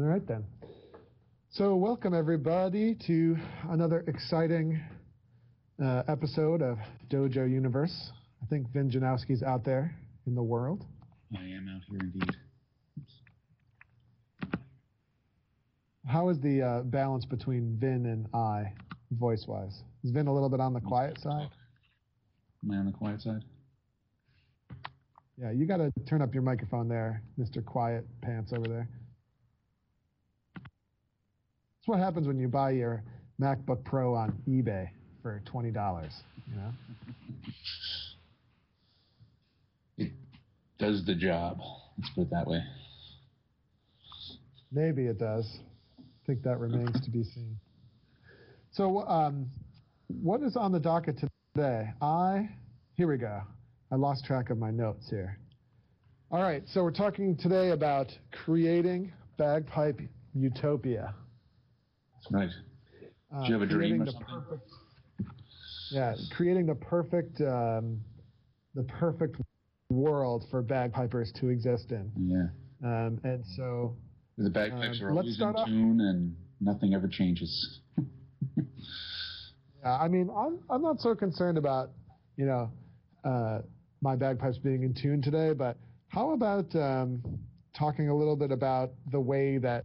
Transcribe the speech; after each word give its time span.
All 0.00 0.06
right 0.06 0.26
then. 0.26 0.46
So 1.50 1.76
welcome 1.76 2.14
everybody 2.14 2.96
to 3.06 3.36
another 3.68 4.02
exciting 4.06 4.80
uh, 5.82 6.04
episode 6.08 6.62
of 6.62 6.78
Dojo 7.10 7.50
Universe. 7.50 8.10
I 8.42 8.46
think 8.46 8.72
Vin 8.72 8.90
Janoski's 8.90 9.42
out 9.42 9.62
there 9.62 9.94
in 10.26 10.34
the 10.34 10.42
world. 10.42 10.86
I 11.36 11.42
am 11.42 11.68
out 11.68 11.82
here 11.90 11.98
indeed. 12.00 12.34
How 16.06 16.30
is 16.30 16.40
the 16.40 16.62
uh, 16.62 16.80
balance 16.84 17.26
between 17.26 17.76
Vin 17.78 18.06
and 18.06 18.26
I, 18.32 18.72
voice-wise? 19.10 19.82
Is 20.02 20.12
Vin 20.12 20.28
a 20.28 20.32
little 20.32 20.48
bit 20.48 20.60
on 20.60 20.72
the 20.72 20.80
quiet 20.80 21.20
side? 21.20 21.50
Am 22.64 22.70
I 22.70 22.76
on 22.76 22.86
the 22.86 22.92
quiet 22.92 23.20
side? 23.20 23.44
Yeah, 25.36 25.50
you 25.50 25.66
got 25.66 25.76
to 25.76 25.92
turn 26.08 26.22
up 26.22 26.32
your 26.32 26.42
microphone 26.42 26.88
there, 26.88 27.22
Mr. 27.38 27.62
Quiet 27.62 28.06
Pants 28.22 28.54
over 28.54 28.66
there. 28.66 28.88
What 31.90 31.98
happens 31.98 32.28
when 32.28 32.38
you 32.38 32.46
buy 32.46 32.70
your 32.70 33.02
MacBook 33.42 33.82
Pro 33.82 34.14
on 34.14 34.40
eBay 34.48 34.90
for 35.22 35.42
twenty 35.44 35.72
dollars. 35.72 36.12
You 36.46 36.54
know. 36.54 36.72
It 39.98 40.12
does 40.78 41.04
the 41.04 41.16
job. 41.16 41.58
Let's 41.98 42.10
put 42.14 42.20
it 42.22 42.30
that 42.30 42.46
way. 42.46 42.62
Maybe 44.70 45.06
it 45.06 45.18
does. 45.18 45.44
I 45.98 46.02
think 46.28 46.44
that 46.44 46.60
remains 46.60 47.04
to 47.04 47.10
be 47.10 47.24
seen. 47.24 47.58
So, 48.70 49.00
um, 49.08 49.50
what 50.06 50.42
is 50.42 50.54
on 50.54 50.70
the 50.70 50.78
docket 50.78 51.18
today? 51.56 51.90
I 52.00 52.50
here 52.94 53.08
we 53.08 53.16
go. 53.16 53.42
I 53.90 53.96
lost 53.96 54.24
track 54.24 54.50
of 54.50 54.58
my 54.58 54.70
notes 54.70 55.10
here. 55.10 55.40
All 56.30 56.40
right, 56.40 56.62
so 56.68 56.84
we're 56.84 56.92
talking 56.92 57.36
today 57.36 57.70
about 57.70 58.12
creating 58.44 59.12
bagpipe 59.38 60.00
utopia. 60.36 61.16
Right. 62.30 62.50
Uh, 63.32 63.42
Do 63.42 63.46
you 63.48 63.52
have 63.54 63.62
a 63.62 63.66
dream 63.66 64.02
or 64.02 64.06
something? 64.06 64.24
perfect- 64.26 64.72
yeah, 65.92 66.14
creating 66.30 66.66
the 66.66 66.74
perfect, 66.76 67.40
um, 67.40 68.00
the 68.74 68.84
perfect 68.84 69.36
world 69.88 70.44
for 70.50 70.62
bagpipers 70.62 71.32
to 71.32 71.48
exist 71.48 71.90
in. 71.90 72.10
Yeah. 72.16 72.48
Um, 72.82 73.20
and 73.24 73.44
so, 73.56 73.96
The 74.38 74.50
bagpipes 74.50 75.00
Um, 75.00 75.06
are 75.06 75.14
let's 75.14 75.40
always 75.40 75.66
in 75.66 75.66
tune 75.66 76.00
and 76.00 76.36
nothing 76.60 76.94
ever 76.94 77.08
changes. 77.08 77.80
yeah, 78.56 79.98
I 80.00 80.08
mean, 80.08 80.30
I'm 80.30 80.60
I'm 80.70 80.82
not 80.82 81.00
so 81.00 81.14
concerned 81.14 81.58
about, 81.58 81.90
you 82.36 82.46
know, 82.46 82.70
uh, 83.24 83.62
my 84.00 84.16
bagpipes 84.16 84.58
being 84.58 84.82
in 84.82 84.94
tune 84.94 85.20
today, 85.20 85.52
but 85.52 85.76
how 86.08 86.30
about 86.30 86.74
um, 86.76 87.22
talking 87.74 88.08
a 88.08 88.16
little 88.16 88.36
bit 88.36 88.50
about 88.52 88.92
the 89.10 89.20
way 89.20 89.58
that 89.58 89.84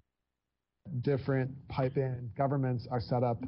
different 1.02 1.52
pipe 1.68 1.96
band 1.96 2.30
governments 2.38 2.88
are 2.90 3.02
set 3.02 3.24
up 3.24 3.42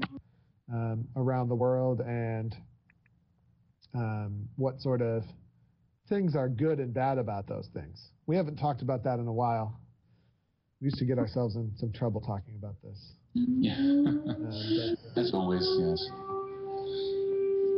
um, 0.71 1.07
around 1.15 1.49
the 1.49 1.55
world 1.55 2.01
and 2.01 2.55
um, 3.93 4.47
what 4.55 4.79
sort 4.81 5.01
of 5.01 5.23
things 6.09 6.35
are 6.35 6.49
good 6.49 6.79
and 6.79 6.93
bad 6.93 7.17
about 7.17 7.47
those 7.47 7.67
things. 7.73 8.11
We 8.25 8.35
haven't 8.35 8.57
talked 8.57 8.81
about 8.81 9.03
that 9.03 9.19
in 9.19 9.27
a 9.27 9.33
while. 9.33 9.79
We 10.81 10.85
used 10.85 10.97
to 10.97 11.05
get 11.05 11.17
ourselves 11.17 11.55
in 11.55 11.71
some 11.77 11.91
trouble 11.91 12.21
talking 12.21 12.55
about 12.57 12.75
this. 12.83 13.13
Yeah. 13.33 13.75
Um, 14.37 14.97
but, 15.15 15.21
As 15.21 15.31
always, 15.33 15.67
yes. 15.79 16.09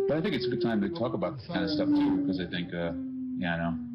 But 0.07 0.17
I 0.17 0.21
think 0.21 0.33
it's 0.35 0.45
a 0.45 0.49
good 0.49 0.61
time 0.61 0.81
to 0.81 0.89
talk 0.89 1.13
about 1.13 1.37
this 1.37 1.47
kind 1.47 1.63
of 1.63 1.69
stuff 1.69 1.87
too, 1.87 2.17
because 2.21 2.39
I 2.39 2.49
think, 2.49 2.73
uh, 2.73 2.91
yeah, 3.37 3.55
I 3.55 3.57
know. 3.57 3.88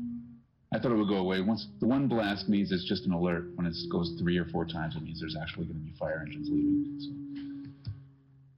I 0.75 0.80
thought 0.80 0.91
it 0.91 0.97
would 0.97 1.08
go 1.08 1.19
away. 1.19 1.41
Once 1.41 1.69
the 1.78 1.86
one 1.86 2.08
blast 2.08 2.48
means 2.48 2.72
it's 2.72 2.84
just 2.89 3.06
an 3.06 3.12
alert. 3.12 3.47
When 3.55 3.64
it 3.64 3.77
goes 3.92 4.17
three 4.20 4.36
or 4.39 4.44
four 4.47 4.64
times, 4.64 4.97
it 4.97 5.05
means 5.05 5.20
there's 5.20 5.36
actually 5.41 5.66
going 5.66 5.78
to 5.78 5.84
be 5.84 5.92
fire 5.97 6.25
engines 6.27 6.48
leaving. 6.50 6.97
So 6.98 7.92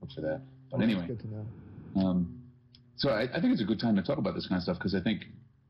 look 0.01 0.11
for 0.13 0.23
that. 0.23 0.41
But 0.71 0.81
anyway, 0.81 1.07
good 1.07 1.21
to 1.21 1.29
know. 1.29 1.47
Um, 1.97 2.41
so 2.97 3.11
I, 3.11 3.25
I 3.25 3.41
think 3.41 3.53
it's 3.53 3.61
a 3.61 3.67
good 3.67 3.79
time 3.79 3.97
to 3.97 4.03
talk 4.03 4.17
about 4.17 4.35
this 4.35 4.47
kind 4.49 4.57
of 4.57 4.63
stuff 4.63 4.79
because 4.79 4.95
I 4.95 5.01
think, 5.03 5.25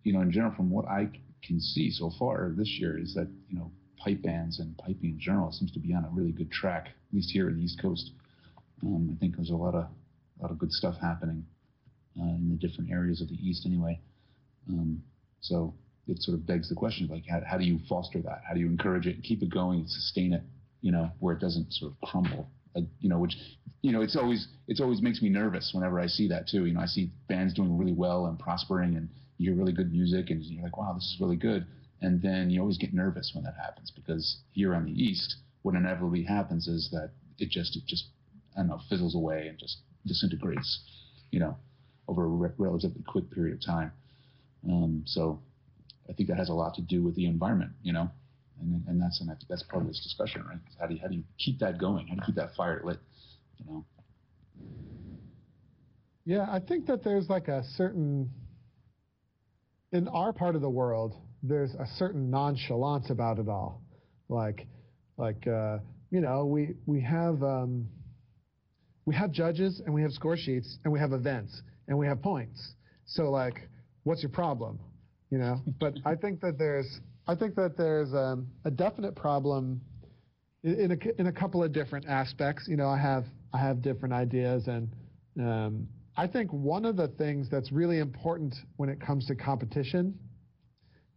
you 0.04 0.12
know, 0.12 0.20
in 0.20 0.30
general, 0.30 0.54
from 0.54 0.70
what 0.70 0.84
I 0.86 1.08
can 1.42 1.60
see 1.60 1.90
so 1.90 2.12
far 2.16 2.52
this 2.56 2.78
year, 2.78 2.96
is 2.96 3.12
that 3.14 3.28
you 3.48 3.58
know 3.58 3.72
pipe 3.98 4.22
bands 4.22 4.60
and 4.60 4.78
piping 4.78 5.10
in 5.10 5.18
general 5.18 5.50
seems 5.50 5.72
to 5.72 5.80
be 5.80 5.92
on 5.94 6.04
a 6.04 6.08
really 6.12 6.32
good 6.32 6.52
track, 6.52 6.86
at 6.86 7.14
least 7.14 7.30
here 7.32 7.48
in 7.48 7.56
the 7.56 7.64
East 7.64 7.82
Coast. 7.82 8.12
Um, 8.84 9.10
I 9.12 9.18
think 9.18 9.34
there's 9.34 9.50
a 9.50 9.56
lot 9.56 9.74
of 9.74 9.86
a 10.38 10.42
lot 10.42 10.52
of 10.52 10.58
good 10.58 10.70
stuff 10.70 10.94
happening 11.00 11.44
uh, 12.20 12.22
in 12.22 12.50
the 12.50 12.68
different 12.68 12.92
areas 12.92 13.20
of 13.20 13.28
the 13.28 13.34
East, 13.34 13.66
anyway. 13.66 13.98
Um, 14.68 15.02
so 15.40 15.74
it 16.06 16.22
sort 16.22 16.38
of 16.38 16.46
begs 16.46 16.68
the 16.68 16.74
question, 16.74 17.04
of 17.04 17.10
like, 17.10 17.26
how, 17.28 17.40
how 17.44 17.58
do 17.58 17.64
you 17.64 17.78
foster 17.88 18.20
that? 18.22 18.42
How 18.46 18.54
do 18.54 18.60
you 18.60 18.66
encourage 18.66 19.06
it 19.06 19.16
and 19.16 19.24
keep 19.24 19.42
it 19.42 19.50
going 19.50 19.80
and 19.80 19.90
sustain 19.90 20.32
it? 20.32 20.42
You 20.80 20.92
know, 20.92 21.10
where 21.18 21.34
it 21.34 21.40
doesn't 21.40 21.72
sort 21.72 21.92
of 21.92 22.08
crumble. 22.08 22.48
Like, 22.74 22.84
you 23.00 23.08
know, 23.08 23.18
which 23.18 23.36
you 23.82 23.92
know, 23.92 24.02
it's 24.02 24.16
always 24.16 24.48
it's 24.68 24.80
always 24.80 25.00
makes 25.00 25.22
me 25.22 25.28
nervous 25.28 25.70
whenever 25.72 26.00
I 26.00 26.06
see 26.06 26.28
that 26.28 26.48
too. 26.48 26.66
You 26.66 26.74
know, 26.74 26.80
I 26.80 26.86
see 26.86 27.10
bands 27.28 27.54
doing 27.54 27.76
really 27.78 27.92
well 27.92 28.26
and 28.26 28.38
prospering, 28.38 28.96
and 28.96 29.08
you 29.38 29.50
hear 29.50 29.58
really 29.58 29.72
good 29.72 29.92
music, 29.92 30.30
and 30.30 30.42
you're 30.42 30.62
like, 30.62 30.76
wow, 30.76 30.92
this 30.92 31.04
is 31.04 31.18
really 31.20 31.36
good. 31.36 31.66
And 32.02 32.20
then 32.20 32.50
you 32.50 32.60
always 32.60 32.78
get 32.78 32.92
nervous 32.92 33.30
when 33.34 33.44
that 33.44 33.54
happens 33.54 33.90
because 33.90 34.38
here 34.52 34.74
on 34.74 34.84
the 34.84 34.92
east, 34.92 35.36
what 35.62 35.74
inevitably 35.74 36.24
happens 36.24 36.68
is 36.68 36.90
that 36.92 37.10
it 37.38 37.48
just 37.50 37.76
it 37.76 37.84
just 37.86 38.06
I 38.56 38.60
don't 38.60 38.68
know 38.68 38.80
fizzles 38.88 39.14
away 39.14 39.48
and 39.48 39.58
just 39.58 39.78
disintegrates. 40.04 40.80
You 41.30 41.40
know, 41.40 41.56
over 42.08 42.24
a 42.24 42.28
re- 42.28 42.50
relatively 42.58 43.02
quick 43.06 43.30
period 43.30 43.54
of 43.54 43.64
time. 43.64 43.92
Um, 44.68 45.02
so 45.06 45.40
I 46.08 46.12
think 46.12 46.28
that 46.28 46.38
has 46.38 46.48
a 46.48 46.54
lot 46.54 46.74
to 46.74 46.82
do 46.82 47.02
with 47.02 47.14
the 47.14 47.26
environment. 47.26 47.72
You 47.82 47.92
know. 47.92 48.10
And, 48.60 48.82
and 48.88 49.00
that's 49.00 49.20
and 49.20 49.30
I 49.30 49.34
think 49.34 49.48
that's 49.48 49.62
part 49.64 49.82
of 49.82 49.88
this 49.88 50.00
discussion, 50.02 50.42
right? 50.48 50.58
How 50.80 50.86
do 50.86 50.94
you 50.94 51.00
how 51.00 51.08
do 51.08 51.14
you 51.16 51.24
keep 51.38 51.58
that 51.58 51.78
going? 51.78 52.06
How 52.06 52.14
do 52.14 52.20
you 52.20 52.26
keep 52.26 52.36
that 52.36 52.54
fire 52.54 52.80
lit? 52.82 52.98
You 53.58 53.66
know. 53.66 53.84
Yeah, 56.24 56.46
I 56.50 56.58
think 56.58 56.86
that 56.86 57.04
there's 57.04 57.28
like 57.28 57.48
a 57.48 57.62
certain, 57.76 58.30
in 59.92 60.08
our 60.08 60.32
part 60.32 60.56
of 60.56 60.60
the 60.60 60.70
world, 60.70 61.14
there's 61.42 61.72
a 61.74 61.86
certain 61.98 62.30
nonchalance 62.30 63.10
about 63.10 63.38
it 63.38 63.48
all. 63.48 63.80
Like, 64.28 64.66
like 65.16 65.46
uh, 65.46 65.78
you 66.10 66.20
know, 66.20 66.46
we 66.46 66.74
we 66.86 67.00
have 67.02 67.42
um, 67.42 67.86
we 69.04 69.14
have 69.14 69.30
judges 69.30 69.80
and 69.84 69.94
we 69.94 70.02
have 70.02 70.12
score 70.12 70.36
sheets 70.36 70.78
and 70.82 70.92
we 70.92 70.98
have 70.98 71.12
events 71.12 71.62
and 71.88 71.96
we 71.96 72.06
have 72.06 72.20
points. 72.22 72.72
So 73.04 73.30
like, 73.30 73.68
what's 74.02 74.22
your 74.22 74.32
problem? 74.32 74.80
You 75.30 75.38
know. 75.38 75.60
But 75.80 75.94
I 76.04 76.14
think 76.14 76.40
that 76.40 76.58
there's 76.58 77.00
I 77.26 77.34
think 77.34 77.54
that 77.56 77.76
there's 77.76 78.12
um, 78.14 78.46
a 78.64 78.70
definite 78.70 79.16
problem 79.16 79.80
in, 80.62 80.78
in 80.80 80.92
a 80.92 81.20
in 81.20 81.26
a 81.26 81.32
couple 81.32 81.62
of 81.62 81.72
different 81.72 82.06
aspects. 82.06 82.66
You 82.68 82.76
know, 82.76 82.88
I 82.88 82.98
have 82.98 83.24
I 83.52 83.58
have 83.58 83.82
different 83.82 84.14
ideas 84.14 84.68
and. 84.68 84.88
Um, 85.38 85.88
I 86.18 86.26
think 86.26 86.50
one 86.50 86.86
of 86.86 86.96
the 86.96 87.08
things 87.08 87.48
that's 87.50 87.70
really 87.70 87.98
important 87.98 88.54
when 88.76 88.88
it 88.88 88.98
comes 88.98 89.26
to 89.26 89.34
competition 89.34 90.18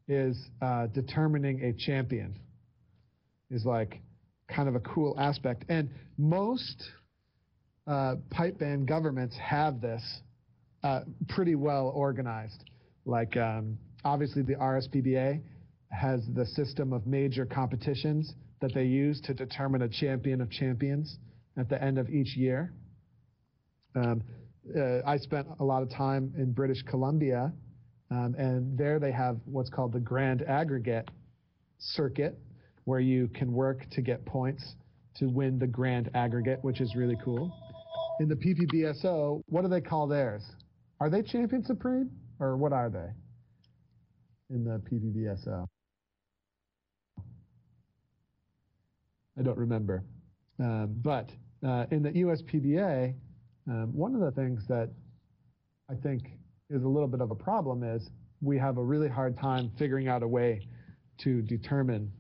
is 0.10 0.38
uh, 0.62 0.88
determining 0.88 1.64
a 1.64 1.74
champion. 1.74 2.38
Is 3.50 3.66
like 3.66 4.02
kind 4.48 4.68
of 4.68 4.76
a 4.76 4.80
cool 4.82 5.16
aspect, 5.18 5.64
and 5.70 5.90
most 6.18 6.84
uh, 7.88 8.16
pipe 8.30 8.60
band 8.60 8.88
governments 8.88 9.36
have 9.42 9.82
this 9.82 10.04
uh, 10.84 11.02
pretty 11.30 11.56
well 11.56 11.92
organized. 11.96 12.64
Like 13.06 13.38
um, 13.38 13.78
obviously 14.04 14.42
the 14.42 14.56
RSPBA 14.56 15.42
has 15.92 16.22
the 16.36 16.46
system 16.46 16.94
of 16.94 17.08
major 17.08 17.46
competitions 17.46 18.34
that 18.62 18.74
they 18.74 18.84
use 18.84 19.20
to 19.22 19.34
determine 19.34 19.82
a 19.82 19.90
champion 19.90 20.42
of 20.42 20.50
champions 20.52 21.18
at 21.58 21.70
the 21.70 21.82
end 21.82 21.98
of 21.98 22.10
each 22.10 22.36
year. 22.36 22.74
Um, 23.96 24.22
uh, 24.78 25.00
I 25.06 25.18
spent 25.18 25.48
a 25.60 25.64
lot 25.64 25.82
of 25.82 25.90
time 25.90 26.34
in 26.38 26.52
British 26.52 26.84
Columbia, 26.84 27.52
um, 28.12 28.36
and 28.38 28.78
there 28.78 29.00
they 29.00 29.12
have 29.12 29.38
what's 29.46 29.70
called 29.70 29.94
the 29.94 30.00
Grand 30.00 30.44
Aggregate 30.44 31.10
Circuit, 31.80 32.38
where 32.84 33.00
you 33.00 33.28
can 33.30 33.52
work 33.52 33.86
to 33.92 34.02
get 34.02 34.26
points 34.26 34.76
to 35.16 35.26
win 35.26 35.58
the 35.58 35.68
Grand 35.68 36.10
Aggregate, 36.14 36.60
which 36.62 36.82
is 36.82 36.96
really 36.96 37.18
cool. 37.24 37.52
In 38.20 38.28
the 38.28 38.36
PPBSO, 38.36 39.42
what 39.48 39.64
do 39.64 39.70
they 39.70 39.82
call 39.82 40.08
theirs? 40.08 40.44
Are 41.00 41.10
they 41.10 41.22
Champion 41.22 41.64
Supreme, 41.64 42.12
or 42.40 42.58
what 42.58 42.74
are 42.74 42.90
they 42.90 43.10
in 44.50 44.64
the 44.64 44.82
PPBSO? 44.90 45.68
I 49.38 49.42
don't 49.42 49.58
remember. 49.58 50.04
Um, 50.60 50.96
but 51.02 51.30
uh, 51.66 51.86
in 51.92 52.04
the 52.04 52.12
USPBA, 52.12 53.14
um, 53.68 53.94
one 53.94 54.16
of 54.16 54.22
the 54.22 54.32
things 54.32 54.64
that 54.68 54.90
I 55.90 55.96
think 55.96 56.24
is 56.70 56.84
a 56.84 56.88
little 56.88 57.08
bit 57.08 57.22
of 57.22 57.32
a 57.32 57.36
problem 57.36 57.84
is 57.84 58.10
we 58.42 58.58
have 58.58 58.78
a 58.78 58.84
really 58.84 59.08
hard 59.08 59.38
time 59.38 59.72
figuring 59.78 60.08
out 60.08 60.24
a 60.24 60.28
way 60.28 60.68
to 61.20 61.42
determine 61.42 62.12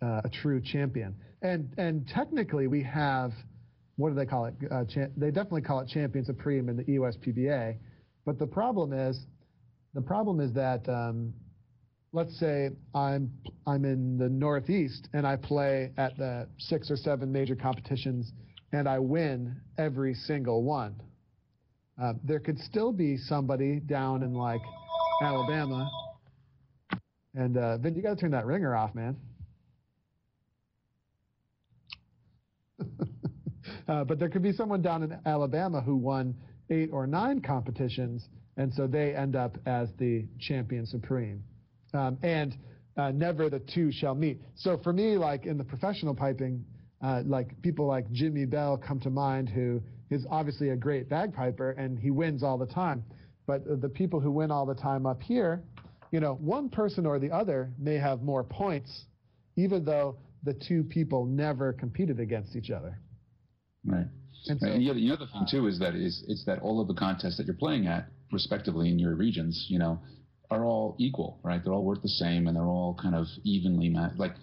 uh, 0.00 0.22
a 0.24 0.28
true 0.28 0.60
champion. 0.60 1.14
And 1.42 1.72
and 1.78 2.06
technically 2.08 2.66
we 2.66 2.82
have 2.82 3.32
what 3.96 4.08
do 4.08 4.14
they 4.14 4.26
call 4.26 4.46
it? 4.46 4.54
Uh, 4.70 4.84
cha- 4.84 5.12
they 5.16 5.30
definitely 5.30 5.62
call 5.62 5.80
it 5.80 5.88
champion 5.88 6.24
supreme 6.24 6.68
in 6.68 6.76
the 6.76 6.84
USPBA. 6.84 7.76
But 8.24 8.38
the 8.38 8.46
problem 8.46 8.92
is 8.92 9.26
the 9.94 10.00
problem 10.00 10.40
is 10.40 10.52
that 10.54 10.88
um, 10.88 11.32
let's 12.12 12.38
say 12.38 12.70
I'm 12.94 13.30
I'm 13.66 13.84
in 13.84 14.18
the 14.18 14.28
Northeast 14.28 15.08
and 15.12 15.26
I 15.26 15.36
play 15.36 15.92
at 15.96 16.16
the 16.16 16.48
six 16.58 16.90
or 16.90 16.96
seven 16.96 17.30
major 17.30 17.56
competitions 17.56 18.32
and 18.72 18.88
I 18.88 18.98
win 18.98 19.56
every 19.78 20.14
single 20.14 20.62
one. 20.62 20.94
Uh, 22.00 22.14
there 22.24 22.40
could 22.40 22.58
still 22.58 22.90
be 22.92 23.16
somebody 23.16 23.80
down 23.80 24.22
in 24.22 24.34
like 24.34 24.62
Alabama, 25.22 25.90
and 27.34 27.56
uh, 27.56 27.78
Vin, 27.78 27.94
you 27.94 28.02
got 28.02 28.14
to 28.14 28.20
turn 28.20 28.30
that 28.32 28.46
ringer 28.46 28.74
off, 28.74 28.94
man. 28.94 29.16
uh, 33.88 34.04
but 34.04 34.18
there 34.18 34.28
could 34.30 34.42
be 34.42 34.52
someone 34.52 34.80
down 34.82 35.02
in 35.02 35.18
Alabama 35.26 35.80
who 35.82 35.96
won 35.96 36.34
eight 36.70 36.88
or 36.92 37.06
nine 37.06 37.40
competitions, 37.42 38.26
and 38.56 38.72
so 38.74 38.86
they 38.86 39.14
end 39.14 39.36
up 39.36 39.56
as 39.66 39.88
the 39.98 40.26
champion 40.38 40.86
supreme. 40.86 41.42
Um, 41.94 42.18
and 42.22 42.56
uh, 42.96 43.10
never 43.10 43.48
the 43.48 43.60
two 43.60 43.90
shall 43.90 44.14
meet. 44.14 44.40
So 44.54 44.78
for 44.82 44.92
me, 44.92 45.16
like 45.16 45.46
in 45.46 45.58
the 45.58 45.64
professional 45.64 46.14
piping, 46.14 46.64
uh, 47.02 47.22
like 47.24 47.60
people 47.62 47.86
like 47.86 48.10
Jimmy 48.12 48.44
Bell 48.44 48.76
come 48.76 49.00
to 49.00 49.10
mind, 49.10 49.48
who 49.48 49.82
is 50.10 50.26
obviously 50.30 50.70
a 50.70 50.76
great 50.76 51.08
bagpiper 51.08 51.70
and 51.72 51.98
he 51.98 52.10
wins 52.10 52.42
all 52.42 52.58
the 52.58 52.66
time. 52.66 53.02
But 53.46 53.80
the 53.80 53.88
people 53.88 54.20
who 54.20 54.30
win 54.30 54.50
all 54.50 54.66
the 54.66 54.74
time 54.74 55.06
up 55.06 55.22
here, 55.22 55.62
you 56.10 56.20
know, 56.20 56.34
one 56.34 56.68
person 56.68 57.06
or 57.06 57.18
the 57.18 57.30
other 57.30 57.72
may 57.78 57.94
have 57.94 58.22
more 58.22 58.44
points, 58.44 59.06
even 59.56 59.84
though 59.84 60.16
the 60.44 60.54
two 60.54 60.84
people 60.84 61.24
never 61.24 61.72
competed 61.72 62.20
against 62.20 62.54
each 62.54 62.70
other. 62.70 63.00
Right. 63.84 64.06
And, 64.48 64.60
so, 64.60 64.66
and 64.66 64.80
the, 64.80 64.90
other, 64.90 65.00
the 65.00 65.12
other 65.12 65.26
thing 65.32 65.46
too 65.50 65.66
is 65.66 65.78
that 65.78 65.94
is 65.94 66.24
it's 66.28 66.44
that 66.44 66.60
all 66.60 66.80
of 66.80 66.88
the 66.88 66.94
contests 66.94 67.36
that 67.38 67.46
you're 67.46 67.54
playing 67.54 67.86
at, 67.86 68.08
respectively 68.32 68.88
in 68.88 68.98
your 68.98 69.14
regions, 69.14 69.66
you 69.68 69.78
know, 69.78 70.00
are 70.50 70.64
all 70.64 70.96
equal, 70.98 71.38
right? 71.42 71.62
They're 71.62 71.72
all 71.72 71.84
worth 71.84 72.02
the 72.02 72.08
same, 72.08 72.46
and 72.46 72.56
they're 72.56 72.66
all 72.66 72.98
kind 73.00 73.14
of 73.14 73.26
evenly 73.44 73.88
matched. 73.88 74.18
Like 74.18 74.34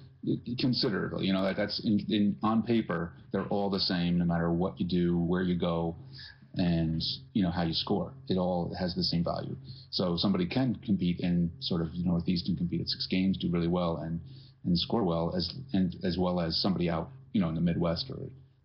considerably, 0.59 1.25
you 1.25 1.33
know, 1.33 1.43
that 1.43 1.55
that's 1.55 1.79
in, 1.83 1.99
in 2.09 2.35
on 2.43 2.63
paper, 2.63 3.13
they're 3.31 3.45
all 3.47 3.69
the 3.69 3.79
same, 3.79 4.17
no 4.17 4.25
matter 4.25 4.51
what 4.51 4.79
you 4.79 4.87
do, 4.87 5.17
where 5.17 5.41
you 5.41 5.55
go, 5.55 5.95
and 6.55 7.01
you 7.33 7.43
know 7.43 7.51
how 7.51 7.63
you 7.63 7.73
score. 7.73 8.13
It 8.27 8.37
all 8.37 8.73
has 8.79 8.95
the 8.95 9.03
same 9.03 9.23
value. 9.23 9.55
So 9.91 10.17
somebody 10.17 10.47
can 10.47 10.75
compete 10.75 11.19
in 11.19 11.51
sort 11.59 11.81
of 11.81 11.91
the 11.91 12.03
Northeast 12.03 12.47
and 12.47 12.57
compete 12.57 12.81
at 12.81 12.87
six 12.87 13.07
games, 13.07 13.37
do 13.37 13.49
really 13.51 13.67
well, 13.67 13.97
and 13.97 14.19
and 14.65 14.77
score 14.77 15.03
well 15.03 15.33
as 15.35 15.53
and 15.73 15.95
as 16.03 16.17
well 16.17 16.39
as 16.39 16.61
somebody 16.61 16.89
out, 16.89 17.09
you 17.33 17.41
know, 17.41 17.49
in 17.49 17.55
the 17.55 17.61
Midwest 17.61 18.09
or 18.09 18.17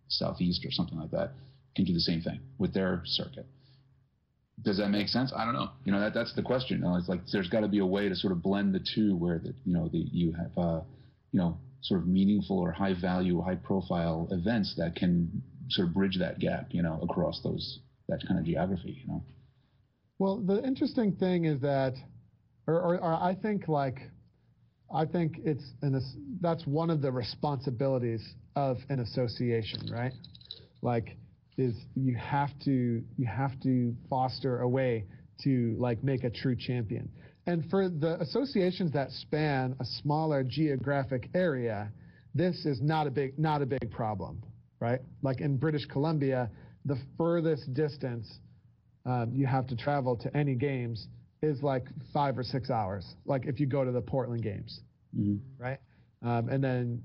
Southeast 0.09 0.65
or 0.65 0.71
something 0.71 0.99
like 0.99 1.11
that 1.11 1.33
can 1.77 1.85
do 1.85 1.93
the 1.93 2.01
same 2.01 2.21
thing 2.21 2.41
with 2.59 2.73
their 2.73 3.03
circuit. 3.05 3.47
Does 4.63 4.79
that 4.79 4.89
make 4.89 5.09
sense? 5.09 5.33
I 5.35 5.45
don't 5.45 5.55
know. 5.55 5.71
You 5.85 5.93
know, 5.93 6.01
that 6.01 6.15
that's 6.15 6.35
the 6.35 6.43
question. 6.43 6.79
You 6.79 6.85
know, 6.85 6.97
it's 6.97 7.09
like 7.09 7.21
there's 7.33 7.49
got 7.49 7.61
to 7.61 7.69
be 7.69 7.81
a 7.81 7.87
way 7.87 8.09
to 8.09 8.15
sort 8.15 8.33
of 8.33 8.43
blend 8.43 8.75
the 8.75 8.81
two, 8.95 9.17
where 9.17 9.39
that 9.39 9.55
you 9.65 9.75
know 9.75 9.89
the 9.89 9.99
you 9.99 10.33
have 10.33 10.57
uh, 10.57 10.81
you 11.33 11.41
know 11.41 11.59
sort 11.83 12.01
of 12.01 12.07
meaningful 12.07 12.59
or 12.59 12.73
high 12.73 12.95
value, 12.99 13.43
high 13.43 13.57
profile 13.57 14.27
events 14.31 14.75
that 14.79 14.97
can 14.97 15.43
sort 15.71 15.89
of 15.89 15.95
bridge 15.95 16.17
that 16.19 16.39
gap, 16.39 16.69
you 16.71 16.83
know, 16.83 16.99
across 17.03 17.41
those 17.43 17.81
that 18.09 18.21
kind 18.27 18.39
of 18.39 18.47
geography, 18.47 19.03
you 19.03 19.09
know. 19.09 19.23
Well, 20.19 20.39
the 20.39 20.63
interesting 20.63 21.13
thing 21.13 21.45
is 21.45 21.61
that, 21.61 21.95
or, 22.67 22.75
or, 22.75 22.99
or 22.99 23.15
I 23.15 23.37
think 23.41 23.69
like, 23.69 23.99
I 24.95 25.07
think 25.07 25.41
it's 25.45 25.65
an 25.83 26.01
that's 26.41 26.67
one 26.67 26.91
of 26.91 27.03
the 27.03 27.11
responsibilities 27.11 28.23
of 28.57 28.79
an 28.89 29.01
association, 29.01 29.91
right? 29.91 30.13
Like, 30.83 31.17
is 31.57 31.75
you 31.95 32.17
have 32.17 32.51
to 32.65 33.03
you 33.17 33.27
have 33.27 33.59
to 33.63 33.95
foster 34.11 34.61
a 34.61 34.69
way 34.69 35.05
to 35.43 35.77
like 35.79 36.03
make 36.03 36.25
a 36.25 36.31
true 36.31 36.57
champion. 36.57 37.09
And 37.47 37.69
for 37.71 37.89
the 37.89 38.21
associations 38.21 38.93
that 38.93 39.11
span 39.11 39.77
a 39.81 39.85
smaller 40.03 40.43
geographic 40.43 41.29
area, 41.35 41.93
this 42.35 42.65
is 42.65 42.81
not 42.81 43.07
a 43.07 43.11
big 43.11 43.39
not 43.39 43.63
a 43.63 43.67
big 43.67 43.91
problem, 43.91 44.43
right? 44.81 45.01
Like 45.23 45.41
in 45.41 45.57
British 45.57 45.85
Columbia, 45.87 46.51
the 46.85 46.99
furthest 47.17 47.73
distance 47.75 48.39
um, 49.07 49.33
you 49.35 49.47
have 49.47 49.67
to 49.69 49.77
travel 49.77 50.17
to 50.17 50.35
any 50.37 50.55
games 50.55 51.09
is 51.43 51.63
like 51.63 51.85
five 52.13 52.39
or 52.39 52.43
six 52.43 52.71
hours. 52.71 53.15
Like 53.27 53.47
if 53.47 53.61
you 53.61 53.67
go 53.67 53.85
to 53.85 53.93
the 53.93 54.01
Portland 54.01 54.43
games, 54.43 54.81
mm-hmm. 55.17 55.37
right? 55.63 55.79
Um, 56.23 56.49
and 56.49 56.65
then 56.65 57.03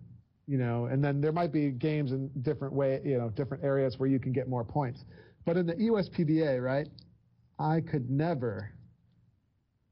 you 0.49 0.57
know, 0.57 0.85
and 0.85 1.03
then 1.03 1.21
there 1.21 1.31
might 1.31 1.53
be 1.53 1.69
games 1.69 2.11
in 2.11 2.27
different 2.41 2.73
way, 2.73 2.99
you 3.05 3.19
know, 3.19 3.29
different 3.29 3.63
areas 3.63 3.99
where 3.99 4.09
you 4.09 4.17
can 4.17 4.33
get 4.33 4.49
more 4.49 4.63
points. 4.63 5.05
But 5.45 5.57
in 5.57 5.67
the 5.67 5.75
USPBA, 5.75 6.59
right, 6.59 6.87
I 7.59 7.81
could 7.81 8.09
never 8.09 8.71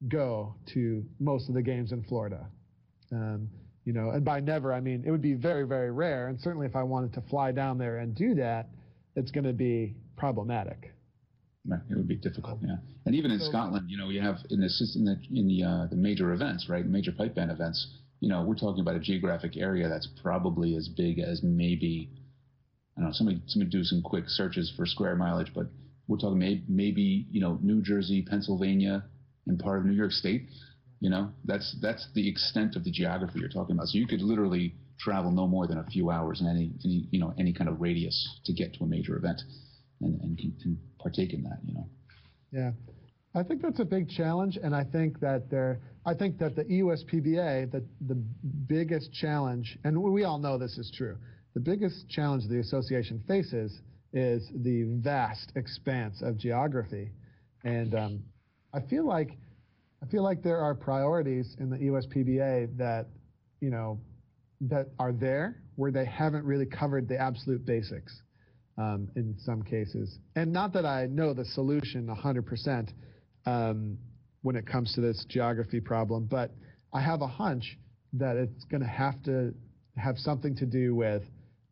go 0.07 0.55
to 0.73 1.05
most 1.19 1.47
of 1.47 1.53
the 1.53 1.61
games 1.61 1.91
in 1.91 2.03
Florida. 2.05 2.47
Um, 3.11 3.49
you 3.85 3.93
know, 3.93 4.09
and 4.09 4.25
by 4.25 4.39
never 4.39 4.73
I 4.73 4.81
mean 4.81 5.03
it 5.05 5.11
would 5.11 5.21
be 5.21 5.35
very, 5.35 5.67
very 5.67 5.91
rare. 5.91 6.27
And 6.27 6.41
certainly 6.41 6.65
if 6.65 6.75
I 6.75 6.81
wanted 6.81 7.13
to 7.13 7.21
fly 7.29 7.51
down 7.51 7.77
there 7.77 7.99
and 7.99 8.15
do 8.15 8.33
that, 8.35 8.69
it's 9.15 9.29
going 9.29 9.45
to 9.45 9.53
be 9.53 9.93
problematic. 10.17 10.91
It 11.87 11.95
would 11.95 12.07
be 12.07 12.15
difficult, 12.15 12.59
yeah. 12.65 12.77
And 13.05 13.13
even 13.13 13.29
in 13.29 13.39
so, 13.39 13.49
Scotland, 13.49 13.91
you 13.91 13.97
know, 13.97 14.09
you 14.09 14.21
have 14.21 14.37
in 14.49 14.59
the 14.59 14.69
in 14.95 15.05
the 15.05 15.17
in 15.39 15.47
the 15.47 15.63
uh, 15.63 15.87
the 15.87 15.97
major 15.97 16.33
events, 16.33 16.67
right, 16.67 16.85
major 16.85 17.11
pipe 17.11 17.35
band 17.35 17.51
events, 17.51 17.87
you 18.19 18.29
know, 18.29 18.43
we're 18.43 18.55
talking 18.55 18.81
about 18.81 18.95
a 18.95 18.99
geographic 18.99 19.57
area 19.57 19.87
that's 19.87 20.07
probably 20.21 20.75
as 20.75 20.87
big 20.87 21.19
as 21.19 21.41
maybe, 21.43 22.09
I 22.97 23.01
don't 23.01 23.09
know, 23.09 23.13
somebody, 23.13 23.41
somebody 23.47 23.69
do 23.69 23.83
some 23.83 24.01
quick 24.01 24.25
searches 24.27 24.73
for 24.75 24.85
square 24.85 25.15
mileage, 25.15 25.51
but 25.53 25.67
we're 26.07 26.17
talking 26.17 26.39
maybe, 26.39 26.63
maybe, 26.67 27.27
you 27.29 27.41
know, 27.41 27.59
New 27.61 27.81
Jersey, 27.81 28.25
Pennsylvania, 28.27 29.03
and 29.45 29.59
part 29.59 29.79
of 29.79 29.85
New 29.85 29.93
York 29.93 30.11
State. 30.11 30.49
You 30.99 31.11
know, 31.11 31.31
that's 31.45 31.75
that's 31.79 32.07
the 32.15 32.27
extent 32.27 32.75
of 32.75 32.83
the 32.83 32.89
geography 32.89 33.39
you're 33.39 33.49
talking 33.49 33.75
about. 33.75 33.87
So 33.89 33.99
you 33.99 34.07
could 34.07 34.21
literally 34.21 34.73
travel 34.99 35.31
no 35.31 35.45
more 35.45 35.67
than 35.67 35.77
a 35.77 35.85
few 35.85 36.09
hours 36.09 36.41
in 36.41 36.47
any, 36.47 36.71
any 36.83 37.07
you 37.11 37.19
know 37.19 37.35
any 37.37 37.53
kind 37.53 37.69
of 37.69 37.79
radius 37.79 38.39
to 38.45 38.53
get 38.53 38.73
to 38.75 38.83
a 38.83 38.87
major 38.87 39.15
event, 39.15 39.39
and 40.01 40.19
and, 40.21 40.77
partake 40.99 41.33
in 41.33 41.43
that. 41.43 41.59
You 41.63 41.75
know. 41.75 41.89
Yeah. 42.51 42.71
I 43.35 43.43
think 43.43 43.61
that's 43.61 43.79
a 43.79 43.85
big 43.85 44.09
challenge, 44.09 44.57
and 44.61 44.75
I 44.75 44.83
think 44.83 45.19
that 45.19 45.49
there, 45.51 45.79
I 46.07 46.15
think 46.15 46.39
that 46.39 46.55
the 46.55 46.63
EUSPBA, 46.63 47.71
the 47.71 47.85
the 48.07 48.15
biggest 48.67 49.11
challenge, 49.13 49.77
and 49.83 50.01
we 50.01 50.23
all 50.23 50.37
know 50.37 50.57
this 50.57 50.77
is 50.77 50.91
true, 50.95 51.17
the 51.53 51.59
biggest 51.59 52.09
challenge 52.09 52.43
the 52.49 52.59
association 52.59 53.23
faces 53.27 53.81
is 54.13 54.47
the 54.63 54.83
vast 55.01 55.51
expanse 55.55 56.21
of 56.21 56.37
geography, 56.37 57.11
and 57.63 57.93
um, 57.95 58.23
I 58.73 58.81
feel 58.81 59.05
like, 59.05 59.31
I 60.03 60.07
feel 60.07 60.23
like 60.23 60.43
there 60.43 60.59
are 60.59 60.75
priorities 60.75 61.55
in 61.59 61.69
the 61.69 61.77
EUSPBA 61.77 62.77
that, 62.77 63.07
you 63.59 63.69
know, 63.69 63.99
that 64.61 64.87
are 64.99 65.11
there 65.11 65.61
where 65.75 65.91
they 65.91 66.05
haven't 66.05 66.45
really 66.45 66.65
covered 66.65 67.07
the 67.07 67.19
absolute 67.19 67.65
basics. 67.65 68.21
Um, 68.79 69.09
in 69.15 69.35
some 69.39 69.63
cases. 69.63 70.19
And 70.35 70.53
not 70.53 70.71
that 70.73 70.85
I 70.85 71.07
know 71.07 71.33
the 71.33 71.45
solution 71.45 72.05
100%, 72.05 72.89
um, 73.47 73.97
when 74.43 74.55
it 74.55 74.67
comes 74.67 74.93
to 74.93 75.01
this 75.01 75.25
geography 75.27 75.79
problem. 75.79 76.27
But 76.29 76.51
I 76.93 77.01
have 77.01 77.21
a 77.21 77.27
hunch 77.27 77.77
that 78.19 78.37
it's 78.37 78.63
going 78.65 78.81
to 78.81 78.87
have 78.87 79.21
to 79.23 79.53
have 79.95 80.17
something 80.17 80.55
to 80.55 80.65
do 80.65 80.95
with 80.95 81.23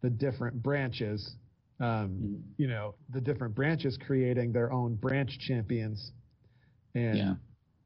the 0.02 0.10
different 0.10 0.62
branches. 0.62 1.36
Um, 1.80 1.88
mm-hmm. 1.88 2.36
you 2.58 2.68
know, 2.68 2.96
the 3.10 3.22
different 3.22 3.54
branches 3.56 3.98
creating 4.06 4.54
their 4.54 4.72
own 4.72 4.96
branch 4.96 5.38
champions, 5.40 6.12
and 6.94 7.18
yeah. 7.18 7.34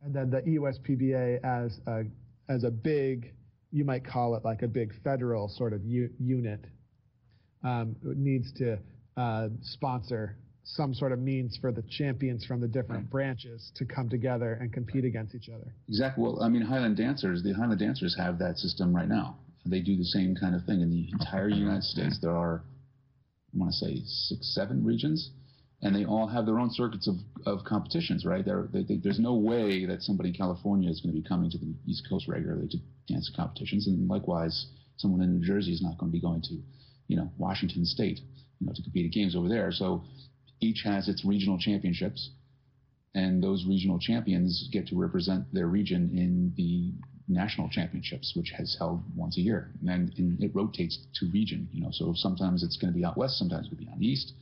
and 0.04 0.14
then 0.14 0.30
the 0.30 0.42
EUSPBA 0.42 1.44
as 1.44 1.80
a 1.88 2.04
as 2.48 2.64
a 2.64 2.72
big, 2.72 3.34
you 3.72 3.86
might 3.86 4.06
call 4.06 4.36
it 4.36 4.46
like 4.46 4.62
a 4.62 4.68
big 4.68 4.94
federal 5.04 5.50
sort 5.50 5.74
of 5.74 5.84
u- 5.84 6.12
unit, 6.20 6.66
um, 7.64 7.96
needs 8.04 8.52
to 8.54 8.78
uh, 9.18 9.50
sponsor 9.62 10.38
some 10.76 10.94
sort 10.94 11.12
of 11.12 11.20
means 11.20 11.58
for 11.60 11.72
the 11.72 11.84
champions 11.90 12.46
from 12.46 12.62
the 12.62 12.68
different 12.68 13.04
right. 13.04 13.10
branches 13.10 13.72
to 13.76 13.86
come 13.86 14.08
together 14.10 14.58
and 14.62 14.72
compete 14.72 15.04
against 15.04 15.34
each 15.34 15.50
other. 15.50 15.74
Exactly. 15.88 16.24
Well, 16.24 16.44
I 16.44 16.50
mean, 16.50 16.62
Highland 16.62 16.98
Dancers, 16.98 17.42
the 17.44 17.54
Highland 17.54 17.80
Dancers 17.80 18.16
have 18.18 18.38
that 18.40 18.58
system 18.58 18.96
right 18.96 19.08
now. 19.08 19.38
They 19.66 19.80
do 19.80 19.98
the 19.98 20.06
same 20.06 20.36
kind 20.36 20.56
of 20.56 20.64
thing 20.66 20.82
in 20.82 20.90
the 20.90 21.10
entire 21.12 21.50
United 21.50 21.84
States. 21.84 22.20
There 22.22 22.36
are, 22.36 22.64
I 23.54 23.58
want 23.58 23.72
to 23.72 23.78
say, 23.78 24.02
six, 24.06 24.54
seven 24.54 24.86
regions, 24.86 25.32
and 25.82 25.96
they 25.96 26.06
all 26.06 26.28
have 26.28 26.46
their 26.46 26.60
own 26.60 26.70
circuits 26.72 27.08
of, 27.08 27.16
of 27.46 27.66
competitions, 27.66 28.26
right? 28.26 28.46
They, 28.46 28.84
they, 28.84 28.98
there's 28.98 29.20
no 29.20 29.36
way 29.36 29.86
that 29.86 30.02
somebody 30.02 30.30
in 30.30 30.36
California 30.36 30.90
is 30.90 31.02
going 31.02 31.16
to 31.16 31.22
be 31.22 31.28
coming 31.28 31.50
to 31.52 31.58
the 31.58 31.74
East 31.88 32.06
Coast 32.08 32.28
regularly 32.28 32.68
to 32.70 32.78
dance 33.08 33.32
competitions, 33.36 33.88
and 33.88 34.08
likewise, 34.08 34.68
someone 34.98 35.22
in 35.22 35.40
New 35.40 35.46
Jersey 35.46 35.74
is 35.74 35.82
not 35.82 35.98
going 35.98 36.12
to 36.12 36.16
be 36.16 36.22
going 36.22 36.42
to, 36.44 36.62
you 37.08 37.18
know, 37.18 37.32
Washington 37.38 37.86
State, 37.86 38.20
you 38.60 38.68
know, 38.68 38.74
to 38.74 38.84
compete 38.84 39.06
at 39.06 39.12
games 39.12 39.36
over 39.36 39.50
there. 39.50 39.72
So 39.72 40.04
each 40.62 40.82
has 40.84 41.08
its 41.08 41.24
regional 41.26 41.58
championships, 41.58 42.32
and 43.16 43.44
those 43.44 43.66
regional 43.68 44.00
champions 44.00 44.70
get 44.72 44.88
to 44.88 44.96
represent 44.96 45.52
their 45.54 45.68
region 45.68 46.12
in 46.14 46.54
the 46.56 46.92
national 47.28 47.70
championships, 47.70 48.34
which 48.36 48.52
has 48.58 48.76
held 48.78 49.04
once 49.16 49.38
a 49.38 49.42
year, 49.42 49.72
and, 49.88 50.14
and 50.18 50.42
it 50.42 50.54
rotates 50.54 50.98
to 51.16 51.28
region. 51.32 51.68
You 51.72 51.84
know, 51.84 51.90
so 51.92 52.14
sometimes 52.16 52.64
it's 52.64 52.78
going 52.78 52.92
to 52.94 52.98
be 52.98 53.06
out 53.06 53.18
west, 53.18 53.38
sometimes 53.38 53.70
to 53.70 53.76
be 53.76 53.88
out 53.92 54.02
east. 54.02 54.34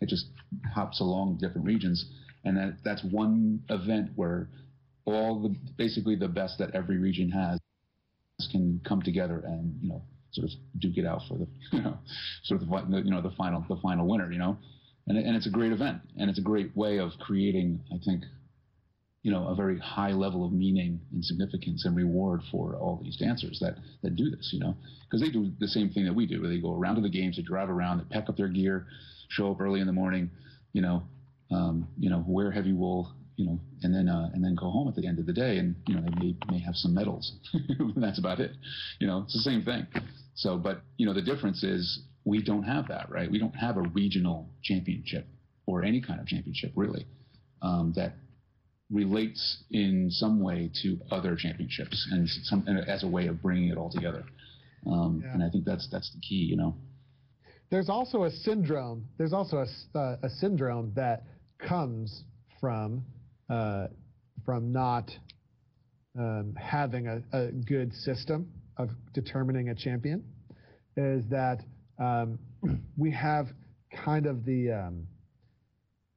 It 0.00 0.08
just 0.08 0.26
hops 0.74 1.00
along 1.00 1.38
different 1.38 1.66
regions, 1.66 2.04
and 2.44 2.56
that 2.56 2.76
that's 2.84 3.02
one 3.04 3.62
event 3.68 4.10
where 4.14 4.48
all 5.04 5.40
the 5.40 5.54
basically 5.76 6.16
the 6.16 6.28
best 6.28 6.58
that 6.58 6.74
every 6.74 6.98
region 6.98 7.30
has 7.30 7.58
can 8.50 8.80
come 8.86 9.00
together 9.00 9.42
and 9.46 9.78
you 9.80 9.88
know 9.88 10.02
sort 10.32 10.46
of 10.46 10.50
duke 10.78 10.98
it 10.98 11.06
out 11.06 11.22
for 11.26 11.38
the 11.38 11.46
you 11.72 11.82
know 11.82 11.96
sort 12.44 12.60
of 12.60 12.68
the 12.68 13.02
you 13.02 13.10
know 13.10 13.22
the 13.22 13.30
final 13.30 13.64
the 13.68 13.76
final 13.76 14.06
winner 14.06 14.30
you 14.30 14.38
know 14.38 14.56
and 15.06 15.18
and 15.18 15.36
it's 15.36 15.46
a 15.46 15.50
great 15.50 15.72
event 15.72 16.00
and 16.16 16.30
it's 16.30 16.38
a 16.38 16.42
great 16.42 16.76
way 16.76 16.98
of 16.98 17.12
creating 17.20 17.80
I 17.92 17.98
think 18.04 18.24
you 19.22 19.30
know 19.30 19.48
a 19.48 19.54
very 19.54 19.78
high 19.78 20.12
level 20.12 20.44
of 20.44 20.52
meaning 20.52 21.00
and 21.12 21.24
significance 21.24 21.84
and 21.84 21.96
reward 21.96 22.42
for 22.50 22.76
all 22.76 23.00
these 23.02 23.16
dancers 23.16 23.58
that 23.60 23.76
that 24.02 24.16
do 24.16 24.30
this 24.30 24.50
you 24.52 24.60
know 24.60 24.76
because 25.04 25.20
they 25.20 25.30
do 25.30 25.50
the 25.58 25.68
same 25.68 25.90
thing 25.90 26.04
that 26.04 26.14
we 26.14 26.26
do 26.26 26.46
they 26.46 26.58
go 26.58 26.74
around 26.74 26.96
to 26.96 27.00
the 27.00 27.08
games 27.08 27.36
they 27.36 27.42
drive 27.42 27.70
around 27.70 27.98
they 27.98 28.04
pack 28.04 28.28
up 28.28 28.36
their 28.36 28.48
gear 28.48 28.86
show 29.28 29.50
up 29.50 29.60
early 29.60 29.80
in 29.80 29.86
the 29.86 29.92
morning 29.92 30.30
you 30.72 30.82
know 30.82 31.02
um, 31.50 31.88
you 31.98 32.10
know 32.10 32.24
wear 32.26 32.50
heavy 32.50 32.72
wool 32.72 33.12
you 33.36 33.46
know, 33.46 33.60
and 33.82 33.94
then 33.94 34.08
uh, 34.08 34.30
and 34.32 34.42
then 34.42 34.54
go 34.54 34.70
home 34.70 34.88
at 34.88 34.94
the 34.94 35.06
end 35.06 35.18
of 35.18 35.26
the 35.26 35.32
day, 35.32 35.58
and 35.58 35.76
you 35.86 35.94
know 35.94 36.00
they 36.00 36.18
may 36.18 36.36
may 36.50 36.58
have 36.58 36.74
some 36.74 36.94
medals. 36.94 37.32
that's 37.96 38.18
about 38.18 38.40
it. 38.40 38.52
You 38.98 39.06
know, 39.06 39.22
it's 39.24 39.34
the 39.34 39.40
same 39.40 39.62
thing. 39.62 39.86
So, 40.34 40.56
but 40.56 40.80
you 40.96 41.06
know, 41.06 41.12
the 41.12 41.22
difference 41.22 41.62
is 41.62 42.00
we 42.26 42.42
don't 42.42 42.64
have 42.64 42.88
that, 42.88 43.08
right? 43.08 43.30
We 43.30 43.38
don't 43.38 43.54
have 43.54 43.76
a 43.78 43.82
regional 43.82 44.50
championship 44.62 45.26
or 45.64 45.84
any 45.84 46.02
kind 46.02 46.20
of 46.20 46.26
championship 46.26 46.72
really 46.74 47.06
um, 47.62 47.92
that 47.96 48.16
relates 48.90 49.64
in 49.70 50.08
some 50.10 50.40
way 50.40 50.70
to 50.82 50.98
other 51.10 51.36
championships 51.36 52.06
and 52.10 52.28
some 52.44 52.64
and 52.66 52.78
as 52.88 53.04
a 53.04 53.08
way 53.08 53.28
of 53.28 53.40
bringing 53.40 53.70
it 53.70 53.78
all 53.78 53.90
together. 53.90 54.24
Um, 54.86 55.22
yeah. 55.24 55.34
And 55.34 55.42
I 55.42 55.48
think 55.48 55.64
that's 55.64 55.88
that's 55.90 56.12
the 56.12 56.20
key, 56.20 56.46
you 56.50 56.56
know. 56.56 56.76
There's 57.70 57.88
also 57.88 58.24
a 58.24 58.30
syndrome. 58.30 59.06
There's 59.18 59.32
also 59.32 59.58
a, 59.58 59.98
uh, 59.98 60.16
a 60.22 60.28
syndrome 60.28 60.92
that 60.94 61.24
comes 61.58 62.24
from 62.60 63.04
uh, 63.48 63.86
from 64.44 64.72
not 64.72 65.10
um, 66.18 66.54
having 66.60 67.06
a, 67.06 67.22
a, 67.32 67.52
good 67.52 67.92
system 67.92 68.50
of 68.78 68.90
determining 69.12 69.68
a 69.68 69.74
champion 69.74 70.24
is 70.96 71.24
that 71.30 71.60
um, 71.98 72.38
we 72.96 73.10
have 73.10 73.48
kind 74.04 74.26
of 74.26 74.44
the 74.44 74.70
um, 74.72 75.06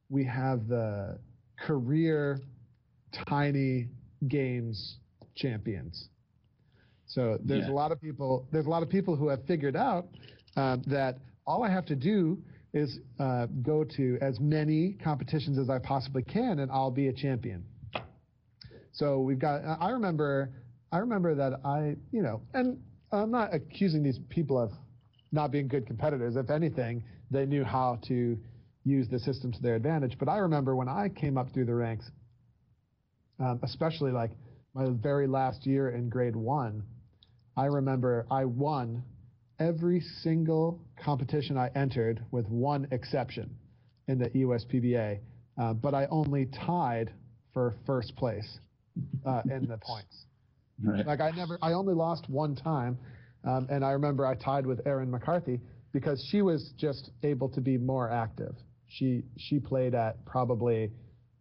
we 0.10 0.24
have 0.26 0.68
the 0.68 1.20
career 1.60 2.40
tiny 3.28 3.88
games 4.28 4.98
champions. 5.36 6.10
So 7.08 7.40
there's 7.44 7.66
yeah. 7.66 7.72
a 7.72 7.74
lot 7.74 7.92
of 7.92 8.02
people 8.02 8.48
there's 8.52 8.66
a 8.66 8.70
lot 8.70 8.84
of 8.84 8.90
people 8.90 9.16
who 9.16 9.30
have 9.30 9.44
figured 9.46 9.76
out 9.76 10.08
um, 10.56 10.84
that 10.88 11.18
all 11.46 11.64
I 11.64 11.70
have 11.70 11.86
to 11.88 11.96
do 11.96 12.38
is 12.74 13.00
uh, 13.20 13.48
go 13.64 13.84
to 13.84 14.18
as 14.22 14.40
many 14.40 14.96
competitions 15.04 15.58
as 15.58 15.70
I 15.70 15.80
possibly 15.80 16.22
can, 16.22 16.60
and 16.60 16.72
I'll 16.72 16.92
be 16.92 17.08
a 17.08 17.14
champion. 17.14 17.64
So 18.92 19.20
we've 19.22 19.40
got. 19.40 19.62
I 19.80 19.90
remember. 19.90 20.52
I 20.92 20.98
remember 20.98 21.36
that 21.36 21.62
I, 21.64 21.96
you 22.12 22.24
know, 22.24 22.42
and 22.56 22.80
I'm 23.12 23.30
not 23.30 23.54
accusing 23.54 24.02
these 24.02 24.20
people 24.30 24.58
of 24.58 24.72
not 25.32 25.52
being 25.52 25.68
good 25.68 25.86
competitors. 25.86 26.36
If 26.36 26.50
anything, 26.50 27.04
they 27.32 27.46
knew 27.46 27.64
how 27.64 28.00
to 28.08 28.38
use 28.84 29.08
the 29.10 29.20
system 29.20 29.52
to 29.52 29.62
their 29.62 29.76
advantage. 29.76 30.18
But 30.18 30.30
I 30.30 30.38
remember 30.38 30.76
when 30.76 30.88
I 30.88 31.10
came 31.10 31.38
up 31.38 31.52
through 31.54 31.66
the 31.66 31.76
ranks, 31.76 32.10
um, 33.40 33.60
especially 33.64 34.12
like 34.12 34.32
my 34.74 34.86
very 34.90 35.28
last 35.28 35.66
year 35.66 35.90
in 35.90 36.10
grade 36.10 36.36
one, 36.36 36.84
I 37.56 37.66
remember 37.66 38.26
I 38.32 38.46
won 38.46 39.04
every 39.60 40.02
single 40.24 40.80
competition 41.04 41.58
I 41.58 41.70
entered, 41.76 42.24
with 42.32 42.48
one 42.48 42.88
exception, 42.92 43.56
in 44.08 44.18
the 44.18 44.30
USPBA. 44.30 45.20
Uh, 45.58 45.74
but 45.74 45.94
I 45.94 46.06
only 46.08 46.46
tied 46.46 47.12
for 47.54 47.76
first 47.86 48.16
place 48.16 48.60
uh, 49.26 49.42
in 49.52 49.68
the 49.68 49.78
points. 49.78 50.26
Right. 50.82 51.06
Like 51.06 51.20
I 51.20 51.32
never, 51.32 51.58
I 51.62 51.74
only 51.74 51.94
lost 51.94 52.30
one 52.30 52.56
time, 52.56 52.98
um, 53.44 53.68
and 53.70 53.84
I 53.84 53.92
remember 53.92 54.26
I 54.26 54.36
tied 54.36 54.66
with 54.66 54.86
Erin 54.86 55.10
McCarthy 55.10 55.60
because 55.94 56.26
she 56.30 56.42
was 56.42 56.72
just 56.78 57.12
able 57.24 57.50
to 57.50 57.62
be 57.62 57.78
more 57.78 58.10
active. 58.10 58.56
She 58.88 59.24
she 59.38 59.60
played 59.60 59.96
at 59.96 60.24
probably, 60.26 60.92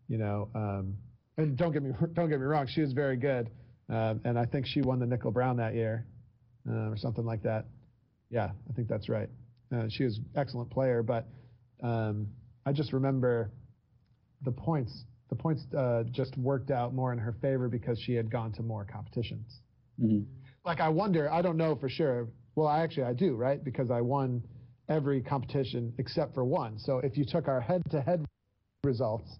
you 0.08 0.18
know, 0.18 0.48
um, 0.54 0.94
and 1.36 1.56
don't 1.56 1.72
get 1.72 1.82
me 1.82 1.90
don't 2.14 2.28
get 2.28 2.38
me 2.38 2.46
wrong, 2.46 2.66
she 2.68 2.80
was 2.80 2.92
very 2.92 3.16
good, 3.16 3.50
um, 3.88 4.20
and 4.24 4.38
I 4.38 4.44
think 4.44 4.66
she 4.66 4.80
won 4.80 4.98
the 4.98 5.06
Nicol-Brown 5.06 5.56
that 5.56 5.74
year, 5.74 6.06
uh, 6.68 6.90
or 6.90 6.96
something 6.96 7.24
like 7.24 7.42
that. 7.42 7.66
Yeah, 8.30 8.50
I 8.68 8.72
think 8.74 8.88
that's 8.88 9.08
right. 9.08 9.28
Uh, 9.74 9.84
she 9.88 10.04
was 10.04 10.20
excellent 10.36 10.70
player, 10.70 11.02
but 11.02 11.26
um, 11.82 12.28
I 12.66 12.72
just 12.72 12.92
remember 12.92 13.50
the 14.42 14.52
points. 14.52 15.04
The 15.30 15.36
points 15.36 15.62
uh, 15.76 16.04
just 16.10 16.36
worked 16.38 16.70
out 16.70 16.94
more 16.94 17.12
in 17.12 17.18
her 17.18 17.34
favor 17.42 17.68
because 17.68 18.00
she 18.00 18.14
had 18.14 18.30
gone 18.30 18.52
to 18.52 18.62
more 18.62 18.86
competitions. 18.90 19.60
Mm-hmm. 20.00 20.24
Like 20.68 20.80
I 20.80 20.90
wonder, 20.90 21.32
I 21.32 21.40
don't 21.40 21.56
know 21.56 21.74
for 21.76 21.88
sure. 21.88 22.28
Well, 22.54 22.68
I 22.68 22.82
actually 22.82 23.04
I 23.04 23.14
do, 23.14 23.36
right? 23.36 23.64
Because 23.64 23.90
I 23.90 24.02
won 24.02 24.42
every 24.90 25.22
competition 25.22 25.94
except 25.96 26.34
for 26.34 26.44
one. 26.44 26.78
So 26.78 26.98
if 26.98 27.16
you 27.16 27.24
took 27.24 27.48
our 27.48 27.58
head-to-head 27.58 28.26
results, 28.84 29.30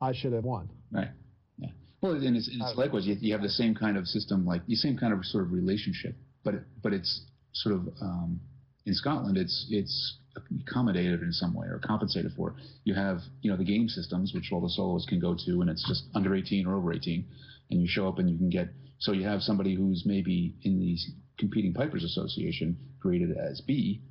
I 0.00 0.12
should 0.12 0.32
have 0.32 0.42
won. 0.42 0.68
Right. 0.90 1.10
Yeah. 1.58 1.68
Well, 2.00 2.14
and 2.14 2.36
it's, 2.36 2.48
it's 2.48 2.60
uh, 2.60 2.72
likewise. 2.74 3.06
You, 3.06 3.16
you 3.20 3.32
have 3.34 3.42
the 3.42 3.48
same 3.48 3.72
kind 3.72 3.96
of 3.96 4.08
system, 4.08 4.44
like 4.44 4.66
the 4.66 4.74
same 4.74 4.98
kind 4.98 5.12
of 5.12 5.24
sort 5.24 5.44
of 5.44 5.52
relationship, 5.52 6.16
but 6.42 6.54
but 6.82 6.92
it's 6.92 7.22
sort 7.52 7.76
of 7.76 7.86
um, 8.02 8.40
in 8.84 8.94
Scotland, 8.94 9.36
it's 9.36 9.68
it's 9.70 10.18
accommodated 10.66 11.22
in 11.22 11.30
some 11.30 11.54
way 11.54 11.68
or 11.68 11.78
compensated 11.78 12.32
for. 12.36 12.56
You 12.82 12.94
have 12.94 13.20
you 13.42 13.50
know 13.52 13.56
the 13.56 13.64
game 13.64 13.88
systems 13.88 14.32
which 14.34 14.50
all 14.50 14.60
the 14.60 14.70
soloists 14.70 15.08
can 15.08 15.20
go 15.20 15.36
to, 15.46 15.60
and 15.60 15.70
it's 15.70 15.86
just 15.86 16.02
under 16.16 16.34
18 16.34 16.66
or 16.66 16.74
over 16.74 16.92
18, 16.92 17.24
and 17.70 17.80
you 17.80 17.86
show 17.88 18.08
up 18.08 18.18
and 18.18 18.28
you 18.28 18.36
can 18.36 18.50
get. 18.50 18.70
So 18.98 19.12
you 19.12 19.24
have 19.24 19.42
somebody 19.42 19.74
who's 19.74 20.04
maybe 20.04 20.54
in 20.62 20.78
the 20.78 20.96
competing 21.38 21.72
Pipers 21.72 22.04
Association, 22.04 22.76
created 23.00 23.36
as 23.36 23.60
B, 23.60 24.02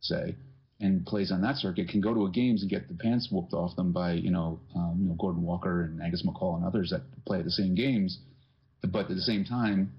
say, 0.00 0.34
and 0.80 1.04
plays 1.04 1.30
on 1.30 1.42
that 1.42 1.56
circuit, 1.56 1.88
can 1.88 2.00
go 2.00 2.14
to 2.14 2.24
a 2.24 2.30
games 2.30 2.62
and 2.62 2.70
get 2.70 2.88
the 2.88 2.94
pants 2.94 3.28
whooped 3.30 3.52
off 3.52 3.76
them 3.76 3.92
by 3.92 4.12
you 4.12 4.30
know 4.30 4.60
um, 4.74 4.96
you 5.00 5.08
know 5.08 5.14
Gordon 5.14 5.42
Walker 5.42 5.82
and 5.82 6.02
Angus 6.02 6.24
MacColl 6.26 6.56
and 6.56 6.64
others 6.64 6.90
that 6.90 7.02
play 7.26 7.42
the 7.42 7.50
same 7.50 7.74
games, 7.74 8.18
but 8.82 9.10
at 9.10 9.14
the 9.14 9.20
same 9.20 9.44
time 9.44 9.92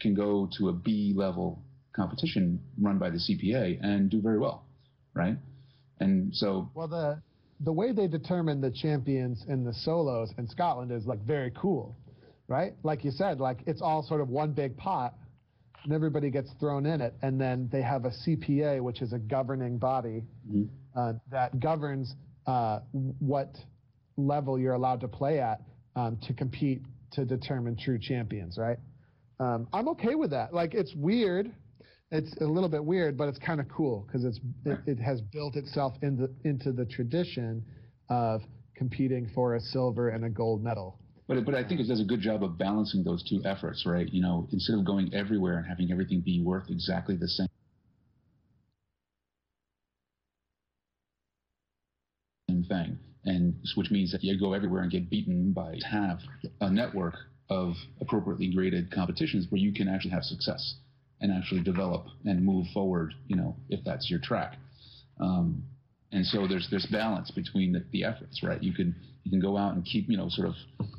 can 0.00 0.14
go 0.14 0.48
to 0.58 0.68
a 0.68 0.72
B 0.72 1.12
level 1.16 1.62
competition 1.94 2.60
run 2.80 2.98
by 2.98 3.10
the 3.10 3.18
CPA 3.18 3.78
and 3.82 4.10
do 4.10 4.20
very 4.20 4.38
well, 4.38 4.64
right? 5.14 5.36
And 6.00 6.34
so 6.34 6.68
well 6.74 6.88
the 6.88 7.22
the 7.60 7.72
way 7.72 7.92
they 7.92 8.08
determine 8.08 8.60
the 8.60 8.72
champions 8.72 9.44
in 9.48 9.64
the 9.64 9.72
solos 9.72 10.32
in 10.36 10.48
Scotland 10.48 10.90
is 10.90 11.06
like 11.06 11.20
very 11.20 11.52
cool, 11.52 11.96
right? 12.48 12.74
Like 12.82 13.04
you 13.04 13.10
said, 13.10 13.40
like 13.40 13.60
it's 13.66 13.82
all 13.82 14.02
sort 14.02 14.20
of 14.20 14.28
one 14.28 14.52
big 14.52 14.76
pot 14.76 15.14
and 15.82 15.92
everybody 15.92 16.30
gets 16.30 16.50
thrown 16.58 16.86
in 16.86 17.00
it. 17.00 17.14
And 17.22 17.40
then 17.40 17.68
they 17.70 17.82
have 17.82 18.04
a 18.04 18.10
CPA, 18.10 18.80
which 18.80 19.02
is 19.02 19.12
a 19.12 19.18
governing 19.18 19.78
body 19.78 20.22
mm-hmm. 20.48 20.64
uh, 20.98 21.14
that 21.30 21.60
governs 21.60 22.14
uh, 22.46 22.80
what 22.92 23.56
level 24.16 24.58
you're 24.58 24.74
allowed 24.74 25.00
to 25.00 25.08
play 25.08 25.40
at 25.40 25.60
um, 25.96 26.18
to 26.26 26.32
compete 26.32 26.82
to 27.12 27.24
determine 27.24 27.76
true 27.76 27.98
champions, 28.00 28.58
right? 28.58 28.78
Um, 29.40 29.68
I'm 29.72 29.88
okay 29.88 30.14
with 30.14 30.30
that. 30.30 30.54
Like 30.54 30.74
it's 30.74 30.94
weird 30.94 31.52
it's 32.14 32.32
a 32.40 32.44
little 32.44 32.68
bit 32.68 32.84
weird, 32.84 33.16
but 33.16 33.28
it's 33.28 33.38
kind 33.38 33.60
of 33.60 33.68
cool 33.68 34.06
because 34.06 34.24
it's 34.24 34.38
it, 34.64 34.78
it, 34.86 34.98
has 35.00 35.20
built 35.20 35.56
itself 35.56 35.94
into 36.02 36.28
into 36.44 36.70
the 36.70 36.84
tradition 36.84 37.64
of 38.08 38.42
competing 38.76 39.28
for 39.34 39.56
a 39.56 39.60
silver 39.60 40.10
and 40.10 40.24
a 40.24 40.28
gold 40.28 40.62
medal. 40.62 41.00
But 41.26 41.44
but 41.44 41.54
I 41.54 41.66
think 41.66 41.80
it 41.80 41.88
does 41.88 42.00
a 42.00 42.04
good 42.04 42.20
job 42.20 42.44
of 42.44 42.58
balancing 42.58 43.02
those 43.02 43.22
two 43.22 43.40
efforts, 43.44 43.86
right? 43.86 44.12
You 44.12 44.22
know, 44.22 44.48
instead 44.52 44.78
of 44.78 44.84
going 44.84 45.14
everywhere 45.14 45.56
and 45.58 45.66
having 45.66 45.90
everything 45.90 46.20
be 46.20 46.42
worth 46.42 46.70
exactly 46.70 47.16
the 47.16 47.28
same 47.28 47.48
thing, 52.68 52.98
and 53.24 53.54
which 53.74 53.90
means 53.90 54.12
that 54.12 54.22
you 54.22 54.38
go 54.38 54.52
everywhere 54.52 54.82
and 54.82 54.90
get 54.90 55.10
beaten 55.10 55.52
by 55.52 55.78
have 55.90 56.20
a 56.60 56.70
network 56.70 57.14
of 57.50 57.74
appropriately 58.00 58.52
graded 58.54 58.90
competitions 58.90 59.46
where 59.50 59.60
you 59.60 59.72
can 59.72 59.88
actually 59.88 60.10
have 60.10 60.24
success 60.24 60.76
and 61.20 61.32
actually 61.32 61.62
develop 61.62 62.06
and 62.24 62.44
move 62.44 62.66
forward, 62.72 63.14
you 63.26 63.36
know, 63.36 63.54
if 63.68 63.82
that's 63.84 64.10
your 64.10 64.20
track. 64.20 64.56
Um, 65.20 65.62
and 66.12 66.24
so 66.26 66.46
there's 66.46 66.68
there's 66.70 66.86
balance 66.86 67.30
between 67.30 67.72
the, 67.72 67.84
the 67.92 68.04
efforts, 68.04 68.42
right? 68.42 68.62
You 68.62 68.72
can 68.72 68.94
you 69.24 69.30
can 69.30 69.40
go 69.40 69.56
out 69.56 69.74
and 69.74 69.84
keep, 69.84 70.08
you 70.08 70.16
know, 70.16 70.28
sort 70.28 70.48
of 70.48 70.54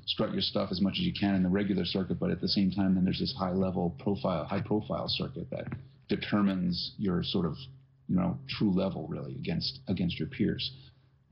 strut 0.05 0.33
your 0.33 0.41
stuff 0.41 0.69
as 0.71 0.81
much 0.81 0.93
as 0.93 1.01
you 1.01 1.13
can 1.13 1.35
in 1.35 1.43
the 1.43 1.49
regular 1.49 1.85
circuit, 1.85 2.19
but 2.19 2.31
at 2.31 2.41
the 2.41 2.47
same 2.47 2.71
time, 2.71 2.95
then 2.95 3.05
there's 3.05 3.19
this 3.19 3.33
high 3.37 3.51
level 3.53 3.95
profile, 3.99 4.45
high 4.45 4.61
profile 4.61 5.05
circuit 5.07 5.47
that 5.51 5.67
determines 6.09 6.93
your 6.97 7.23
sort 7.23 7.45
of, 7.45 7.55
you 8.07 8.15
know, 8.15 8.37
true 8.49 8.71
level 8.71 9.07
really 9.07 9.35
against 9.35 9.79
against 9.87 10.19
your 10.19 10.27
peers. 10.27 10.71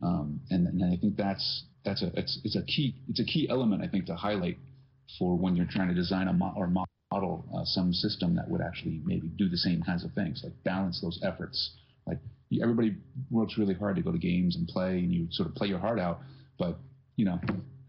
Um, 0.01 0.39
and, 0.49 0.67
and 0.67 0.93
I 0.93 0.97
think 0.97 1.17
that's 1.17 1.63
that's 1.83 2.03
a 2.03 2.11
it's, 2.15 2.39
it's 2.43 2.55
a 2.55 2.63
key 2.63 2.95
it's 3.09 3.19
a 3.19 3.25
key 3.25 3.47
element 3.49 3.83
I 3.83 3.87
think 3.87 4.05
to 4.07 4.15
highlight 4.15 4.57
for 5.17 5.35
when 5.35 5.55
you're 5.55 5.67
trying 5.69 5.89
to 5.89 5.93
design 5.93 6.27
a 6.27 6.33
mo- 6.33 6.53
or 6.55 6.67
model 6.67 7.45
uh, 7.55 7.63
some 7.63 7.93
system 7.93 8.35
that 8.35 8.49
would 8.49 8.61
actually 8.61 9.01
maybe 9.03 9.27
do 9.37 9.49
the 9.49 9.57
same 9.57 9.81
kinds 9.83 10.03
of 10.03 10.11
things, 10.13 10.41
like 10.43 10.53
balance 10.63 10.99
those 11.01 11.19
efforts. 11.23 11.73
Like 12.07 12.19
everybody 12.61 12.95
works 13.31 13.57
really 13.57 13.73
hard 13.73 13.95
to 13.95 14.01
go 14.01 14.11
to 14.11 14.17
games 14.17 14.55
and 14.55 14.67
play, 14.67 14.99
and 14.99 15.11
you 15.11 15.27
sort 15.31 15.49
of 15.49 15.55
play 15.55 15.67
your 15.67 15.79
heart 15.79 15.99
out, 15.99 16.21
but 16.63 16.79
you 17.15 17.25
know, 17.25 17.39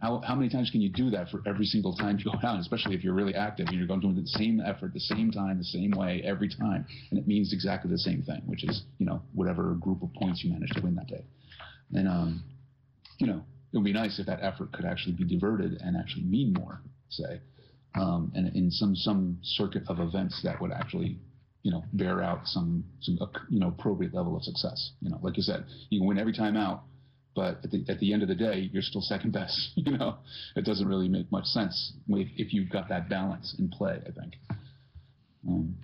how, 0.01 0.21
how 0.27 0.35
many 0.35 0.51
times 0.51 0.71
can 0.71 0.83
you 0.83 0.91
do 0.91 1.11
that 1.11 1.31
for 1.31 1.41
every 1.47 1.65
single 1.65 1.97
time 1.97 2.19
you 2.19 2.31
go 2.31 2.39
down, 2.43 2.59
especially 2.59 2.95
if 2.95 3.03
you're 3.03 3.15
really 3.15 3.35
active 3.35 3.69
and 3.69 3.79
you're 3.79 3.87
going 3.87 4.01
to 4.03 4.09
do 4.09 4.21
the 4.21 4.27
same 4.27 4.61
effort, 4.61 4.93
the 4.93 5.01
same 5.01 5.31
time, 5.31 5.57
the 5.57 5.65
same 5.65 5.93
way 5.93 6.21
every 6.25 6.49
time, 6.49 6.85
and 7.11 7.19
it 7.19 7.27
means 7.27 7.53
exactly 7.53 7.91
the 7.91 7.99
same 7.99 8.23
thing, 8.23 8.43
which 8.47 8.65
is 8.65 8.83
you 8.99 9.07
know 9.07 9.23
whatever 9.35 9.75
group 9.75 10.03
of 10.03 10.13
points 10.15 10.43
you 10.45 10.53
manage 10.53 10.71
to 10.71 10.81
win 10.81 10.95
that 10.97 11.07
day. 11.07 11.25
And 11.95 12.09
um, 12.09 12.45
you 13.19 13.27
know 13.27 13.43
it 13.73 13.77
would 13.77 13.85
be 13.85 13.93
nice 13.93 14.19
if 14.19 14.27
that 14.27 14.41
effort 14.43 14.73
could 14.73 14.85
actually 14.85 15.15
be 15.15 15.25
diverted 15.25 15.81
and 15.81 15.97
actually 15.97 16.25
mean 16.25 16.53
more, 16.53 16.81
say, 17.09 17.41
um, 17.95 18.31
and 18.35 18.55
in 18.55 18.71
some 18.71 18.95
some 18.95 19.39
circuit 19.43 19.85
of 19.89 20.01
events 20.01 20.41
that 20.45 20.61
would 20.61 20.73
actually 20.73 21.19
you 21.63 21.71
know 21.71 21.83
bear 21.95 22.23
out 22.23 22.41
some 22.45 22.85
some 23.01 23.19
you 23.49 23.59
know 23.59 23.69
appropriate 23.69 24.13
level 24.13 24.37
of 24.37 24.43
success. 24.43 24.93
You 25.01 25.11
know, 25.11 25.19
like 25.23 25.37
you 25.37 25.43
said, 25.43 25.65
you 25.89 26.01
can 26.01 26.09
win 26.09 26.19
every 26.19 26.35
time 26.35 26.57
out 26.57 26.83
but 27.35 27.59
at 27.65 27.71
the, 27.71 27.85
at 27.89 27.99
the 27.99 28.13
end 28.13 28.23
of 28.23 28.29
the 28.29 28.35
day, 28.35 28.71
you're 28.73 28.83
still 28.83 29.01
second 29.01 29.33
best. 29.33 29.73
You 29.77 29.99
know, 29.99 30.17
it 30.57 30.65
doesn't 30.65 30.89
really 30.89 31.09
make 31.09 31.31
much 31.31 31.45
sense 31.47 31.93
if, 32.09 32.29
if 32.37 32.55
you've 32.55 32.71
got 32.71 32.89
that 32.89 33.09
balance 33.09 33.55
in 33.59 33.69
play. 33.69 34.01
I 34.07 34.11
think. 34.13 34.35
Um, 35.47 35.75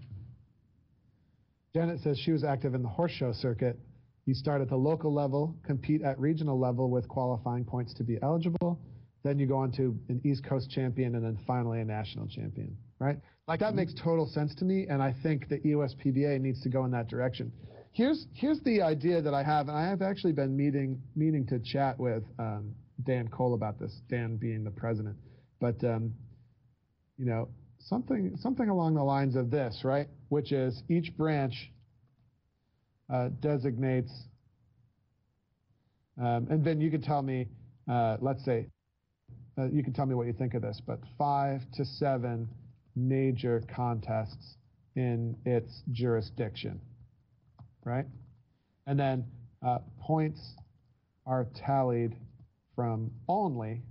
Janet 1.74 2.00
says 2.00 2.18
she 2.18 2.32
was 2.32 2.44
active 2.44 2.74
in 2.74 2.82
the 2.82 2.88
horse 2.88 3.12
show 3.12 3.32
circuit. 3.32 3.78
You 4.26 4.34
start 4.34 4.62
at 4.62 4.68
the 4.68 4.76
local 4.76 5.12
level, 5.12 5.54
compete 5.64 6.02
at 6.02 6.18
regional 6.18 6.58
level 6.58 6.90
with 6.90 7.08
qualifying 7.08 7.64
points 7.64 7.92
to 7.94 8.04
be 8.04 8.18
eligible. 8.22 8.80
Then 9.22 9.38
you 9.38 9.46
go 9.46 9.58
on 9.58 9.70
to 9.72 9.96
an 10.08 10.20
East 10.24 10.44
Coast 10.44 10.70
champion 10.70 11.14
and 11.14 11.24
then 11.24 11.38
finally 11.46 11.80
a 11.80 11.84
national 11.84 12.26
champion, 12.26 12.76
right? 12.98 13.18
Like 13.46 13.60
that 13.60 13.74
makes 13.74 13.92
total 13.94 14.26
sense 14.26 14.54
to 14.56 14.64
me, 14.64 14.86
and 14.88 15.02
I 15.02 15.14
think 15.22 15.48
the 15.48 15.58
EUSPBA 15.58 16.40
needs 16.40 16.60
to 16.62 16.68
go 16.68 16.84
in 16.84 16.90
that 16.92 17.08
direction. 17.08 17.52
Here's 17.92 18.26
here's 18.34 18.60
the 18.60 18.82
idea 18.82 19.20
that 19.20 19.34
I 19.34 19.42
have, 19.42 19.68
and 19.68 19.76
I 19.76 19.88
have 19.88 20.00
actually 20.00 20.32
been 20.32 20.56
meeting 20.56 21.02
meaning 21.16 21.44
to 21.48 21.58
chat 21.58 21.98
with 21.98 22.22
um, 22.38 22.72
Dan 23.04 23.28
Cole 23.28 23.54
about 23.54 23.80
this. 23.80 23.92
Dan 24.08 24.36
being 24.36 24.62
the 24.62 24.70
president, 24.70 25.16
but 25.60 25.82
um, 25.82 26.14
you 27.18 27.26
know 27.26 27.48
something 27.80 28.36
something 28.40 28.68
along 28.68 28.94
the 28.94 29.02
lines 29.02 29.34
of 29.34 29.50
this, 29.50 29.80
right? 29.82 30.06
Which 30.28 30.52
is 30.52 30.80
each 30.88 31.16
branch 31.16 31.72
uh, 33.12 33.30
designates, 33.40 34.12
um, 36.16 36.46
and 36.48 36.64
then 36.64 36.80
you 36.80 36.92
can 36.92 37.02
tell 37.02 37.22
me, 37.22 37.48
uh, 37.90 38.18
let's 38.20 38.44
say, 38.44 38.68
uh, 39.58 39.66
you 39.66 39.82
can 39.82 39.92
tell 39.92 40.06
me 40.06 40.14
what 40.14 40.28
you 40.28 40.32
think 40.32 40.54
of 40.54 40.62
this, 40.62 40.80
but 40.86 41.00
five 41.18 41.60
to 41.74 41.84
seven 41.84 42.48
major 42.94 43.64
contests 43.74 44.54
in 44.94 45.36
its 45.44 45.82
jurisdiction 45.90 46.80
right? 47.84 48.06
And 48.86 48.98
then 48.98 49.24
uh, 49.64 49.78
points 50.00 50.40
are 51.26 51.46
tallied 51.66 52.16
from 52.74 53.10
only 53.28 53.82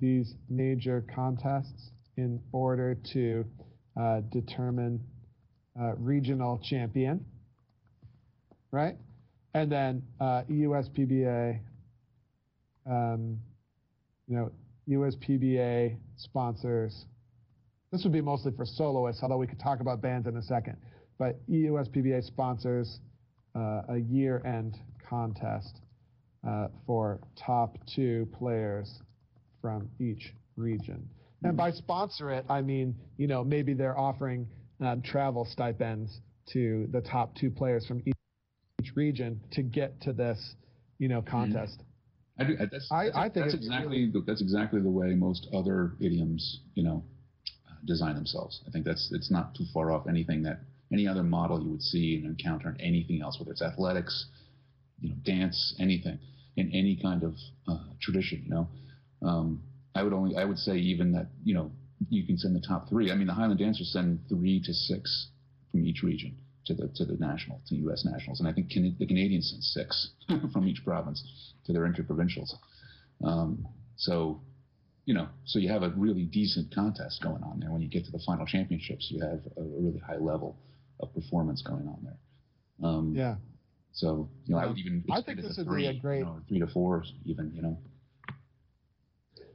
these 0.00 0.34
major 0.48 1.04
contests 1.14 1.90
in 2.16 2.40
order 2.52 2.96
to 3.12 3.44
uh, 4.00 4.20
determine 4.32 5.00
uh, 5.80 5.94
regional 5.96 6.60
champion, 6.62 7.24
right? 8.70 8.96
And 9.54 9.70
then 9.70 10.02
uh, 10.20 10.42
USPBA, 10.50 11.60
um, 12.90 13.38
you 14.26 14.36
know, 14.36 14.50
USPBA 14.88 15.96
sponsors. 16.16 17.04
This 17.92 18.02
would 18.04 18.12
be 18.12 18.20
mostly 18.20 18.52
for 18.56 18.64
soloists, 18.64 19.22
although 19.22 19.36
we 19.36 19.46
could 19.46 19.60
talk 19.60 19.80
about 19.80 20.00
bands 20.00 20.26
in 20.26 20.36
a 20.36 20.42
second 20.42 20.76
but 21.22 21.38
EUSPBA 21.48 22.24
sponsors 22.26 22.98
uh, 23.54 23.82
a 23.90 23.98
year-end 23.98 24.76
contest 25.08 25.78
uh, 26.44 26.66
for 26.84 27.20
top 27.38 27.78
two 27.94 28.26
players 28.36 28.98
from 29.60 29.88
each 30.00 30.34
region. 30.56 31.08
And 31.44 31.56
by 31.56 31.70
sponsor 31.70 32.32
it, 32.32 32.44
I 32.50 32.60
mean, 32.60 32.96
you 33.18 33.28
know, 33.28 33.44
maybe 33.44 33.72
they're 33.72 33.96
offering 33.96 34.48
um, 34.80 35.00
travel 35.00 35.44
stipends 35.44 36.18
to 36.54 36.88
the 36.90 37.00
top 37.00 37.36
two 37.36 37.52
players 37.52 37.86
from 37.86 38.02
each, 38.04 38.16
each 38.82 38.96
region 38.96 39.40
to 39.52 39.62
get 39.62 40.00
to 40.00 40.12
this, 40.12 40.56
you 40.98 41.06
know, 41.06 41.22
contest. 41.22 41.84
I, 42.36 42.44
do, 42.44 42.56
that's, 42.56 42.88
I, 42.90 43.04
that's, 43.04 43.16
I 43.16 43.28
think 43.28 43.34
that's 43.46 43.54
exactly 43.54 43.98
really, 43.98 44.10
the, 44.10 44.24
that's 44.26 44.42
exactly 44.42 44.80
the 44.80 44.90
way 44.90 45.14
most 45.14 45.46
other 45.54 45.92
idioms, 46.00 46.62
you 46.74 46.82
know, 46.82 47.04
design 47.84 48.16
themselves. 48.16 48.60
I 48.66 48.72
think 48.72 48.84
that's 48.84 49.12
it's 49.12 49.30
not 49.30 49.54
too 49.54 49.66
far 49.72 49.92
off 49.92 50.08
anything 50.08 50.42
that 50.42 50.62
any 50.92 51.06
other 51.06 51.22
model 51.22 51.62
you 51.62 51.70
would 51.70 51.82
see 51.82 52.16
and 52.16 52.26
encounter 52.26 52.68
in 52.68 52.80
anything 52.80 53.22
else, 53.22 53.38
whether 53.38 53.52
it's 53.52 53.62
athletics, 53.62 54.26
you 55.00 55.08
know, 55.08 55.16
dance, 55.24 55.74
anything, 55.80 56.18
in 56.56 56.70
any 56.72 56.98
kind 57.00 57.22
of 57.22 57.34
uh, 57.66 57.84
tradition. 58.00 58.42
You 58.44 58.50
know, 58.50 58.68
um, 59.26 59.62
I 59.94 60.02
would 60.02 60.12
only 60.12 60.36
I 60.36 60.44
would 60.44 60.58
say 60.58 60.76
even 60.76 61.12
that 61.12 61.28
you 61.44 61.54
know 61.54 61.70
you 62.08 62.26
can 62.26 62.36
send 62.38 62.54
the 62.54 62.60
top 62.66 62.88
three. 62.88 63.10
I 63.10 63.14
mean, 63.14 63.26
the 63.26 63.34
Highland 63.34 63.58
dancers 63.58 63.92
send 63.92 64.20
three 64.28 64.60
to 64.64 64.72
six 64.72 65.28
from 65.70 65.86
each 65.86 66.02
region 66.02 66.36
to 66.66 66.74
the 66.74 66.88
to 66.94 67.04
the 67.04 67.16
national 67.16 67.60
to 67.68 67.76
U.S. 67.76 68.04
nationals, 68.04 68.40
and 68.40 68.48
I 68.48 68.52
think 68.52 68.70
can, 68.70 68.94
the 68.98 69.06
Canadians 69.06 69.50
send 69.50 69.64
six 69.64 70.10
from 70.52 70.68
each 70.68 70.84
province 70.84 71.22
to 71.64 71.72
their 71.72 71.82
interprovincials. 71.82 72.52
Um, 73.24 73.66
so, 73.96 74.40
you 75.04 75.14
know, 75.14 75.28
so 75.44 75.58
you 75.58 75.68
have 75.68 75.82
a 75.84 75.90
really 75.90 76.24
decent 76.24 76.74
contest 76.74 77.22
going 77.22 77.42
on 77.44 77.60
there. 77.60 77.70
When 77.70 77.82
you 77.82 77.88
get 77.88 78.04
to 78.06 78.10
the 78.10 78.22
final 78.26 78.46
championships, 78.46 79.08
you 79.10 79.20
have 79.20 79.40
a 79.56 79.62
really 79.62 79.98
high 79.98 80.16
level 80.16 80.56
of 81.02 81.12
performance 81.14 81.62
going 81.62 81.86
on 81.86 81.98
there. 82.02 82.88
Um, 82.88 83.12
yeah. 83.14 83.36
So 83.92 84.30
you 84.46 84.54
know, 84.54 84.60
I 84.60 84.66
would 84.66 84.78
even 84.78 85.04
I 85.10 85.20
think 85.20 85.42
this 85.42 85.56
would 85.58 85.66
three, 85.66 85.82
be 85.82 85.98
a 85.98 86.00
great 86.00 86.20
you 86.20 86.24
know, 86.24 86.40
three 86.48 86.60
to 86.60 86.66
four 86.68 87.04
even. 87.26 87.52
You 87.54 87.62
know. 87.62 87.78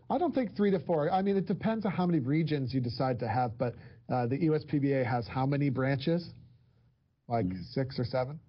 I 0.09 0.17
don't 0.17 0.33
think 0.33 0.55
three 0.55 0.71
to 0.71 0.79
four. 0.79 1.11
I 1.11 1.21
mean, 1.21 1.37
it 1.37 1.47
depends 1.47 1.85
on 1.85 1.91
how 1.91 2.05
many 2.05 2.19
regions 2.19 2.73
you 2.73 2.79
decide 2.79 3.19
to 3.19 3.27
have, 3.27 3.57
but 3.57 3.73
uh, 4.09 4.27
the 4.27 4.37
USPBA 4.37 5.05
has 5.05 5.27
how 5.27 5.45
many 5.45 5.69
branches? 5.69 6.29
Like 7.27 7.47
mm. 7.47 7.63
six 7.71 7.99
or 7.99 8.05
seven? 8.05 8.39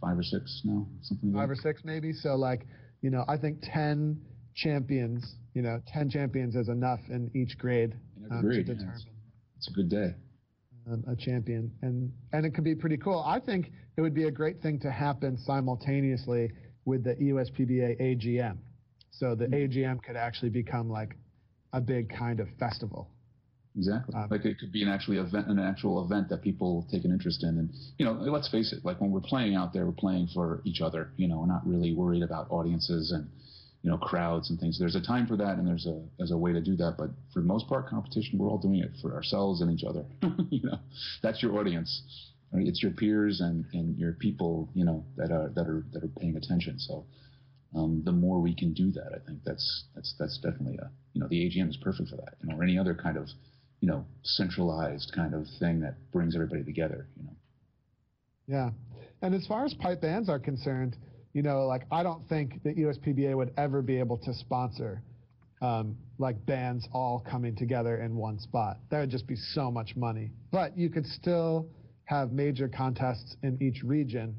Five 0.00 0.18
or 0.18 0.22
six 0.22 0.62
now, 0.64 0.86
something. 1.02 1.32
Like 1.32 1.42
Five 1.42 1.50
or 1.50 1.56
six 1.56 1.82
maybe. 1.84 2.12
So 2.12 2.34
like, 2.34 2.66
you 3.00 3.10
know, 3.10 3.24
I 3.28 3.36
think 3.36 3.60
ten 3.62 4.20
champions. 4.54 5.34
You 5.54 5.62
know, 5.62 5.80
ten 5.86 6.10
champions 6.10 6.56
is 6.56 6.68
enough 6.68 7.00
in 7.08 7.30
each 7.34 7.58
grade 7.58 7.94
um, 8.30 8.42
to 8.42 8.62
determine. 8.62 8.92
It's, 8.94 9.06
it's 9.56 9.68
a 9.68 9.72
good 9.72 9.88
day 9.88 10.14
um, 10.90 11.04
a 11.08 11.16
champion, 11.16 11.70
and 11.82 12.12
and 12.32 12.46
it 12.46 12.54
could 12.54 12.64
be 12.64 12.74
pretty 12.74 12.96
cool. 12.96 13.22
I 13.26 13.40
think 13.40 13.72
it 13.96 14.00
would 14.00 14.14
be 14.14 14.24
a 14.24 14.30
great 14.30 14.60
thing 14.62 14.78
to 14.80 14.90
happen 14.90 15.36
simultaneously 15.38 16.50
with 16.84 17.04
the 17.04 17.14
USPBA 17.14 18.00
AGM, 18.00 18.58
so 19.10 19.34
the 19.34 19.46
mm-hmm. 19.46 19.54
AGM 19.54 20.02
could 20.02 20.16
actually 20.16 20.50
become 20.50 20.88
like 20.88 21.16
a 21.72 21.80
big 21.80 22.08
kind 22.08 22.40
of 22.40 22.48
festival. 22.58 23.10
Exactly. 23.76 24.14
Um, 24.14 24.28
like 24.30 24.44
it 24.44 24.58
could 24.58 24.72
be 24.72 24.82
an 24.82 24.88
actually 24.88 25.18
event, 25.18 25.46
an 25.48 25.58
actual 25.58 26.04
event 26.04 26.28
that 26.30 26.42
people 26.42 26.86
take 26.90 27.04
an 27.04 27.12
interest 27.12 27.44
in, 27.44 27.50
and 27.58 27.70
you 27.98 28.04
know, 28.04 28.12
let's 28.12 28.48
face 28.48 28.72
it. 28.72 28.84
Like 28.84 29.00
when 29.00 29.10
we're 29.10 29.20
playing 29.20 29.54
out 29.54 29.72
there, 29.72 29.86
we're 29.86 29.92
playing 29.92 30.28
for 30.34 30.62
each 30.64 30.80
other. 30.80 31.12
You 31.16 31.28
know, 31.28 31.38
we're 31.40 31.46
not 31.46 31.66
really 31.66 31.94
worried 31.94 32.22
about 32.22 32.48
audiences 32.50 33.12
and 33.12 33.28
you 33.88 33.94
know 33.94 33.98
crowds 33.98 34.50
and 34.50 34.60
things. 34.60 34.78
There's 34.78 34.96
a 34.96 35.00
time 35.00 35.26
for 35.26 35.38
that, 35.38 35.56
and 35.56 35.66
there's 35.66 35.86
a 35.86 35.98
there's 36.18 36.30
a 36.30 36.36
way 36.36 36.52
to 36.52 36.60
do 36.60 36.76
that. 36.76 36.96
But 36.98 37.08
for 37.32 37.40
the 37.40 37.46
most 37.46 37.66
part, 37.68 37.88
competition, 37.88 38.38
we're 38.38 38.50
all 38.50 38.58
doing 38.58 38.80
it 38.80 38.90
for 39.00 39.14
ourselves 39.14 39.62
and 39.62 39.70
each 39.70 39.82
other. 39.82 40.04
you 40.50 40.68
know, 40.68 40.78
that's 41.22 41.42
your 41.42 41.58
audience. 41.58 42.02
It's 42.52 42.82
your 42.82 42.92
peers 42.92 43.40
and, 43.40 43.64
and 43.72 43.98
your 43.98 44.12
people, 44.12 44.68
you 44.74 44.84
know, 44.84 45.06
that 45.16 45.32
are 45.32 45.50
that 45.54 45.66
are 45.66 45.86
that 45.94 46.04
are 46.04 46.10
paying 46.20 46.36
attention. 46.36 46.78
So, 46.78 47.06
um, 47.74 48.02
the 48.04 48.12
more 48.12 48.40
we 48.40 48.54
can 48.54 48.74
do 48.74 48.92
that, 48.92 49.08
I 49.14 49.24
think 49.26 49.38
that's 49.46 49.84
that's 49.94 50.14
that's 50.18 50.36
definitely 50.36 50.76
a 50.76 50.90
you 51.14 51.22
know 51.22 51.28
the 51.28 51.36
AGM 51.36 51.70
is 51.70 51.78
perfect 51.78 52.10
for 52.10 52.16
that. 52.16 52.34
You 52.42 52.50
know, 52.50 52.58
or 52.58 52.62
any 52.64 52.76
other 52.78 52.94
kind 52.94 53.16
of 53.16 53.28
you 53.80 53.88
know 53.88 54.04
centralized 54.22 55.12
kind 55.14 55.32
of 55.32 55.46
thing 55.58 55.80
that 55.80 55.94
brings 56.12 56.34
everybody 56.34 56.62
together. 56.62 57.08
You 57.16 57.24
know. 57.24 57.36
Yeah, 58.46 58.70
and 59.22 59.34
as 59.34 59.46
far 59.46 59.64
as 59.64 59.72
pipe 59.72 60.02
bands 60.02 60.28
are 60.28 60.38
concerned, 60.38 60.94
you 61.32 61.42
know, 61.42 61.66
like 61.66 61.82
I 61.90 62.02
don't 62.02 62.26
think 62.28 62.62
the 62.62 62.74
USPBA 62.74 63.36
would 63.36 63.52
ever 63.56 63.82
be 63.82 63.98
able 63.98 64.18
to 64.18 64.34
sponsor 64.34 65.02
um, 65.60 65.96
like 66.18 66.44
bands 66.46 66.88
all 66.92 67.24
coming 67.28 67.56
together 67.56 68.00
in 68.00 68.16
one 68.16 68.38
spot. 68.38 68.78
That 68.90 69.00
would 69.00 69.10
just 69.10 69.26
be 69.26 69.36
so 69.36 69.70
much 69.70 69.96
money. 69.96 70.30
But 70.50 70.76
you 70.76 70.88
could 70.88 71.06
still 71.06 71.68
have 72.04 72.32
major 72.32 72.68
contests 72.68 73.36
in 73.42 73.60
each 73.62 73.82
region 73.82 74.34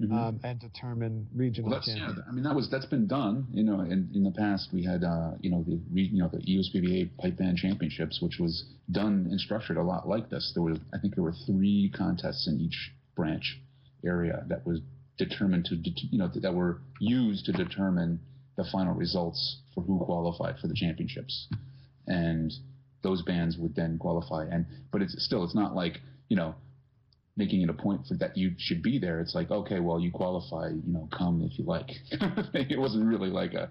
mm-hmm. 0.00 0.12
um, 0.12 0.40
and 0.44 0.58
determine 0.58 1.26
regional 1.34 1.70
well, 1.70 1.82
champions. 1.82 2.14
Yeah, 2.16 2.22
I 2.28 2.32
mean 2.32 2.44
that 2.44 2.54
was 2.54 2.70
that's 2.70 2.86
been 2.86 3.06
done. 3.06 3.46
You 3.52 3.64
know, 3.64 3.80
in, 3.80 4.08
in 4.14 4.22
the 4.22 4.30
past 4.30 4.70
we 4.72 4.84
had 4.84 5.04
uh, 5.04 5.32
you 5.40 5.50
know 5.50 5.64
the 5.66 5.80
you 5.92 6.18
know 6.18 6.28
the 6.28 6.38
USPBA 6.38 7.16
pipe 7.18 7.36
band 7.36 7.58
championships, 7.58 8.20
which 8.22 8.38
was 8.38 8.64
done 8.90 9.26
and 9.30 9.40
structured 9.40 9.76
a 9.76 9.82
lot 9.82 10.08
like 10.08 10.30
this. 10.30 10.52
There 10.54 10.62
was 10.62 10.78
I 10.94 10.98
think 10.98 11.14
there 11.14 11.24
were 11.24 11.34
three 11.46 11.92
contests 11.94 12.46
in 12.48 12.60
each 12.60 12.92
branch 13.14 13.60
area 14.04 14.44
that 14.48 14.64
was 14.64 14.80
determined 15.18 15.66
to, 15.66 15.76
you 15.76 16.18
know, 16.18 16.30
that 16.34 16.54
were 16.54 16.80
used 17.00 17.44
to 17.46 17.52
determine 17.52 18.20
the 18.56 18.64
final 18.72 18.94
results 18.94 19.60
for 19.74 19.82
who 19.82 19.98
qualified 20.04 20.58
for 20.58 20.68
the 20.68 20.74
championships. 20.74 21.48
And 22.06 22.52
those 23.02 23.22
bands 23.22 23.56
would 23.58 23.74
then 23.74 23.98
qualify. 23.98 24.46
And 24.50 24.66
but 24.92 25.02
it's 25.02 25.14
still 25.24 25.44
it's 25.44 25.54
not 25.54 25.74
like 25.74 26.00
you 26.28 26.36
know 26.36 26.54
making 27.36 27.62
it 27.62 27.70
a 27.70 27.72
point 27.72 28.04
for 28.06 28.14
that 28.14 28.36
you 28.36 28.52
should 28.58 28.82
be 28.82 28.98
there. 28.98 29.20
It's 29.20 29.34
like 29.34 29.50
okay, 29.50 29.80
well 29.80 30.00
you 30.00 30.10
qualify, 30.10 30.70
you 30.70 30.92
know, 30.92 31.08
come 31.16 31.42
if 31.42 31.58
you 31.58 31.64
like. 31.64 31.90
it 32.54 32.78
wasn't 32.78 33.06
really 33.06 33.30
like 33.30 33.54
a 33.54 33.70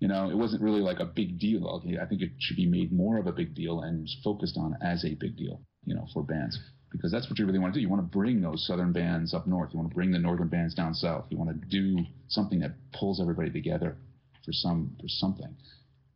You 0.00 0.08
know, 0.08 0.28
it 0.28 0.36
wasn't 0.36 0.62
really 0.62 0.80
like 0.80 1.00
a 1.00 1.06
big 1.06 1.38
deal. 1.38 1.82
I 2.02 2.06
think 2.06 2.22
it 2.22 2.32
should 2.38 2.56
be 2.56 2.66
made 2.66 2.92
more 2.92 3.18
of 3.18 3.26
a 3.26 3.32
big 3.32 3.54
deal 3.54 3.80
and 3.80 4.08
focused 4.24 4.56
on 4.58 4.76
as 4.82 5.04
a 5.04 5.14
big 5.14 5.36
deal. 5.36 5.60
You 5.84 5.94
know, 5.94 6.06
for 6.12 6.22
bands 6.22 6.58
because 6.90 7.10
that's 7.10 7.28
what 7.28 7.38
you 7.38 7.46
really 7.46 7.58
want 7.58 7.74
to 7.74 7.78
do. 7.78 7.82
You 7.82 7.88
want 7.88 8.02
to 8.02 8.16
bring 8.16 8.40
those 8.40 8.66
southern 8.66 8.92
bands 8.92 9.34
up 9.34 9.46
north. 9.46 9.70
You 9.72 9.78
want 9.78 9.90
to 9.90 9.94
bring 9.94 10.10
the 10.10 10.18
northern 10.18 10.48
bands 10.48 10.74
down 10.74 10.94
south. 10.94 11.26
You 11.30 11.38
want 11.38 11.50
to 11.50 11.68
do 11.68 12.04
something 12.28 12.60
that 12.60 12.72
pulls 12.92 13.20
everybody 13.20 13.50
together 13.50 13.96
for 14.44 14.52
some 14.52 14.96
for 15.00 15.08
something 15.08 15.54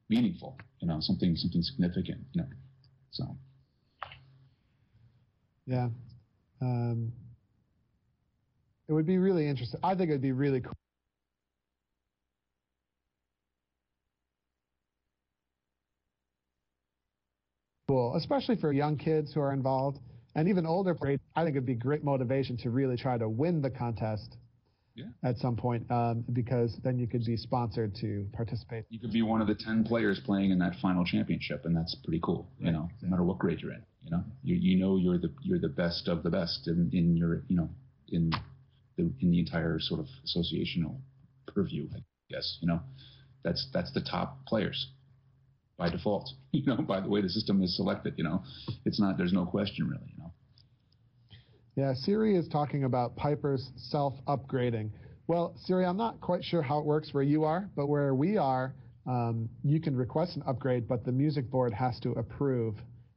meaningful. 0.09 0.57
You 0.81 0.89
know, 0.89 0.99
something 1.01 1.37
something 1.37 1.63
significant. 1.63 2.21
You 2.33 2.43
know, 2.43 2.49
so. 3.11 3.25
Yeah. 5.67 5.89
Um, 6.61 7.13
it 8.89 8.93
would 8.93 9.07
be 9.07 9.19
really 9.19 9.47
interesting. 9.49 9.81
I 9.83 9.95
think 9.95 10.11
it 10.11 10.13
would 10.13 10.23
be 10.23 10.33
really 10.33 10.61
cool. 10.61 10.73
Cool, 17.89 18.17
especially 18.17 18.57
for 18.57 18.73
young 18.73 18.97
kids 18.97 19.33
who 19.33 19.41
are 19.41 19.53
involved 19.53 19.99
and 20.35 20.49
even 20.49 20.67
older 20.67 20.95
players. 20.95 21.21
I 21.37 21.45
think 21.45 21.55
it'd 21.57 21.67
be 21.67 21.75
great 21.75 22.05
motivation 22.05 22.57
to 22.59 22.71
really 22.71 22.97
try 22.97 23.19
to 23.19 23.29
win 23.29 23.61
the 23.63 23.71
contest 23.71 24.37
Yeah. 24.95 25.07
at 25.23 25.39
some 25.39 25.57
point 25.57 25.91
um, 25.91 26.25
because 26.33 26.77
then 26.85 26.99
you 26.99 27.07
could 27.07 27.25
be 27.25 27.37
sponsored 27.37 27.95
to 27.97 28.27
participate. 28.33 28.85
You 28.91 28.99
could 29.01 29.13
be 29.13 29.23
one 29.23 29.41
of 29.41 29.47
the 29.49 29.55
ten 29.55 29.85
players 29.85 30.21
playing 30.25 30.51
in 30.51 30.59
that 30.61 30.75
final 30.83 31.05
championship, 31.05 31.65
and 31.65 31.77
that's 31.77 31.95
pretty 32.05 32.21
cool. 32.23 32.49
You 32.59 32.73
know, 32.73 32.89
no 33.03 33.09
matter 33.09 33.25
what 33.25 33.39
grade 33.39 33.61
you're 33.61 33.73
in. 33.73 33.83
You 34.03 34.11
know, 34.13 34.25
you 34.43 34.57
you 34.57 34.79
know 34.79 34.97
you're 34.97 35.19
the 35.19 35.33
you're 35.43 35.59
the 35.59 35.69
best 35.69 36.09
of 36.09 36.23
the 36.23 36.31
best 36.31 36.69
in, 36.69 36.91
in 36.93 37.17
your 37.17 37.43
you 37.49 37.57
know 37.57 37.69
in 38.09 38.31
the 38.97 39.13
in 39.21 39.31
the 39.31 39.39
entire 39.39 39.79
sort 39.79 40.01
of 40.01 40.07
associational 40.25 40.97
purview. 41.47 41.89
I 41.95 41.99
guess 42.31 42.59
you 42.61 42.69
know 42.69 42.81
that's 43.45 43.69
that's 43.75 43.93
the 43.93 44.01
top 44.01 44.47
players 44.47 44.91
by 45.77 45.89
default. 45.91 46.31
You 46.53 46.67
know, 46.67 46.77
by 46.83 46.99
the 47.01 47.09
way 47.09 47.23
the 47.23 47.29
system 47.29 47.63
is 47.63 47.77
selected. 47.77 48.15
You 48.17 48.25
know, 48.25 48.43
it's 48.85 48.99
not 48.99 49.17
there's 49.17 49.33
no 49.33 49.47
question 49.47 49.89
really. 49.89 50.13
Yeah, 51.77 51.95
Siri 51.95 52.37
is 52.37 52.49
talking 52.49 52.85
about 52.85 53.17
Piper's 53.17 53.71
self-upgrading. 53.77 54.91
Well, 55.27 55.55
Siri, 55.65 55.85
I'm 55.85 55.97
not 55.97 56.21
quite 56.21 56.45
sure 56.45 56.63
how 56.63 56.79
it 56.81 56.85
works 56.85 57.15
where 57.15 57.23
you 57.23 57.45
are, 57.45 57.71
but 57.77 57.87
where 57.87 58.15
we 58.15 58.37
are, 58.37 58.75
um, 59.07 59.49
you 59.63 59.81
can 59.81 59.97
request 59.97 60.37
an 60.37 60.43
upgrade, 60.47 60.89
but 60.89 61.05
the 61.05 61.13
music 61.13 61.51
board 61.51 61.73
has 61.73 61.99
to 62.01 62.11
approve 62.13 62.75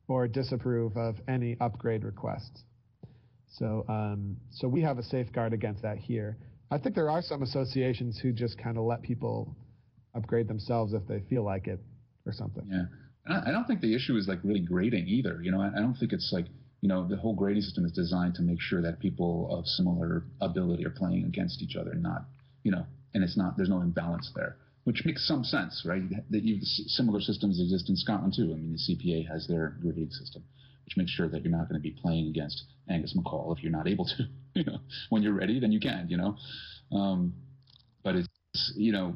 or 0.08 0.28
disapprove 0.28 0.96
of 0.96 1.16
any 1.28 1.58
upgrade 1.60 2.04
requests. 2.04 2.64
So, 3.54 3.86
um, 3.88 4.38
so 4.52 4.68
we 4.68 4.82
have 4.82 4.98
a 4.98 5.04
safeguard 5.04 5.54
against 5.54 5.82
that 5.82 5.98
here. 5.98 6.38
I 6.72 6.78
think 6.78 6.96
there 6.96 7.10
are 7.10 7.22
some 7.22 7.44
associations 7.44 8.20
who 8.20 8.32
just 8.32 8.58
kind 8.58 8.78
of 8.78 8.84
let 8.84 9.02
people 9.02 9.56
upgrade 10.16 10.48
themselves 10.48 10.94
if 10.94 11.06
they 11.08 11.22
feel 11.30 11.44
like 11.44 11.68
it 11.68 11.80
or 12.26 12.34
something. 12.34 12.68
Yeah. 12.70 12.86
I 13.26 13.52
don't 13.52 13.66
think 13.66 13.80
the 13.80 13.96
issue 13.96 14.18
is 14.18 14.28
like 14.28 14.40
really 14.44 14.60
grading 14.60 15.08
either. 15.08 15.40
You 15.42 15.52
know, 15.52 15.62
I 15.62 15.80
don't 15.80 15.96
think 15.96 16.12
it's 16.12 16.32
like 16.34 16.46
you 16.84 16.90
know 16.90 17.08
the 17.08 17.16
whole 17.16 17.34
grading 17.34 17.62
system 17.62 17.86
is 17.86 17.94
designed 17.94 18.36
to 18.36 18.42
make 18.42 18.60
sure 18.60 18.82
that 18.82 19.00
people 19.00 19.48
of 19.50 19.66
similar 19.66 20.26
ability 20.42 20.86
are 20.86 20.90
playing 20.90 21.24
against 21.24 21.62
each 21.62 21.78
other, 21.78 21.94
not 21.94 22.26
you 22.64 22.72
know, 22.72 22.86
and 23.14 23.24
it's 23.24 23.38
not 23.38 23.56
there's 23.56 23.70
no 23.70 23.80
imbalance 23.80 24.30
there, 24.36 24.58
which 24.84 25.04
makes 25.06 25.26
some 25.26 25.46
sense, 25.46 25.84
right? 25.86 26.04
That 26.30 26.44
you, 26.44 26.60
similar 26.62 27.22
systems 27.22 27.62
exist 27.62 27.88
in 27.88 27.96
Scotland 27.96 28.34
too. 28.36 28.52
I 28.52 28.58
mean, 28.58 28.74
the 28.74 28.96
CPA 28.96 29.30
has 29.32 29.48
their 29.48 29.78
grading 29.82 30.10
system, 30.10 30.44
which 30.84 30.98
makes 30.98 31.12
sure 31.12 31.30
that 31.30 31.42
you're 31.42 31.58
not 31.58 31.70
going 31.70 31.82
to 31.82 31.90
be 31.90 31.96
playing 32.02 32.28
against 32.28 32.66
Angus 32.90 33.16
MacColl 33.18 33.56
if 33.56 33.64
you're 33.64 33.72
not 33.72 33.88
able 33.88 34.06
to. 34.06 34.28
You 34.56 34.66
know, 34.66 34.78
when 35.10 35.24
you're 35.24 35.34
ready, 35.34 35.60
then 35.60 35.72
you 35.72 35.80
can. 35.80 36.10
You 36.10 36.18
know, 36.18 36.38
um, 36.96 37.34
but 38.04 38.16
it's 38.16 38.74
you 38.76 38.92
know 38.92 39.16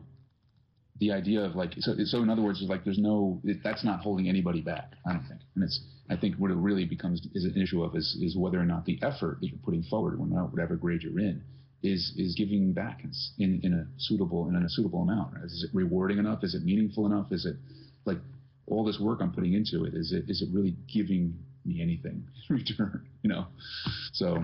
the 0.99 1.11
idea 1.11 1.41
of 1.41 1.55
like 1.55 1.73
so 1.79 1.93
so 2.05 2.23
in 2.23 2.29
other 2.29 2.41
words 2.41 2.59
like 2.67 2.83
there's 2.83 2.97
no 2.97 3.39
it, 3.43 3.57
that's 3.63 3.83
not 3.83 3.99
holding 3.99 4.27
anybody 4.27 4.61
back 4.61 4.93
i 5.05 5.13
don't 5.13 5.27
think 5.27 5.41
and 5.53 5.63
it's 5.63 5.79
i 6.09 6.15
think 6.15 6.35
what 6.35 6.51
it 6.51 6.55
really 6.55 6.85
becomes 6.85 7.25
is 7.33 7.45
an 7.45 7.61
issue 7.61 7.83
of 7.83 7.95
is, 7.95 8.17
is 8.21 8.35
whether 8.37 8.59
or 8.59 8.65
not 8.65 8.85
the 8.85 8.99
effort 9.01 9.37
that 9.41 9.47
you're 9.47 9.59
putting 9.63 9.83
forward 9.83 10.19
whatever 10.19 10.75
grade 10.75 11.01
you're 11.01 11.19
in 11.19 11.41
is 11.83 12.13
is 12.17 12.35
giving 12.35 12.73
back 12.73 13.03
in 13.39 13.59
in 13.63 13.73
a 13.73 13.87
suitable 13.97 14.47
in 14.49 14.55
a 14.55 14.69
suitable 14.69 15.01
amount 15.01 15.33
right? 15.33 15.45
is 15.45 15.63
it 15.63 15.75
rewarding 15.75 16.17
enough 16.17 16.43
is 16.43 16.55
it 16.55 16.63
meaningful 16.63 17.05
enough 17.05 17.31
is 17.31 17.45
it 17.45 17.55
like 18.05 18.17
all 18.67 18.83
this 18.83 18.99
work 18.99 19.19
i'm 19.21 19.31
putting 19.31 19.53
into 19.53 19.83
it 19.85 19.93
is 19.93 20.11
it 20.11 20.23
is 20.27 20.41
it 20.41 20.49
really 20.51 20.75
giving 20.91 21.33
me 21.65 21.81
anything 21.81 22.23
in 22.49 22.55
return 22.55 23.05
you 23.21 23.29
know 23.29 23.45
so 24.13 24.43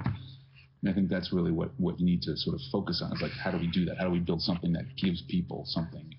I 0.85 0.91
think 0.91 1.09
that's 1.09 1.31
really 1.31 1.53
what, 1.53 1.69
what 1.77 1.97
you 1.97 2.05
need 2.05 2.23
to 2.23 2.35
sort 2.35 2.55
of 2.55 2.61
focus 2.69 3.01
on 3.01 3.13
is 3.15 3.21
like 3.21 3.31
how 3.31 3.51
do 3.51 3.57
we 3.57 3.67
do 3.67 3.85
that? 3.85 3.97
How 3.97 4.03
do 4.03 4.09
we 4.09 4.19
build 4.19 4.41
something 4.41 4.73
that 4.73 4.83
gives 4.97 5.21
people 5.29 5.63
something 5.65 6.13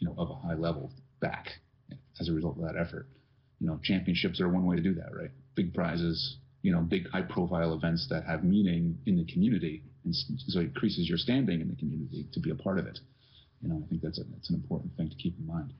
you 0.00 0.08
know, 0.08 0.14
of 0.18 0.30
a 0.30 0.34
high 0.34 0.54
level 0.54 0.90
back 1.20 1.48
as 2.20 2.28
a 2.28 2.32
result 2.32 2.56
of 2.58 2.64
that 2.64 2.76
effort. 2.78 3.06
You 3.60 3.66
know, 3.66 3.78
championships 3.82 4.40
are 4.40 4.48
one 4.48 4.64
way 4.64 4.76
to 4.76 4.82
do 4.82 4.94
that, 4.94 5.14
right? 5.14 5.30
Big 5.54 5.74
prizes, 5.74 6.38
you 6.62 6.72
know, 6.72 6.80
big 6.80 7.08
high 7.10 7.22
profile 7.22 7.74
events 7.74 8.06
that 8.10 8.24
have 8.24 8.42
meaning 8.42 8.98
in 9.06 9.16
the 9.16 9.24
community, 9.30 9.82
and 10.04 10.14
so 10.14 10.60
it 10.60 10.64
increases 10.64 11.08
your 11.08 11.18
standing 11.18 11.60
in 11.60 11.68
the 11.68 11.76
community 11.76 12.26
to 12.32 12.40
be 12.40 12.50
a 12.50 12.54
part 12.54 12.78
of 12.78 12.86
it. 12.86 12.98
You 13.60 13.68
know, 13.68 13.82
I 13.84 13.88
think 13.88 14.02
that's 14.02 14.18
a, 14.18 14.24
that's 14.32 14.48
an 14.48 14.56
important 14.56 14.96
thing 14.96 15.10
to 15.10 15.16
keep 15.16 15.38
in 15.38 15.46
mind. 15.46 15.74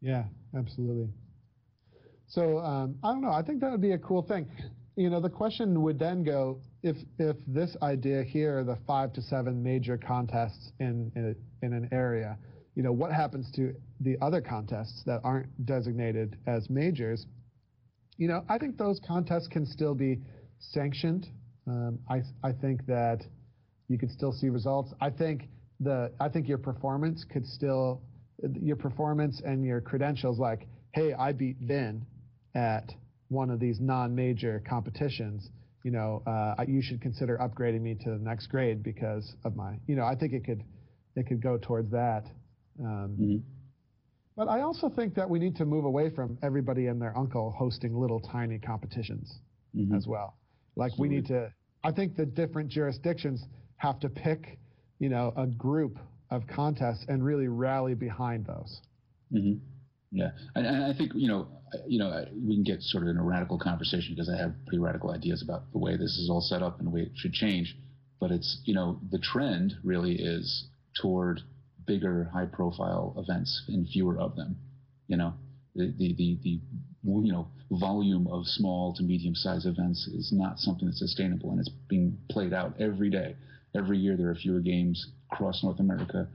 Yeah, 0.00 0.24
absolutely. 0.56 1.08
So 2.26 2.58
um, 2.58 2.96
I 3.02 3.12
don't 3.12 3.20
know. 3.20 3.30
I 3.30 3.42
think 3.42 3.60
that 3.60 3.70
would 3.70 3.82
be 3.82 3.92
a 3.92 3.98
cool 3.98 4.22
thing. 4.22 4.48
You 4.96 5.10
know, 5.10 5.20
the 5.20 5.30
question 5.30 5.82
would 5.82 5.98
then 5.98 6.22
go 6.22 6.60
if 6.82 6.96
if 7.18 7.36
this 7.46 7.76
idea 7.82 8.22
here, 8.22 8.64
the 8.64 8.78
five 8.86 9.12
to 9.14 9.22
seven 9.22 9.62
major 9.62 9.98
contests 9.98 10.72
in 10.78 11.10
in, 11.16 11.36
in 11.62 11.72
an 11.72 11.88
area, 11.92 12.38
you 12.74 12.82
know, 12.82 12.92
what 12.92 13.12
happens 13.12 13.50
to 13.52 13.74
the 14.00 14.16
other 14.20 14.40
contests 14.40 15.02
that 15.06 15.20
aren't 15.22 15.66
designated 15.66 16.36
as 16.46 16.68
majors? 16.68 17.26
You 18.16 18.28
know, 18.28 18.44
I 18.48 18.58
think 18.58 18.76
those 18.76 19.00
contests 19.06 19.48
can 19.48 19.66
still 19.66 19.94
be 19.94 20.20
sanctioned. 20.58 21.28
Um, 21.66 21.98
I 22.08 22.22
I 22.42 22.52
think 22.52 22.86
that 22.86 23.24
you 23.88 23.98
could 23.98 24.10
still 24.10 24.32
see 24.32 24.48
results. 24.48 24.92
I 25.00 25.10
think 25.10 25.48
the 25.80 26.12
I 26.20 26.28
think 26.28 26.48
your 26.48 26.58
performance 26.58 27.24
could 27.24 27.46
still 27.46 28.02
your 28.60 28.76
performance 28.76 29.40
and 29.44 29.64
your 29.64 29.80
credentials 29.80 30.38
like, 30.38 30.66
hey, 30.92 31.14
I 31.14 31.32
beat 31.32 31.56
Vin 31.60 32.04
at 32.54 32.90
one 33.28 33.50
of 33.50 33.60
these 33.60 33.80
non-major 33.80 34.62
competitions. 34.68 35.48
You 35.82 35.90
know, 35.90 36.22
uh, 36.26 36.64
you 36.66 36.82
should 36.82 37.00
consider 37.00 37.38
upgrading 37.38 37.82
me 37.82 37.94
to 37.94 38.10
the 38.10 38.18
next 38.18 38.46
grade 38.48 38.82
because 38.82 39.34
of 39.44 39.54
my. 39.54 39.78
You 39.86 39.96
know, 39.96 40.04
I 40.04 40.14
think 40.14 40.32
it 40.32 40.44
could 40.44 40.64
it 41.16 41.26
could 41.26 41.42
go 41.42 41.58
towards 41.58 41.90
that. 41.92 42.24
Um, 42.80 43.16
mm-hmm. 43.20 43.36
But 44.36 44.48
I 44.48 44.62
also 44.62 44.88
think 44.88 45.14
that 45.14 45.30
we 45.30 45.38
need 45.38 45.56
to 45.56 45.64
move 45.64 45.84
away 45.84 46.10
from 46.10 46.38
everybody 46.42 46.86
and 46.86 47.00
their 47.00 47.16
uncle 47.16 47.52
hosting 47.56 47.94
little 47.96 48.20
tiny 48.20 48.58
competitions 48.58 49.38
mm-hmm. 49.76 49.94
as 49.94 50.06
well. 50.06 50.36
Like 50.76 50.92
Absolutely. 50.92 51.08
we 51.08 51.16
need 51.16 51.26
to. 51.28 51.52
I 51.84 51.92
think 51.92 52.16
the 52.16 52.26
different 52.26 52.70
jurisdictions 52.70 53.44
have 53.76 54.00
to 54.00 54.08
pick, 54.08 54.58
you 54.98 55.08
know, 55.08 55.32
a 55.36 55.46
group 55.46 55.98
of 56.30 56.46
contests 56.46 57.04
and 57.08 57.24
really 57.24 57.46
rally 57.46 57.94
behind 57.94 58.46
those. 58.46 58.80
Mm-hmm. 59.32 59.58
Yeah, 60.10 60.30
and, 60.54 60.66
and, 60.66 60.84
I 60.84 60.96
think 60.96 61.12
you 61.14 61.28
know, 61.28 61.48
you 61.88 61.98
know, 61.98 62.24
we 62.32 62.54
can 62.54 62.62
get 62.62 62.80
sort 62.82 63.02
of 63.02 63.08
in 63.08 63.16
a 63.16 63.22
radical 63.22 63.58
conversation 63.58 64.14
because 64.14 64.28
I 64.28 64.40
have 64.40 64.54
pretty 64.66 64.78
radical 64.78 65.10
ideas 65.10 65.42
about 65.42 65.72
the 65.72 65.78
way 65.78 65.96
this 65.96 66.16
is 66.18 66.28
all 66.30 66.40
set 66.40 66.62
up 66.62 66.78
and 66.78 66.86
the 66.86 66.90
way 66.90 67.00
it 67.00 67.12
should 67.16 67.32
change. 67.32 67.76
But 68.20 68.30
it's 68.30 68.60
you 68.64 68.74
know, 68.74 69.00
the 69.10 69.18
trend 69.18 69.74
really 69.82 70.14
is 70.14 70.68
toward 71.00 71.40
bigger, 71.86 72.30
high-profile 72.32 73.14
events 73.18 73.64
and 73.68 73.88
fewer 73.88 74.18
of 74.18 74.36
them. 74.36 74.56
You 75.08 75.16
know, 75.16 75.34
the 75.74 75.92
the 75.98 76.14
the, 76.14 76.38
the 76.42 76.60
you 77.04 77.32
know 77.32 77.48
volume 77.70 78.26
of 78.28 78.46
small 78.46 78.94
to 78.94 79.02
medium-sized 79.02 79.66
events 79.66 80.06
is 80.08 80.32
not 80.32 80.58
something 80.58 80.86
that's 80.86 80.98
sustainable, 80.98 81.50
and 81.50 81.60
it's 81.60 81.70
being 81.88 82.18
played 82.30 82.52
out 82.52 82.80
every 82.80 83.10
day. 83.10 83.36
Every 83.76 83.98
year 83.98 84.16
there 84.16 84.30
are 84.30 84.34
fewer 84.34 84.60
games 84.60 85.06
across 85.32 85.62
North 85.62 85.80
America, 85.80 86.28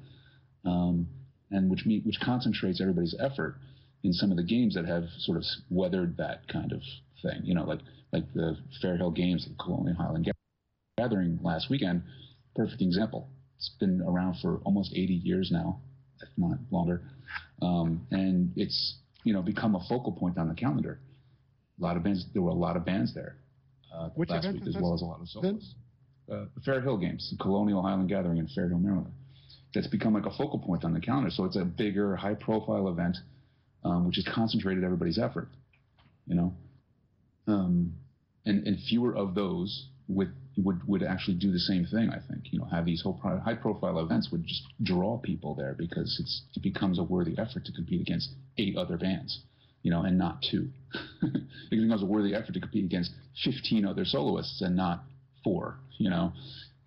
um, 0.66 1.08
and 1.52 1.70
which 1.70 1.86
meet, 1.86 2.06
which 2.06 2.20
concentrates 2.20 2.82
everybody's 2.82 3.16
effort 3.20 3.56
in 4.04 4.14
some 4.14 4.32
of 4.32 4.38
the 4.38 4.44
games 4.44 4.76
that 4.76 4.86
have 4.86 5.06
sort 5.20 5.38
of 5.38 5.44
weathered 5.70 6.18
that 6.18 6.48
kind 6.48 6.72
of 6.72 6.82
thing. 7.22 7.42
You 7.44 7.56
know, 7.56 7.64
like 7.64 7.80
like 8.12 8.32
the 8.34 8.58
Fairhill 8.84 9.16
Games 9.16 9.48
at 9.50 9.58
Colonial 9.58 9.96
Highland 9.96 10.30
Gathering 10.98 11.40
last 11.42 11.70
weekend, 11.70 12.04
perfect 12.56 12.82
example. 12.82 13.30
It's 13.60 13.70
been 13.80 14.02
around 14.02 14.38
for 14.42 14.60
almost 14.64 14.94
80 14.94 15.14
years 15.14 15.52
now, 15.52 15.80
if 16.22 16.30
not 16.38 16.58
longer, 16.72 17.04
um, 17.62 18.08
and 18.10 18.52
it's 18.56 18.96
you 19.24 19.34
know 19.34 19.42
become 19.42 19.76
a 19.76 19.86
focal 19.88 20.14
point 20.14 20.38
on 20.38 20.48
the 20.48 20.56
calendar. 20.56 21.00
A 21.80 21.84
lot 21.84 21.98
of 21.98 22.04
bands. 22.04 22.26
There 22.34 22.42
were 22.42 22.52
a 22.52 22.54
lot 22.54 22.76
of 22.76 22.86
bands 22.86 23.14
there 23.14 23.36
uh, 23.94 24.10
Which 24.16 24.30
last 24.30 24.52
week, 24.52 24.64
as 24.68 24.76
well 24.80 24.94
as 24.94 25.02
a 25.02 25.06
lot 25.06 25.22
of 25.22 25.28
solos. 25.28 25.76
Uh, 26.32 26.46
the 26.56 26.62
Fairhill 26.62 27.00
Games, 27.00 27.30
the 27.32 27.44
Colonial 27.44 27.82
Highland 27.82 28.08
Gathering 28.08 28.38
in 28.38 28.48
Fair 28.48 28.70
Hill, 28.70 28.78
Maryland. 28.78 29.12
That's 29.74 29.88
become 29.88 30.14
like 30.14 30.26
a 30.26 30.32
focal 30.32 30.60
point 30.60 30.84
on 30.84 30.94
the 30.94 31.00
calendar. 31.00 31.30
So 31.32 31.46
it's 31.46 31.56
a 31.56 31.66
bigger, 31.66 32.16
high-profile 32.16 32.88
event, 32.88 33.18
um, 33.84 34.06
which 34.06 34.16
has 34.16 34.28
concentrated 34.34 34.84
everybody's 34.84 35.18
effort. 35.18 35.50
You 36.28 36.36
know, 36.36 36.54
um, 37.48 37.94
and 38.46 38.66
and 38.68 38.80
fewer 38.88 39.16
of 39.16 39.34
those 39.34 39.88
would 40.08 40.32
would 40.64 40.88
would 40.88 41.04
actually 41.04 41.36
do 41.36 41.52
the 41.52 41.60
same 41.60 41.86
thing. 41.86 42.10
I 42.10 42.20
think 42.20 42.52
you 42.52 42.60
know 42.60 42.66
have 42.66 42.86
these 42.86 43.02
whole 43.02 43.14
pro- 43.14 43.40
high 43.40 43.56
profile 43.56 44.00
events 44.00 44.32
would 44.32 44.46
just 44.46 44.64
draw 44.84 45.18
people 45.18 45.56
there 45.56 45.76
because 45.78 46.18
it's 46.20 46.44
it 46.56 46.64
becomes 46.64 47.00
a 47.00 47.04
worthy 47.04 47.38
effort 47.38 47.66
to 47.66 47.72
compete 47.72 48.02
against 48.02 48.30
eight 48.58 48.76
other 48.78 48.98
bands, 48.98 49.40
you 49.84 49.92
know, 49.92 50.04
and 50.04 50.18
not 50.18 50.42
two. 50.42 50.70
it 51.24 51.44
becomes 51.70 52.04
a 52.04 52.06
worthy 52.06 52.34
effort 52.34 52.54
to 52.54 52.60
compete 52.60 52.86
against 52.86 53.12
15 53.44 53.86
other 53.86 54.06
soloists 54.06 54.62
and 54.62 54.76
not 54.76 55.04
four. 55.44 55.80
You 55.98 56.10
know, 56.10 56.34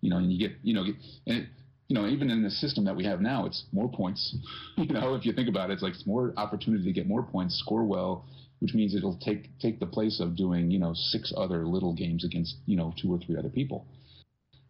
you 0.01 0.11
know, 0.11 0.19
and 0.19 0.33
you 0.33 0.39
get 0.49 0.57
you 0.63 0.75
know 0.75 0.85
and. 1.27 1.39
It, 1.39 1.47
you 1.89 2.01
know, 2.01 2.07
even 2.07 2.31
in 2.31 2.43
the 2.43 2.49
system 2.49 2.87
that 2.87 2.97
we 2.97 3.05
have 3.05 3.21
now, 3.21 3.45
it's 3.45 3.65
more 3.71 3.87
points. 3.87 4.35
you 4.79 4.95
know, 4.95 5.15
if 5.15 5.27
you 5.27 5.33
think 5.35 5.47
about 5.47 5.69
it, 5.69 5.75
it's 5.75 5.83
like 5.83 5.93
it's 5.93 6.07
more 6.07 6.33
opportunity 6.39 6.85
to 6.85 6.93
get 6.93 7.07
more 7.07 7.23
points, 7.23 7.55
score 7.59 7.85
well, 7.85 8.25
which 8.63 8.75
means 8.75 8.95
it'll 8.95 9.19
take 9.19 9.59
take 9.59 9.81
the 9.81 9.87
place 9.87 10.21
of 10.21 10.37
doing 10.37 10.71
you 10.71 10.79
know 10.79 10.95
six 10.95 11.33
other 11.37 11.67
little 11.67 11.93
games 11.93 12.25
against 12.25 12.55
you 12.65 12.77
know 12.77 12.95
two 12.97 13.13
or 13.13 13.19
three 13.19 13.37
other 13.37 13.49
people. 13.49 13.85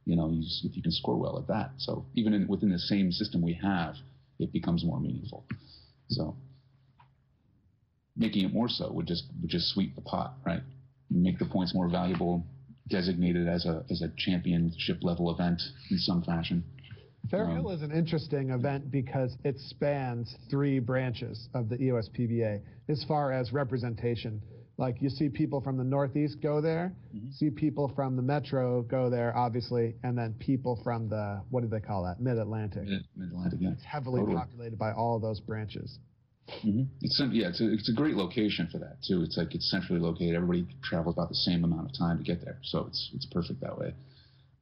You 0.06 0.16
know, 0.16 0.30
you 0.30 0.42
if 0.64 0.74
you 0.74 0.82
can 0.82 0.92
score 0.92 1.18
well 1.18 1.38
at 1.38 1.46
that. 1.48 1.72
So 1.76 2.06
even 2.14 2.32
in, 2.32 2.48
within 2.48 2.70
the 2.70 2.78
same 2.78 3.12
system 3.12 3.42
we 3.42 3.52
have, 3.62 3.96
it 4.38 4.50
becomes 4.50 4.82
more 4.82 4.98
meaningful. 4.98 5.44
So 6.08 6.34
making 8.16 8.46
it 8.46 8.54
more 8.54 8.70
so 8.70 8.90
would 8.90 9.06
just 9.06 9.24
would 9.42 9.50
just 9.50 9.68
sweep 9.68 9.94
the 9.94 10.00
pot, 10.00 10.36
right? 10.46 10.62
Make 11.10 11.38
the 11.38 11.44
points 11.44 11.74
more 11.74 11.90
valuable, 11.90 12.46
designate 12.88 13.36
it 13.36 13.46
as 13.46 13.66
a 13.66 13.84
as 13.90 14.00
a 14.00 14.10
championship 14.16 15.00
level 15.02 15.30
event 15.30 15.60
in 15.90 15.98
some 15.98 16.22
fashion. 16.22 16.64
Fairhill 17.28 17.66
um, 17.66 17.72
is 17.72 17.82
an 17.82 17.92
interesting 17.92 18.50
event 18.50 18.90
because 18.90 19.36
it 19.44 19.56
spans 19.58 20.34
three 20.50 20.78
branches 20.78 21.48
of 21.54 21.68
the 21.68 21.76
EUSPBA 21.76 22.60
as 22.88 23.04
far 23.04 23.32
as 23.32 23.52
representation. 23.52 24.42
Like 24.76 25.00
you 25.00 25.08
see 25.10 25.28
people 25.28 25.60
from 25.60 25.76
the 25.76 25.84
Northeast 25.84 26.38
go 26.42 26.60
there, 26.60 26.92
mm-hmm. 27.14 27.30
see 27.30 27.50
people 27.50 27.92
from 27.94 28.16
the 28.16 28.22
Metro 28.22 28.82
go 28.82 29.10
there, 29.10 29.36
obviously, 29.36 29.94
and 30.02 30.16
then 30.18 30.34
people 30.40 30.80
from 30.82 31.08
the 31.08 31.42
what 31.50 31.62
do 31.62 31.68
they 31.68 31.80
call 31.80 32.04
that? 32.04 32.20
Mid 32.20 32.38
Atlantic. 32.38 32.84
Mid 32.84 33.28
Atlantic, 33.28 33.60
yeah. 33.60 33.70
It's 33.70 33.84
heavily 33.84 34.20
totally. 34.20 34.36
populated 34.36 34.78
by 34.78 34.92
all 34.92 35.14
of 35.14 35.22
those 35.22 35.40
branches. 35.40 35.98
Mm-hmm. 36.64 36.82
It's 37.02 37.20
yeah, 37.30 37.48
it's 37.48 37.60
a, 37.60 37.72
it's 37.72 37.88
a 37.88 37.92
great 37.92 38.16
location 38.16 38.68
for 38.72 38.78
that 38.78 38.96
too. 39.06 39.22
It's 39.22 39.36
like 39.36 39.54
it's 39.54 39.70
centrally 39.70 40.00
located. 40.00 40.34
Everybody 40.34 40.66
travels 40.82 41.14
about 41.14 41.28
the 41.28 41.36
same 41.36 41.64
amount 41.64 41.90
of 41.90 41.96
time 41.96 42.18
to 42.18 42.24
get 42.24 42.44
there, 42.44 42.58
so 42.62 42.86
it's 42.88 43.10
it's 43.14 43.26
perfect 43.26 43.60
that 43.60 43.78
way. 43.78 43.94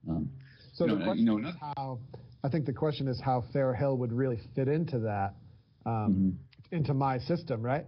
Um, 0.08 0.30
so 0.74 0.84
you 0.84 0.92
know, 0.92 0.98
the 0.98 1.04
question 1.04 1.26
you 1.26 1.40
know, 1.40 1.48
is 1.48 1.54
how 1.58 1.98
I 2.42 2.48
think 2.48 2.66
the 2.66 2.72
question 2.72 3.08
is 3.08 3.20
how 3.22 3.44
Fair 3.52 3.74
Hill 3.74 3.96
would 3.98 4.12
really 4.12 4.40
fit 4.54 4.68
into 4.68 5.00
that, 5.00 5.34
um, 5.84 5.92
mm-hmm. 5.92 6.76
into 6.76 6.94
my 6.94 7.18
system, 7.18 7.62
right? 7.62 7.84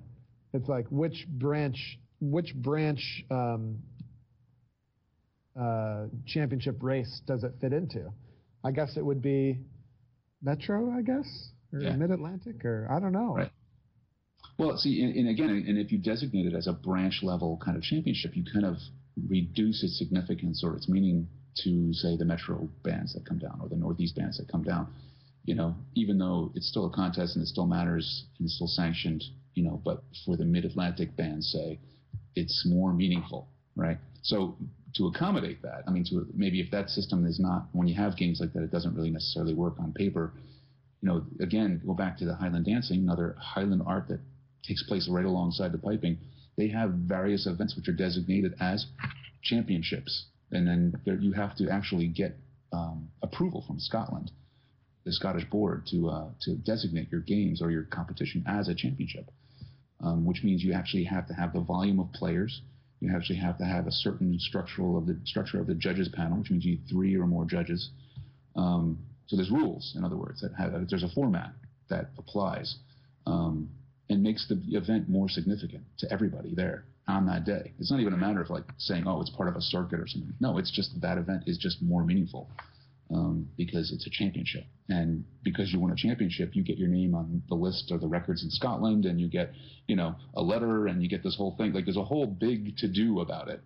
It's 0.52 0.68
like 0.68 0.86
which 0.90 1.26
branch, 1.28 1.98
which 2.20 2.54
branch 2.54 3.24
um, 3.30 3.78
uh, 5.58 6.06
championship 6.26 6.82
race 6.82 7.22
does 7.26 7.44
it 7.44 7.52
fit 7.60 7.72
into? 7.72 8.12
I 8.64 8.70
guess 8.70 8.96
it 8.96 9.04
would 9.04 9.22
be 9.22 9.58
Metro, 10.42 10.90
I 10.90 11.02
guess, 11.02 11.26
or 11.72 11.80
yeah. 11.80 11.96
Mid 11.96 12.10
Atlantic, 12.10 12.64
or 12.64 12.86
I 12.90 13.00
don't 13.00 13.12
know. 13.12 13.34
Right. 13.34 13.50
Well, 14.58 14.76
see, 14.76 15.02
and, 15.02 15.14
and 15.16 15.28
again, 15.28 15.48
and 15.66 15.78
if 15.78 15.90
you 15.90 15.98
designate 15.98 16.46
it 16.46 16.54
as 16.54 16.66
a 16.66 16.72
branch 16.72 17.20
level 17.22 17.58
kind 17.64 17.76
of 17.76 17.82
championship, 17.82 18.36
you 18.36 18.44
kind 18.52 18.66
of 18.66 18.76
reduce 19.28 19.82
its 19.82 19.98
significance 19.98 20.62
or 20.64 20.76
its 20.76 20.88
meaning 20.88 21.28
to 21.54 21.92
say 21.92 22.16
the 22.16 22.24
metro 22.24 22.68
bands 22.82 23.14
that 23.14 23.24
come 23.26 23.38
down 23.38 23.58
or 23.62 23.68
the 23.68 23.76
northeast 23.76 24.16
bands 24.16 24.38
that 24.38 24.48
come 24.48 24.62
down 24.62 24.86
you 25.44 25.54
know 25.54 25.74
even 25.94 26.18
though 26.18 26.50
it's 26.54 26.68
still 26.68 26.86
a 26.86 26.90
contest 26.90 27.36
and 27.36 27.42
it 27.42 27.48
still 27.48 27.66
matters 27.66 28.24
and 28.38 28.46
it's 28.46 28.54
still 28.54 28.66
sanctioned 28.66 29.22
you 29.54 29.62
know 29.62 29.80
but 29.84 30.02
for 30.24 30.36
the 30.36 30.44
mid-atlantic 30.44 31.14
bands 31.16 31.50
say 31.52 31.78
it's 32.34 32.64
more 32.66 32.92
meaningful 32.92 33.48
right? 33.76 33.98
So 34.22 34.56
to 34.94 35.06
accommodate 35.06 35.62
that 35.62 35.82
i 35.88 35.90
mean 35.90 36.04
to 36.04 36.26
maybe 36.34 36.60
if 36.60 36.70
that 36.70 36.90
system 36.90 37.24
is 37.24 37.40
not 37.40 37.66
when 37.72 37.88
you 37.88 37.94
have 37.94 38.16
games 38.16 38.40
like 38.40 38.52
that 38.52 38.62
it 38.62 38.70
doesn't 38.70 38.94
really 38.94 39.10
necessarily 39.10 39.54
work 39.54 39.74
on 39.78 39.92
paper. 39.92 40.32
You 41.00 41.08
know 41.08 41.24
again 41.40 41.80
go 41.84 41.94
back 41.94 42.18
to 42.18 42.24
the 42.26 42.34
highland 42.34 42.66
dancing 42.66 43.00
another 43.00 43.34
highland 43.40 43.82
art 43.86 44.08
that 44.08 44.20
takes 44.62 44.82
place 44.84 45.08
right 45.08 45.24
alongside 45.24 45.72
the 45.72 45.78
piping. 45.78 46.18
They 46.56 46.68
have 46.68 46.90
various 46.90 47.46
events 47.46 47.74
which 47.74 47.88
are 47.88 47.92
designated 47.92 48.54
as 48.60 48.86
championships 49.42 50.26
and 50.52 50.66
then 50.66 51.00
there, 51.04 51.16
you 51.16 51.32
have 51.32 51.56
to 51.56 51.68
actually 51.68 52.06
get 52.06 52.36
um, 52.72 53.08
approval 53.22 53.64
from 53.66 53.80
Scotland, 53.80 54.30
the 55.04 55.12
Scottish 55.12 55.44
board, 55.50 55.86
to 55.90 56.08
uh, 56.08 56.28
to 56.42 56.54
designate 56.56 57.10
your 57.10 57.22
games 57.22 57.60
or 57.60 57.70
your 57.70 57.84
competition 57.84 58.44
as 58.46 58.68
a 58.68 58.74
championship, 58.74 59.30
um, 60.00 60.24
which 60.24 60.42
means 60.42 60.62
you 60.62 60.72
actually 60.72 61.04
have 61.04 61.26
to 61.28 61.34
have 61.34 61.52
the 61.52 61.60
volume 61.60 61.98
of 61.98 62.12
players. 62.12 62.62
You 63.00 63.10
actually 63.14 63.38
have 63.38 63.58
to 63.58 63.64
have 63.64 63.86
a 63.86 63.92
certain 63.92 64.38
structural 64.38 64.96
of 64.96 65.06
the 65.06 65.18
structure 65.24 65.60
of 65.60 65.66
the 65.66 65.74
judges 65.74 66.08
panel, 66.08 66.38
which 66.38 66.50
means 66.50 66.64
you 66.64 66.72
need 66.72 66.82
three 66.88 67.16
or 67.16 67.26
more 67.26 67.44
judges. 67.44 67.90
Um, 68.54 68.98
so 69.26 69.36
there's 69.36 69.50
rules, 69.50 69.94
in 69.96 70.04
other 70.04 70.16
words, 70.16 70.40
that 70.42 70.52
have, 70.54 70.72
there's 70.88 71.02
a 71.02 71.08
format 71.08 71.52
that 71.88 72.10
applies 72.18 72.76
um, 73.26 73.68
and 74.08 74.22
makes 74.22 74.46
the 74.46 74.60
event 74.76 75.08
more 75.08 75.28
significant 75.28 75.82
to 75.98 76.12
everybody 76.12 76.54
there 76.54 76.84
on 77.08 77.26
that 77.26 77.44
day. 77.44 77.72
It's 77.78 77.90
not 77.90 78.00
even 78.00 78.12
a 78.12 78.16
matter 78.16 78.40
of 78.40 78.50
like 78.50 78.64
saying, 78.78 79.04
oh, 79.06 79.20
it's 79.20 79.30
part 79.30 79.48
of 79.48 79.56
a 79.56 79.60
circuit 79.60 80.00
or 80.00 80.06
something. 80.06 80.32
No, 80.40 80.58
it's 80.58 80.70
just 80.70 81.00
that 81.00 81.18
event 81.18 81.44
is 81.46 81.58
just 81.58 81.82
more 81.82 82.04
meaningful 82.04 82.48
um, 83.12 83.48
because 83.56 83.92
it's 83.92 84.06
a 84.06 84.10
championship. 84.10 84.64
And 84.88 85.24
because 85.42 85.72
you 85.72 85.80
won 85.80 85.90
a 85.90 85.96
championship, 85.96 86.54
you 86.54 86.62
get 86.62 86.78
your 86.78 86.88
name 86.88 87.14
on 87.14 87.42
the 87.48 87.54
list 87.54 87.90
of 87.90 88.00
the 88.00 88.08
records 88.08 88.44
in 88.44 88.50
Scotland 88.50 89.04
and 89.04 89.20
you 89.20 89.28
get, 89.28 89.52
you 89.86 89.96
know, 89.96 90.14
a 90.34 90.42
letter 90.42 90.86
and 90.86 91.02
you 91.02 91.08
get 91.08 91.22
this 91.22 91.36
whole 91.36 91.56
thing. 91.56 91.72
Like 91.72 91.84
there's 91.84 91.96
a 91.96 92.04
whole 92.04 92.26
big 92.26 92.76
to 92.78 92.88
do 92.88 93.20
about 93.20 93.48
it 93.48 93.60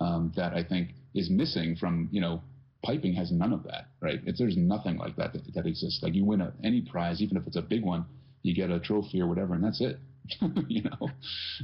um, 0.00 0.32
that 0.36 0.52
I 0.52 0.64
think 0.64 0.90
is 1.14 1.30
missing 1.30 1.76
from, 1.76 2.08
you 2.10 2.20
know, 2.20 2.42
piping 2.84 3.14
has 3.14 3.32
none 3.32 3.52
of 3.52 3.62
that, 3.64 3.86
right? 4.00 4.20
It's, 4.26 4.38
there's 4.38 4.56
nothing 4.56 4.98
like 4.98 5.16
that, 5.16 5.32
that 5.32 5.54
that 5.54 5.66
exists. 5.66 6.02
Like 6.02 6.14
you 6.14 6.24
win 6.24 6.40
a, 6.40 6.52
any 6.62 6.82
prize, 6.82 7.22
even 7.22 7.36
if 7.36 7.46
it's 7.46 7.56
a 7.56 7.62
big 7.62 7.82
one, 7.82 8.04
you 8.42 8.54
get 8.54 8.70
a 8.70 8.78
trophy 8.78 9.20
or 9.20 9.26
whatever, 9.26 9.54
and 9.54 9.64
that's 9.64 9.80
it. 9.80 9.98
you 10.68 10.82
know, 10.82 11.10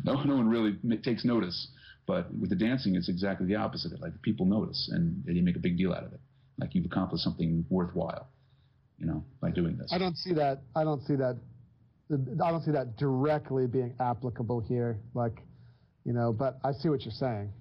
no, 0.04 0.22
no 0.22 0.36
one 0.36 0.48
really 0.48 0.76
takes 1.02 1.24
notice. 1.24 1.68
But 2.06 2.32
with 2.34 2.50
the 2.50 2.56
dancing, 2.56 2.96
it's 2.96 3.08
exactly 3.08 3.46
the 3.46 3.56
opposite. 3.56 3.98
Like 4.00 4.20
people 4.22 4.46
notice, 4.46 4.90
and 4.92 5.22
you 5.26 5.42
make 5.42 5.56
a 5.56 5.60
big 5.60 5.76
deal 5.76 5.92
out 5.92 6.04
of 6.04 6.12
it. 6.12 6.20
Like 6.58 6.74
you've 6.74 6.84
accomplished 6.84 7.24
something 7.24 7.64
worthwhile, 7.70 8.28
you 8.98 9.06
know, 9.06 9.24
by 9.40 9.50
doing 9.50 9.76
this. 9.76 9.90
I 9.92 9.98
don't 9.98 10.16
see 10.16 10.34
that. 10.34 10.62
I 10.74 10.84
don't 10.84 11.02
see 11.02 11.16
that. 11.16 11.38
I 12.12 12.50
don't 12.50 12.62
see 12.64 12.72
that 12.72 12.96
directly 12.96 13.66
being 13.66 13.94
applicable 14.00 14.60
here. 14.60 14.98
Like, 15.14 15.42
you 16.04 16.12
know, 16.12 16.32
but 16.32 16.58
I 16.64 16.72
see 16.72 16.88
what 16.88 17.02
you're 17.02 17.12
saying. 17.12 17.52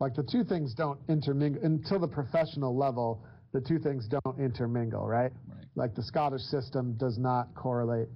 Like 0.00 0.14
the 0.14 0.24
two 0.24 0.44
things 0.44 0.74
don't 0.74 0.98
intermingle 1.08 1.62
until 1.64 2.00
the 2.00 2.08
professional 2.08 2.76
level. 2.76 3.24
The 3.52 3.60
two 3.60 3.78
things 3.78 4.06
don't 4.08 4.38
intermingle, 4.38 5.06
right? 5.06 5.32
Right. 5.48 5.64
Like 5.74 5.94
the 5.94 6.02
Scottish 6.02 6.42
system 6.42 6.96
does 6.98 7.18
not 7.18 7.54
correlate 7.54 8.08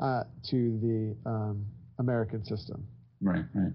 uh, 0.00 0.24
to 0.50 0.78
the 0.80 1.30
um, 1.30 1.64
American 1.98 2.44
system. 2.44 2.86
Right, 3.20 3.44
right. 3.54 3.72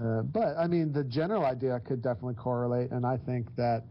Uh, 0.00 0.22
but 0.22 0.56
I 0.58 0.66
mean, 0.66 0.92
the 0.92 1.04
general 1.04 1.44
idea 1.44 1.80
could 1.80 2.02
definitely 2.02 2.34
correlate, 2.34 2.90
and 2.90 3.06
I 3.06 3.16
think 3.16 3.54
that 3.56 3.84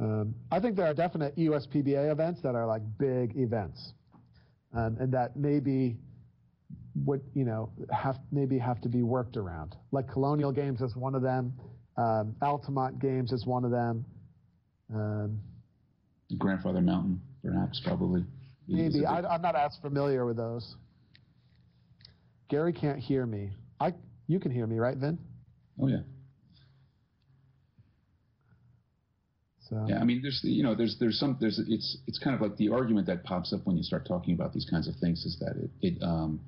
um, 0.00 0.34
I 0.50 0.58
think 0.58 0.76
there 0.76 0.86
are 0.86 0.94
definite 0.94 1.36
EUSPBA 1.36 2.10
events 2.10 2.40
that 2.42 2.54
are 2.54 2.66
like 2.66 2.82
big 2.98 3.36
events, 3.36 3.92
um, 4.74 4.96
and 4.98 5.12
that 5.12 5.36
maybe 5.36 5.96
would 7.04 7.20
you 7.34 7.44
know 7.44 7.70
have 7.92 8.16
maybe 8.32 8.58
have 8.58 8.80
to 8.80 8.88
be 8.88 9.02
worked 9.02 9.36
around. 9.36 9.76
Like 9.92 10.08
Colonial 10.10 10.52
Games 10.52 10.80
is 10.80 10.96
one 10.96 11.14
of 11.14 11.22
them. 11.22 11.52
Um, 11.96 12.34
Altamont 12.42 12.98
Games 12.98 13.30
is 13.30 13.46
one 13.46 13.64
of 13.64 13.70
them. 13.70 14.04
Um, 14.92 15.38
Grandfather 16.38 16.80
Mountain, 16.80 17.20
perhaps, 17.44 17.80
probably. 17.84 18.24
Maybe. 18.70 19.04
I, 19.04 19.34
am 19.34 19.42
not 19.42 19.56
as 19.56 19.76
familiar 19.82 20.24
with 20.24 20.36
those. 20.36 20.76
Gary 22.48 22.72
can't 22.72 22.98
hear 22.98 23.26
me. 23.26 23.52
I, 23.80 23.94
you 24.26 24.38
can 24.40 24.50
hear 24.50 24.66
me, 24.66 24.78
right, 24.78 24.96
Vin? 24.96 25.18
Oh, 25.80 25.88
yeah. 25.88 26.00
So. 29.68 29.86
Yeah, 29.88 30.00
I 30.00 30.04
mean, 30.04 30.20
there's 30.20 30.40
you 30.42 30.64
know, 30.64 30.74
there's 30.74 30.96
there's 30.98 31.18
some 31.18 31.36
there's 31.40 31.60
it's 31.68 31.98
it's 32.08 32.18
kind 32.18 32.34
of 32.34 32.42
like 32.42 32.56
the 32.56 32.70
argument 32.70 33.06
that 33.06 33.22
pops 33.22 33.52
up 33.52 33.60
when 33.64 33.76
you 33.76 33.84
start 33.84 34.04
talking 34.04 34.34
about 34.34 34.52
these 34.52 34.66
kinds 34.68 34.88
of 34.88 34.96
things 34.96 35.24
is 35.24 35.38
that 35.38 35.54
it 35.56 35.70
it 35.80 36.02
um, 36.02 36.40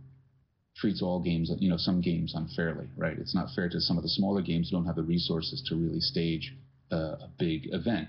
treats 0.74 1.02
all 1.02 1.20
games 1.20 1.52
you 1.60 1.70
know 1.70 1.76
some 1.76 2.00
games 2.00 2.34
unfairly, 2.34 2.88
right? 2.96 3.16
It's 3.16 3.32
not 3.32 3.46
fair 3.54 3.68
to 3.68 3.80
some 3.80 3.96
of 3.96 4.02
the 4.02 4.08
smaller 4.08 4.42
games 4.42 4.70
who 4.70 4.76
don't 4.76 4.86
have 4.86 4.96
the 4.96 5.04
resources 5.04 5.62
to 5.68 5.76
really 5.76 6.00
stage 6.00 6.52
a, 6.90 6.96
a 6.96 7.30
big 7.38 7.72
event, 7.72 8.08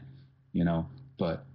you 0.52 0.64
know. 0.66 0.88
But 1.20 1.46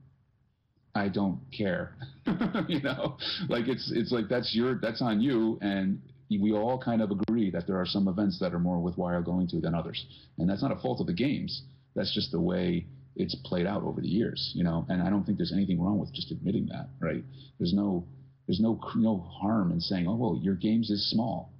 I 0.94 1.08
don't 1.08 1.40
care. 1.56 1.94
you 2.68 2.80
know, 2.80 3.16
like 3.48 3.68
it's 3.68 3.90
it's 3.94 4.12
like 4.12 4.28
that's 4.28 4.54
your 4.54 4.78
that's 4.80 5.02
on 5.02 5.20
you, 5.20 5.58
and 5.60 6.00
we 6.30 6.52
all 6.52 6.78
kind 6.78 7.00
of 7.00 7.10
agree 7.10 7.50
that 7.50 7.66
there 7.66 7.76
are 7.80 7.86
some 7.86 8.08
events 8.08 8.38
that 8.40 8.52
are 8.52 8.58
more 8.58 8.78
worthwhile 8.78 9.22
going 9.22 9.48
to 9.48 9.60
than 9.60 9.74
others, 9.74 10.04
and 10.38 10.48
that's 10.48 10.62
not 10.62 10.72
a 10.72 10.76
fault 10.76 11.00
of 11.00 11.06
the 11.06 11.12
games. 11.12 11.62
That's 11.94 12.14
just 12.14 12.30
the 12.32 12.40
way 12.40 12.86
it's 13.16 13.34
played 13.44 13.66
out 13.66 13.82
over 13.82 14.00
the 14.00 14.08
years, 14.08 14.52
you 14.54 14.64
know. 14.64 14.86
And 14.88 15.02
I 15.02 15.10
don't 15.10 15.24
think 15.24 15.38
there's 15.38 15.52
anything 15.52 15.80
wrong 15.80 15.98
with 15.98 16.12
just 16.12 16.30
admitting 16.30 16.66
that, 16.66 16.88
right? 17.00 17.24
There's 17.58 17.72
no 17.72 18.06
there's 18.46 18.60
no 18.60 18.80
no 18.96 19.18
harm 19.18 19.72
in 19.72 19.80
saying, 19.80 20.06
oh 20.08 20.16
well, 20.16 20.38
your 20.40 20.54
games 20.54 20.90
is 20.90 21.10
small. 21.10 21.52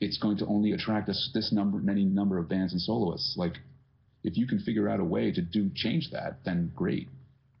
It's 0.00 0.18
going 0.18 0.38
to 0.38 0.46
only 0.46 0.72
attract 0.72 1.06
this 1.06 1.30
this 1.34 1.52
number 1.52 1.78
many 1.78 2.04
number 2.04 2.38
of 2.38 2.48
bands 2.48 2.72
and 2.72 2.80
soloists. 2.80 3.36
Like 3.36 3.58
if 4.24 4.36
you 4.36 4.46
can 4.46 4.58
figure 4.58 4.88
out 4.88 5.00
a 5.00 5.04
way 5.04 5.30
to 5.32 5.42
do 5.42 5.70
change 5.74 6.10
that, 6.12 6.38
then 6.44 6.72
great, 6.74 7.08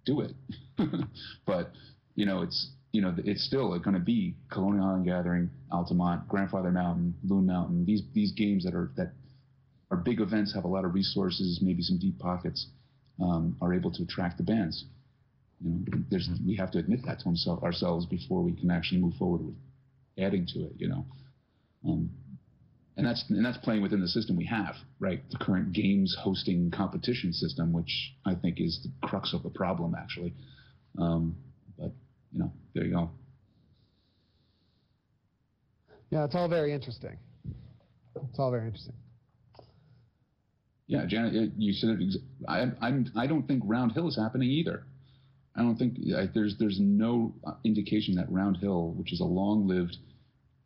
do 0.06 0.20
it. 0.20 0.32
but 1.46 1.72
you 2.14 2.24
know, 2.24 2.42
it's 2.42 2.70
you 2.92 3.02
know, 3.02 3.14
it's 3.18 3.44
still 3.44 3.78
going 3.78 3.92
to 3.92 4.00
be 4.00 4.34
Colonial 4.50 4.86
Highland 4.86 5.04
Gathering, 5.04 5.50
Altamont, 5.70 6.26
Grandfather 6.28 6.70
Mountain, 6.70 7.14
Loon 7.28 7.46
Mountain. 7.46 7.84
These 7.84 8.02
these 8.14 8.32
games 8.32 8.64
that 8.64 8.74
are 8.74 8.90
that 8.96 9.12
are 9.90 9.98
big 9.98 10.20
events, 10.20 10.54
have 10.54 10.64
a 10.64 10.68
lot 10.68 10.86
of 10.86 10.94
resources, 10.94 11.60
maybe 11.62 11.82
some 11.82 11.98
deep 11.98 12.18
pockets, 12.18 12.68
um, 13.22 13.56
are 13.60 13.74
able 13.74 13.90
to 13.92 14.02
attract 14.02 14.38
the 14.38 14.44
bands. 14.44 14.86
You 15.62 15.70
know, 15.70 15.98
there's 16.10 16.28
we 16.46 16.56
have 16.56 16.70
to 16.70 16.78
admit 16.78 17.00
that 17.04 17.20
to 17.20 17.50
ourselves 17.62 18.06
before 18.06 18.42
we 18.42 18.52
can 18.52 18.70
actually 18.70 19.00
move 19.00 19.14
forward 19.14 19.44
with 19.44 19.54
adding 20.18 20.46
to 20.54 20.60
it. 20.60 20.72
You 20.78 20.88
know, 20.88 21.06
um, 21.86 22.10
and 22.96 23.06
that's 23.06 23.24
and 23.28 23.44
that's 23.44 23.58
playing 23.58 23.82
within 23.82 24.00
the 24.00 24.08
system 24.08 24.36
we 24.36 24.46
have, 24.46 24.74
right? 25.00 25.22
The 25.30 25.38
current 25.38 25.72
games 25.72 26.16
hosting 26.18 26.70
competition 26.70 27.32
system, 27.32 27.72
which 27.72 28.14
I 28.24 28.34
think 28.34 28.60
is 28.60 28.80
the 28.82 29.06
crux 29.06 29.34
of 29.34 29.42
the 29.42 29.50
problem, 29.50 29.94
actually. 29.94 30.34
Um, 30.98 31.36
but 31.78 31.92
you 32.32 32.38
know, 32.38 32.52
there 32.74 32.84
you 32.84 32.92
go. 32.94 33.10
Yeah, 36.10 36.24
it's 36.24 36.34
all 36.34 36.48
very 36.48 36.72
interesting. 36.72 37.18
It's 38.14 38.38
all 38.38 38.50
very 38.50 38.66
interesting. 38.66 38.94
Yeah, 40.86 41.04
Janet, 41.06 41.52
you 41.58 41.72
said 41.72 41.98
it. 42.00 42.16
I, 42.48 42.66
I'm. 42.80 43.10
I 43.16 43.26
don't 43.26 43.46
think 43.46 43.62
Round 43.66 43.92
Hill 43.92 44.08
is 44.08 44.16
happening 44.16 44.48
either. 44.48 44.84
I 45.54 45.62
don't 45.62 45.76
think 45.76 45.98
I, 46.16 46.28
there's 46.32 46.56
there's 46.58 46.78
no 46.80 47.34
indication 47.64 48.14
that 48.14 48.30
Round 48.30 48.56
Hill, 48.56 48.92
which 48.96 49.12
is 49.12 49.20
a 49.20 49.24
long-lived, 49.24 49.96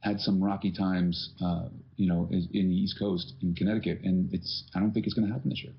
had 0.01 0.21
some 0.21 0.43
rocky 0.43 0.73
times, 0.73 1.31
uh, 1.43 1.69
you 2.01 2.09
know, 2.09 2.29
in, 2.31 2.49
in, 2.53 2.69
the 2.69 2.75
East 2.75 2.97
Coast 2.99 3.35
in 3.43 3.55
Connecticut, 3.55 4.01
and 4.03 4.33
it's. 4.33 4.65
I 4.75 4.81
don't 4.81 4.93
think 4.93 5.07
it's 5.07 5.15
going 5.15 5.29
to 5.29 5.33
happen 5.33 5.51
this 5.51 5.63
year. 5.63 5.75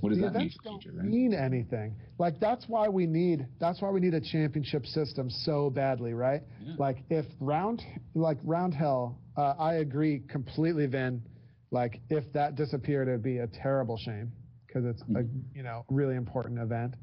What 0.00 0.10
does 0.10 0.18
the 0.18 0.30
that 0.30 0.34
mean 0.34 0.50
for 0.50 0.62
the 0.62 0.78
future? 0.78 0.96
Right? 0.96 1.06
Mean 1.06 1.34
anything? 1.34 1.96
Like 2.18 2.38
that's 2.40 2.66
why 2.68 2.88
we 2.88 3.06
need 3.06 3.46
that's 3.58 3.82
why 3.82 3.90
we 3.90 4.00
need 4.00 4.14
a 4.14 4.20
championship 4.20 4.86
system 4.86 5.28
so 5.30 5.70
badly, 5.70 6.14
right? 6.14 6.42
Yeah. 6.62 6.74
Like 6.78 6.98
if 7.10 7.26
round 7.40 7.82
like 8.14 8.38
Round 8.44 8.74
Hill, 8.74 9.18
uh, 9.36 9.54
I 9.58 9.74
agree 9.74 10.22
completely, 10.28 10.86
Vin 10.86 11.22
like 11.70 12.00
if 12.10 12.30
that 12.32 12.56
disappeared, 12.56 13.08
it'd 13.08 13.22
be 13.22 13.38
a 13.38 13.46
terrible 13.46 13.96
shame 13.96 14.32
because 14.66 14.84
it's 14.84 15.02
a 15.02 15.04
mm-hmm. 15.04 15.38
you 15.54 15.62
know 15.62 15.84
really 15.88 16.16
important 16.16 16.58
event, 16.58 16.94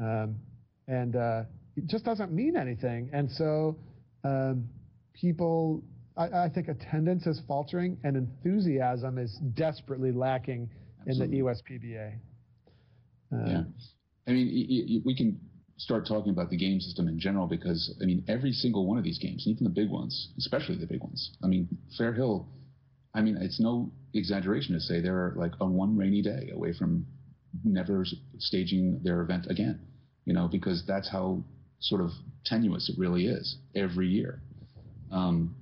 um, 0.00 0.36
and 0.86 1.14
uh, 1.16 1.42
it 1.76 1.86
just 1.86 2.04
doesn't 2.04 2.32
mean 2.32 2.56
anything. 2.56 3.10
And 3.12 3.30
so 3.30 3.76
um, 4.24 4.68
people, 5.12 5.82
I, 6.18 6.44
I, 6.44 6.48
think 6.48 6.68
attendance 6.68 7.26
is 7.26 7.40
faltering 7.46 7.96
and 8.04 8.16
enthusiasm 8.16 9.18
is 9.18 9.38
desperately 9.54 10.12
lacking 10.12 10.68
Absolutely. 11.06 11.38
in 11.38 11.44
the 11.44 11.50
USPBA. 11.50 12.12
Um, 13.30 13.46
yeah, 13.46 13.62
I 14.26 14.30
mean 14.32 15.02
we 15.04 15.16
can 15.16 15.40
start 15.76 16.06
talking 16.06 16.32
about 16.32 16.50
the 16.50 16.56
game 16.56 16.80
system 16.80 17.08
in 17.08 17.20
general 17.20 17.46
because 17.46 17.96
I 18.02 18.04
mean 18.04 18.24
every 18.28 18.52
single 18.52 18.86
one 18.86 18.98
of 18.98 19.04
these 19.04 19.18
games, 19.18 19.44
even 19.46 19.64
the 19.64 19.70
big 19.70 19.90
ones, 19.90 20.30
especially 20.38 20.76
the 20.76 20.86
big 20.86 21.00
ones. 21.00 21.36
I 21.42 21.46
mean 21.46 21.68
Fair 21.96 22.12
Hill 22.12 22.48
I 23.14 23.20
mean, 23.20 23.36
it's 23.40 23.58
no 23.60 23.90
exaggeration 24.14 24.74
to 24.74 24.80
say 24.80 25.00
they're 25.00 25.32
like 25.36 25.52
a 25.60 25.66
one 25.66 25.96
rainy 25.96 26.22
day 26.22 26.50
away 26.54 26.72
from 26.72 27.06
never 27.64 28.04
staging 28.38 29.00
their 29.02 29.22
event 29.22 29.46
again, 29.48 29.80
you 30.24 30.34
know, 30.34 30.48
because 30.48 30.84
that's 30.86 31.10
how 31.10 31.42
sort 31.80 32.00
of 32.00 32.10
tenuous 32.44 32.88
it 32.88 32.98
really 32.98 33.26
is 33.26 33.56
every 33.74 34.06
year. 34.06 34.40
Um, 35.10 35.56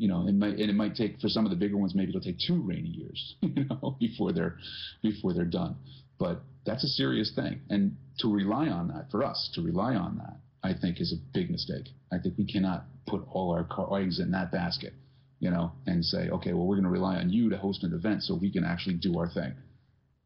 you 0.00 0.08
know, 0.08 0.26
it 0.26 0.34
might, 0.34 0.54
and 0.54 0.70
it 0.70 0.74
might 0.74 0.94
take 0.94 1.20
for 1.20 1.28
some 1.28 1.44
of 1.44 1.50
the 1.50 1.56
bigger 1.56 1.76
ones, 1.76 1.94
maybe 1.94 2.08
it'll 2.08 2.22
take 2.22 2.38
two 2.38 2.62
rainy 2.62 2.88
years, 2.88 3.36
you 3.42 3.66
know, 3.66 3.96
before 4.00 4.32
they're, 4.32 4.56
before 5.02 5.34
they're 5.34 5.44
done. 5.44 5.76
But 6.18 6.40
that's 6.64 6.84
a 6.84 6.88
serious 6.88 7.32
thing. 7.34 7.60
And 7.68 7.96
to 8.20 8.32
rely 8.32 8.68
on 8.68 8.88
that 8.88 9.10
for 9.10 9.22
us 9.22 9.50
to 9.54 9.62
rely 9.62 9.94
on 9.94 10.18
that, 10.18 10.38
I 10.62 10.72
think 10.78 11.00
is 11.00 11.12
a 11.12 11.20
big 11.34 11.50
mistake. 11.50 11.88
I 12.12 12.18
think 12.18 12.38
we 12.38 12.50
cannot 12.50 12.84
put 13.06 13.22
all 13.30 13.52
our 13.52 14.00
eggs 14.00 14.20
in 14.20 14.30
that 14.30 14.50
basket 14.50 14.94
you 15.40 15.50
know, 15.50 15.72
and 15.86 16.04
say, 16.04 16.28
okay, 16.28 16.52
well, 16.52 16.66
we're 16.66 16.76
going 16.76 16.84
to 16.84 16.90
rely 16.90 17.16
on 17.16 17.30
you 17.30 17.48
to 17.48 17.56
host 17.56 17.82
an 17.82 17.94
event 17.94 18.22
so 18.22 18.34
we 18.36 18.52
can 18.52 18.62
actually 18.62 18.96
do 18.96 19.18
our 19.18 19.28
thing. 19.28 19.54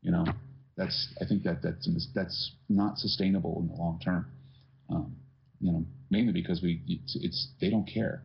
You 0.03 0.11
know, 0.11 0.27
that's 0.77 1.09
I 1.23 1.25
think 1.25 1.45
that 1.45 1.63
that's 1.63 1.89
that's 2.15 2.53
not 2.69 2.99
sustainable 2.99 3.61
in 3.61 3.69
the 3.69 3.75
long 3.75 4.01
term. 4.05 4.27
Um, 4.91 5.17
you 5.61 5.73
know, 5.73 5.87
mainly 6.11 6.33
because 6.33 6.61
we 6.63 6.83
it's, 6.89 7.17
it's 7.21 7.49
they 7.61 7.71
don't 7.71 7.87
care 7.87 8.23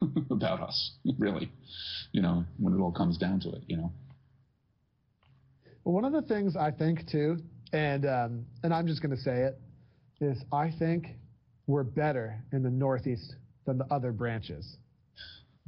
about 0.30 0.60
us 0.60 0.92
really. 1.18 1.50
You 2.12 2.22
know, 2.22 2.44
when 2.58 2.74
it 2.74 2.78
all 2.78 2.92
comes 2.92 3.18
down 3.18 3.40
to 3.40 3.50
it, 3.50 3.62
you 3.66 3.76
know. 3.76 3.92
Well, 5.84 5.94
one 5.94 6.04
of 6.04 6.12
the 6.12 6.22
things 6.22 6.56
I 6.56 6.70
think 6.70 7.08
too, 7.10 7.38
and 7.72 8.04
um, 8.06 8.46
and 8.62 8.74
I'm 8.74 8.86
just 8.86 9.02
going 9.02 9.14
to 9.16 9.22
say 9.22 9.42
it, 9.42 9.58
is 10.20 10.38
I 10.52 10.70
think 10.78 11.06
we're 11.66 11.84
better 11.84 12.42
in 12.52 12.62
the 12.62 12.70
Northeast 12.70 13.36
than 13.64 13.78
the 13.78 13.86
other 13.92 14.12
branches 14.12 14.76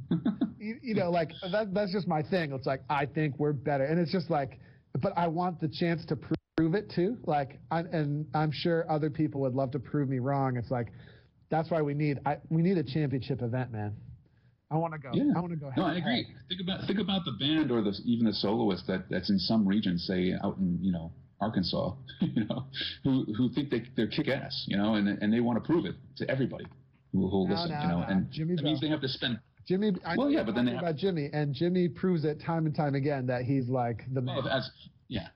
you, 0.59 0.77
you, 0.81 0.95
know, 0.95 1.09
like 1.09 1.31
that, 1.51 1.73
that's 1.73 1.91
just 1.91 2.07
my 2.07 2.21
thing. 2.21 2.51
It's 2.51 2.65
like 2.65 2.81
I 2.89 3.05
think 3.05 3.35
we're 3.37 3.53
better, 3.53 3.85
and 3.85 3.99
it's 3.99 4.11
just 4.11 4.29
like, 4.29 4.59
but 4.99 5.13
I 5.17 5.27
want 5.27 5.59
the 5.59 5.67
chance 5.67 6.05
to 6.05 6.15
prove 6.15 6.75
it 6.75 6.91
too. 6.93 7.17
Like, 7.25 7.59
I, 7.71 7.79
and 7.79 8.25
I'm 8.33 8.51
sure 8.51 8.89
other 8.89 9.09
people 9.09 9.41
would 9.41 9.53
love 9.53 9.71
to 9.71 9.79
prove 9.79 10.09
me 10.09 10.19
wrong. 10.19 10.57
It's 10.57 10.71
like 10.71 10.87
that's 11.49 11.69
why 11.69 11.81
we 11.81 11.93
need 11.93 12.19
I, 12.25 12.37
we 12.49 12.61
need 12.61 12.77
a 12.77 12.83
championship 12.83 13.41
event, 13.41 13.71
man. 13.71 13.95
I 14.73 14.77
want 14.77 14.93
to 14.93 14.99
go. 14.99 15.11
Yeah. 15.13 15.33
I 15.35 15.39
want 15.39 15.51
to 15.51 15.59
go. 15.59 15.71
No, 15.77 15.83
I 15.83 15.97
agree. 15.97 16.25
Think 16.49 16.61
about 16.61 16.87
think 16.87 16.99
about 16.99 17.25
the 17.25 17.33
band 17.33 17.71
or 17.71 17.81
the 17.81 17.93
even 18.05 18.25
the 18.25 18.33
soloist 18.33 18.87
that 18.87 19.05
that's 19.09 19.29
in 19.29 19.37
some 19.37 19.67
region, 19.67 19.99
say 19.99 20.33
out 20.43 20.57
in 20.57 20.79
you 20.81 20.91
know 20.91 21.11
Arkansas, 21.39 21.93
you 22.21 22.45
know, 22.45 22.65
who 23.03 23.25
who 23.37 23.49
think 23.53 23.69
they 23.69 23.83
they're 23.95 24.07
kick 24.07 24.27
ass, 24.27 24.65
you 24.67 24.77
know, 24.77 24.95
and 24.95 25.07
and 25.07 25.31
they 25.31 25.41
want 25.41 25.63
to 25.63 25.71
prove 25.71 25.85
it 25.85 25.95
to 26.17 26.29
everybody 26.29 26.65
who 27.11 27.19
will 27.19 27.47
no, 27.47 27.53
listen, 27.53 27.69
no, 27.69 27.81
you 27.81 27.87
know, 27.87 27.99
no. 27.99 28.05
and 28.07 28.31
Jimmy 28.31 28.55
that 28.55 28.63
means 28.63 28.81
they 28.81 28.89
have 28.89 29.01
to 29.01 29.07
spend 29.07 29.39
Jimmy, 29.67 29.93
I 30.05 30.17
well, 30.17 30.29
yeah, 30.29 30.43
but 30.43 30.55
then 30.55 30.65
they 30.65 30.75
about 30.75 30.97
Jimmy, 30.97 31.29
and 31.31 31.53
Jimmy 31.53 31.87
proves 31.87 32.25
it 32.25 32.41
time 32.41 32.65
and 32.65 32.75
time 32.75 32.95
again 32.95 33.27
that 33.27 33.43
he's 33.43 33.69
like 33.69 34.01
the 34.11 34.21
man. 34.21 34.35
Well, 34.35 34.49
as, 34.49 34.69
yeah, 35.07 35.27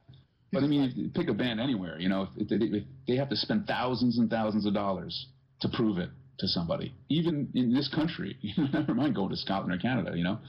but 0.51 0.63
I 0.63 0.67
mean, 0.67 1.11
pick 1.15 1.29
a 1.29 1.33
band 1.33 1.61
anywhere. 1.61 1.99
You 1.99 2.09
know, 2.09 2.27
if 2.35 2.49
they, 2.49 2.55
if 2.55 2.83
they 3.07 3.15
have 3.15 3.29
to 3.29 3.37
spend 3.37 3.67
thousands 3.67 4.17
and 4.17 4.29
thousands 4.29 4.65
of 4.65 4.73
dollars 4.73 5.27
to 5.61 5.69
prove 5.69 5.97
it 5.97 6.09
to 6.39 6.47
somebody, 6.47 6.93
even 7.09 7.49
in 7.53 7.73
this 7.73 7.87
country. 7.93 8.37
Never 8.73 8.93
mind 8.93 9.15
going 9.15 9.29
to 9.29 9.37
Scotland 9.37 9.73
or 9.73 9.77
Canada. 9.77 10.15
You 10.15 10.23
know, 10.23 10.39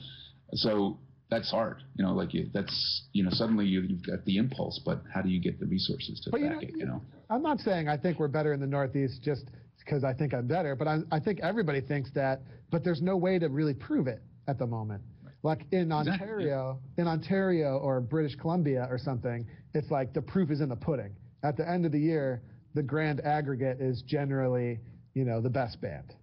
so 0.55 0.99
that's 1.31 1.51
hard. 1.51 1.83
You 1.97 2.05
know, 2.05 2.13
like 2.13 2.35
you, 2.35 2.49
that's 2.53 3.05
you 3.13 3.25
know 3.25 3.31
suddenly 3.33 3.67
you, 3.67 3.83
have 3.83 4.07
got 4.07 4.25
the 4.25 4.37
impulse, 4.37 4.81
but 4.85 5.03
how 5.13 5.23
do 5.23 5.29
you 5.29 5.41
get 5.41 5.59
the 5.61 5.67
resources 5.67 6.21
to 6.25 6.31
but 6.31 6.41
back 6.41 6.51
you 6.51 6.57
know, 6.57 6.61
it? 6.61 6.75
You 6.77 6.87
know, 6.87 7.03
I'm 7.31 7.43
not 7.43 7.61
saying 7.61 7.89
I 7.89 7.97
think 7.97 8.19
we're 8.19 8.29
better 8.29 8.53
in 8.53 8.61
the 8.61 8.67
Northeast 8.67 9.23
just 9.23 9.45
because 9.79 10.05
I 10.05 10.13
think 10.13 10.35
I'm 10.35 10.47
better, 10.47 10.77
but 10.77 10.87
I, 10.87 10.99
I 11.11 11.19
think 11.19 11.41
everybody 11.41 11.81
thinks 11.81 12.11
that 12.13 12.43
but 12.71 12.85
there's 12.85 13.03
no 13.03 13.17
way 13.17 13.39
to 13.39 13.49
really 13.49 13.75
prove 13.75 14.07
it 14.07 14.23
at 14.47 14.59
the 14.59 14.67
moment. 14.67 15.03
Right. 15.23 15.35
Like 15.43 15.67
in 15.73 15.91
Ontario, 15.93 16.81
exactly. 16.97 17.03
in 17.03 17.09
Ontario 17.09 17.79
or 17.79 18.01
British 18.01 18.37
Columbia 18.37 18.87
or 18.91 18.99
something, 18.99 19.47
it's 19.75 19.91
like 19.91 20.13
the 20.13 20.23
proof 20.23 20.51
is 20.51 20.61
in 20.61 20.69
the 20.69 20.77
pudding. 20.77 21.15
At 21.43 21.57
the 21.57 21.69
end 21.69 21.87
of 21.87 21.93
the 21.93 22.01
year, 22.01 22.43
the 22.75 22.83
grand 22.83 23.21
aggregate 23.21 23.81
is 23.81 24.03
generally, 24.03 24.81
you 25.19 25.25
know, 25.25 25.41
the 25.41 25.51
best 25.51 25.81
band. 25.81 26.15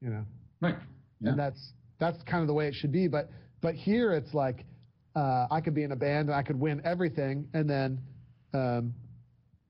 You 0.00 0.10
know. 0.10 0.24
Right. 0.60 0.76
Yeah. 1.20 1.30
And 1.30 1.38
that's 1.38 1.72
that's 1.98 2.22
kind 2.22 2.42
of 2.42 2.46
the 2.46 2.54
way 2.54 2.68
it 2.68 2.74
should 2.74 2.92
be. 2.92 3.08
But 3.08 3.28
but 3.60 3.74
here 3.74 4.12
it's 4.12 4.32
like 4.32 4.64
uh, 5.16 5.48
I 5.50 5.60
could 5.60 5.74
be 5.74 5.82
in 5.82 5.90
a 5.90 5.96
band 5.96 6.28
and 6.28 6.36
I 6.36 6.44
could 6.44 6.60
win 6.60 6.80
everything, 6.84 7.48
and 7.54 7.68
then 7.68 7.98
um, 8.54 8.94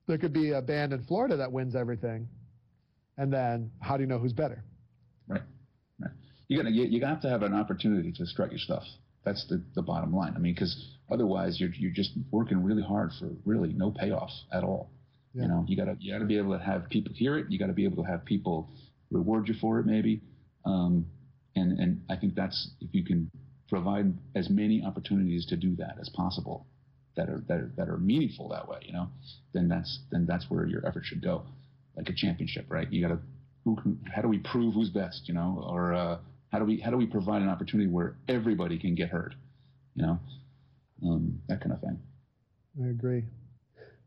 there 0.07 0.19
could 0.19 0.35
be 0.35 0.51
a 0.51 0.61
band 0.61 0.93
in 0.93 1.05
Florida 1.05 1.39
that 1.39 1.51
wins 1.51 1.75
everything, 1.75 2.29
and 3.17 3.33
then 3.33 3.71
how 3.81 3.97
do 3.97 4.03
you 4.03 4.09
know 4.09 4.19
who's 4.19 4.35
better? 4.35 4.63
Right. 5.27 5.41
right. 5.99 6.11
You 6.49 6.63
got 6.63 6.71
you, 6.71 6.85
you 6.85 7.03
have 7.07 7.23
to 7.23 7.31
have 7.31 7.43
an 7.43 7.55
opportunity 7.55 8.13
to 8.13 8.27
strut 8.27 8.51
your 8.51 8.59
stuff. 8.59 8.83
That's 9.25 9.47
the, 9.49 9.65
the 9.75 9.83
bottom 9.83 10.15
line. 10.15 10.35
I 10.37 10.39
mean, 10.39 10.53
because 10.53 10.77
otherwise 11.11 11.59
you're 11.59 11.73
you're 11.79 11.93
just 11.93 12.11
working 12.31 12.63
really 12.63 12.83
hard 12.83 13.13
for 13.19 13.31
really 13.47 13.73
no 13.73 13.91
payoff 13.91 14.33
at 14.53 14.65
all. 14.65 14.91
Yeah. 15.37 15.43
You 15.43 15.49
know, 15.49 15.65
you 15.69 15.77
gotta 15.77 15.97
you 16.01 16.13
gotta 16.13 16.25
be 16.25 16.39
able 16.39 16.57
to 16.57 16.65
have 16.65 16.89
people 16.89 17.13
hear 17.15 17.37
it. 17.37 17.47
You 17.51 17.59
got 17.59 17.67
to 17.67 17.75
be 17.75 17.85
able 17.85 18.03
to 18.03 18.09
have 18.11 18.25
people 18.25 18.71
reward 19.11 19.49
you 19.49 19.55
for 19.61 19.79
it, 19.79 19.87
maybe. 19.87 20.23
Um, 20.65 21.07
and 21.55 21.79
and 21.79 22.03
I 22.09 22.17
think 22.17 22.35
that's 22.35 22.71
if 22.81 22.95
you 22.95 23.05
can 23.05 23.31
provide 23.69 24.15
as 24.35 24.49
many 24.49 24.83
opportunities 24.83 25.45
to 25.47 25.57
do 25.57 25.77
that 25.77 25.99
as 26.01 26.09
possible, 26.09 26.67
that 27.17 27.29
are 27.29 27.45
that 27.49 27.59
are 27.59 27.73
that 27.77 27.89
are 27.91 27.99
meaningful 27.99 28.49
that 28.49 28.67
way. 28.67 28.79
You 28.87 28.95
know, 28.95 29.09
then 29.53 29.69
that's 29.69 30.01
then 30.11 30.25
that's 30.27 30.47
where 30.49 30.67
your 30.67 30.87
effort 30.87 31.05
should 31.05 31.23
go, 31.23 31.43
like 31.97 32.09
a 32.09 32.15
championship, 32.15 32.65
right? 32.71 32.91
You 32.91 33.07
got 33.07 33.15
to 33.15 33.21
who, 33.65 33.75
who, 33.77 33.99
how 34.15 34.23
do 34.23 34.29
we 34.29 34.39
prove 34.39 34.73
who's 34.73 34.89
best, 34.89 35.29
you 35.29 35.35
know, 35.35 35.63
or 35.69 35.93
uh, 35.93 36.19
how 36.51 36.61
do 36.61 36.65
we 36.65 36.81
how 36.81 36.91
do 36.91 36.97
we 36.97 37.07
provide 37.07 37.43
an 37.43 37.51
opportunity 37.51 37.91
where 37.91 38.17
everybody 38.27 38.79
can 38.79 38.95
get 38.95 39.11
heard, 39.11 39.35
you 39.97 40.07
know, 40.07 40.19
um, 41.05 41.41
that 41.49 41.61
kind 41.61 41.73
of 41.73 41.81
thing. 41.83 41.99
I 42.83 42.89
agree. 42.89 43.25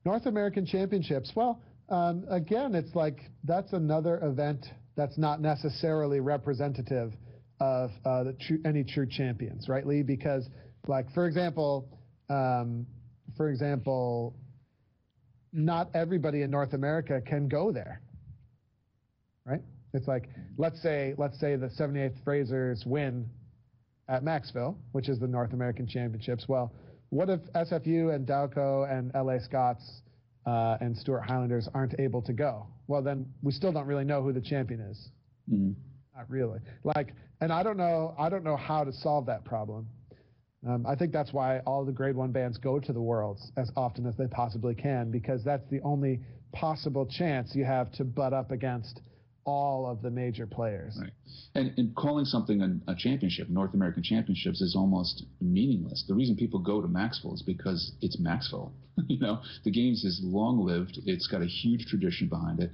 North 0.05 0.25
American 0.25 0.65
Championships. 0.65 1.31
Well, 1.35 1.61
um, 1.89 2.25
again, 2.29 2.75
it's 2.75 2.95
like 2.95 3.19
that's 3.43 3.73
another 3.73 4.19
event 4.23 4.65
that's 4.95 5.17
not 5.17 5.41
necessarily 5.41 6.19
representative 6.19 7.13
of 7.59 7.91
uh, 8.05 8.25
any 8.65 8.83
true 8.83 9.07
champions, 9.09 9.67
right, 9.67 9.85
Lee? 9.85 10.01
Because, 10.01 10.47
like, 10.87 11.11
for 11.13 11.25
example, 11.25 11.89
um, 12.29 12.85
for 13.35 13.49
example, 13.49 14.35
not 15.51 15.89
everybody 15.93 16.41
in 16.41 16.51
North 16.51 16.73
America 16.73 17.21
can 17.25 17.47
go 17.47 17.71
there. 17.71 18.01
Right? 19.45 19.61
It's 19.93 20.07
like 20.07 20.29
let's 20.57 20.81
say 20.81 21.15
let's 21.17 21.39
say 21.39 21.55
the 21.55 21.67
78th 21.67 22.23
Frasers 22.23 22.85
win 22.85 23.27
at 24.07 24.23
Maxville, 24.23 24.75
which 24.91 25.09
is 25.09 25.19
the 25.19 25.27
North 25.27 25.53
American 25.53 25.87
Championships. 25.87 26.45
Well, 26.47 26.71
what 27.09 27.29
if 27.29 27.39
SFU 27.53 28.13
and 28.13 28.27
Dowco 28.27 28.89
and 28.91 29.11
LA 29.13 29.39
Scots 29.39 30.01
uh, 30.45 30.77
and 30.81 30.97
Stuart 30.97 31.21
Highlanders 31.21 31.67
aren't 31.73 31.99
able 31.99 32.21
to 32.23 32.33
go? 32.33 32.67
Well, 32.87 33.01
then 33.01 33.25
we 33.41 33.51
still 33.51 33.71
don't 33.71 33.87
really 33.87 34.05
know 34.05 34.21
who 34.21 34.33
the 34.33 34.41
champion 34.41 34.79
is. 34.81 35.09
Mhm. 35.51 35.75
Not 36.15 36.29
really. 36.29 36.59
Like, 36.83 37.13
and 37.41 37.51
I 37.51 37.63
don't 37.63 37.77
know. 37.77 38.13
I 38.17 38.29
don't 38.29 38.43
know 38.43 38.57
how 38.57 38.83
to 38.83 38.91
solve 38.91 39.25
that 39.27 39.45
problem. 39.45 39.87
Um, 40.67 40.85
I 40.85 40.95
think 40.95 41.13
that's 41.13 41.31
why 41.31 41.59
all 41.59 41.85
the 41.85 41.91
Grade 41.91 42.15
One 42.15 42.31
bands 42.31 42.57
go 42.57 42.79
to 42.79 42.91
the 42.91 43.01
Worlds 43.01 43.51
as 43.55 43.71
often 43.77 44.05
as 44.05 44.15
they 44.17 44.27
possibly 44.27 44.75
can, 44.75 45.09
because 45.09 45.43
that's 45.43 45.65
the 45.69 45.79
only 45.81 46.19
possible 46.51 47.05
chance 47.05 47.55
you 47.55 47.63
have 47.63 47.91
to 47.93 48.03
butt 48.03 48.33
up 48.33 48.51
against 48.51 49.01
all 49.49 49.87
of 49.87 50.01
the 50.01 50.11
major 50.11 50.45
players. 50.45 50.97
Right. 51.01 51.11
And, 51.55 51.73
and 51.77 51.95
calling 51.95 52.25
something 52.25 52.61
a, 52.61 52.91
a 52.91 52.95
championship, 52.95 53.49
North 53.49 53.73
American 53.73 54.03
Championships, 54.03 54.61
is 54.61 54.75
almost 54.75 55.25
meaningless. 55.41 56.05
The 56.07 56.13
reason 56.13 56.35
people 56.35 56.59
go 56.59 56.81
to 56.81 56.87
Maxville 56.87 57.33
is 57.33 57.41
because 57.41 57.93
it's 58.01 58.17
Maxville. 58.21 58.71
you 59.07 59.19
know, 59.19 59.41
the 59.63 59.71
games 59.71 60.03
is 60.03 60.21
long 60.23 60.63
lived. 60.63 60.99
It's 61.05 61.27
got 61.27 61.41
a 61.41 61.47
huge 61.47 61.85
tradition 61.87 62.29
behind 62.29 62.59
it. 62.59 62.71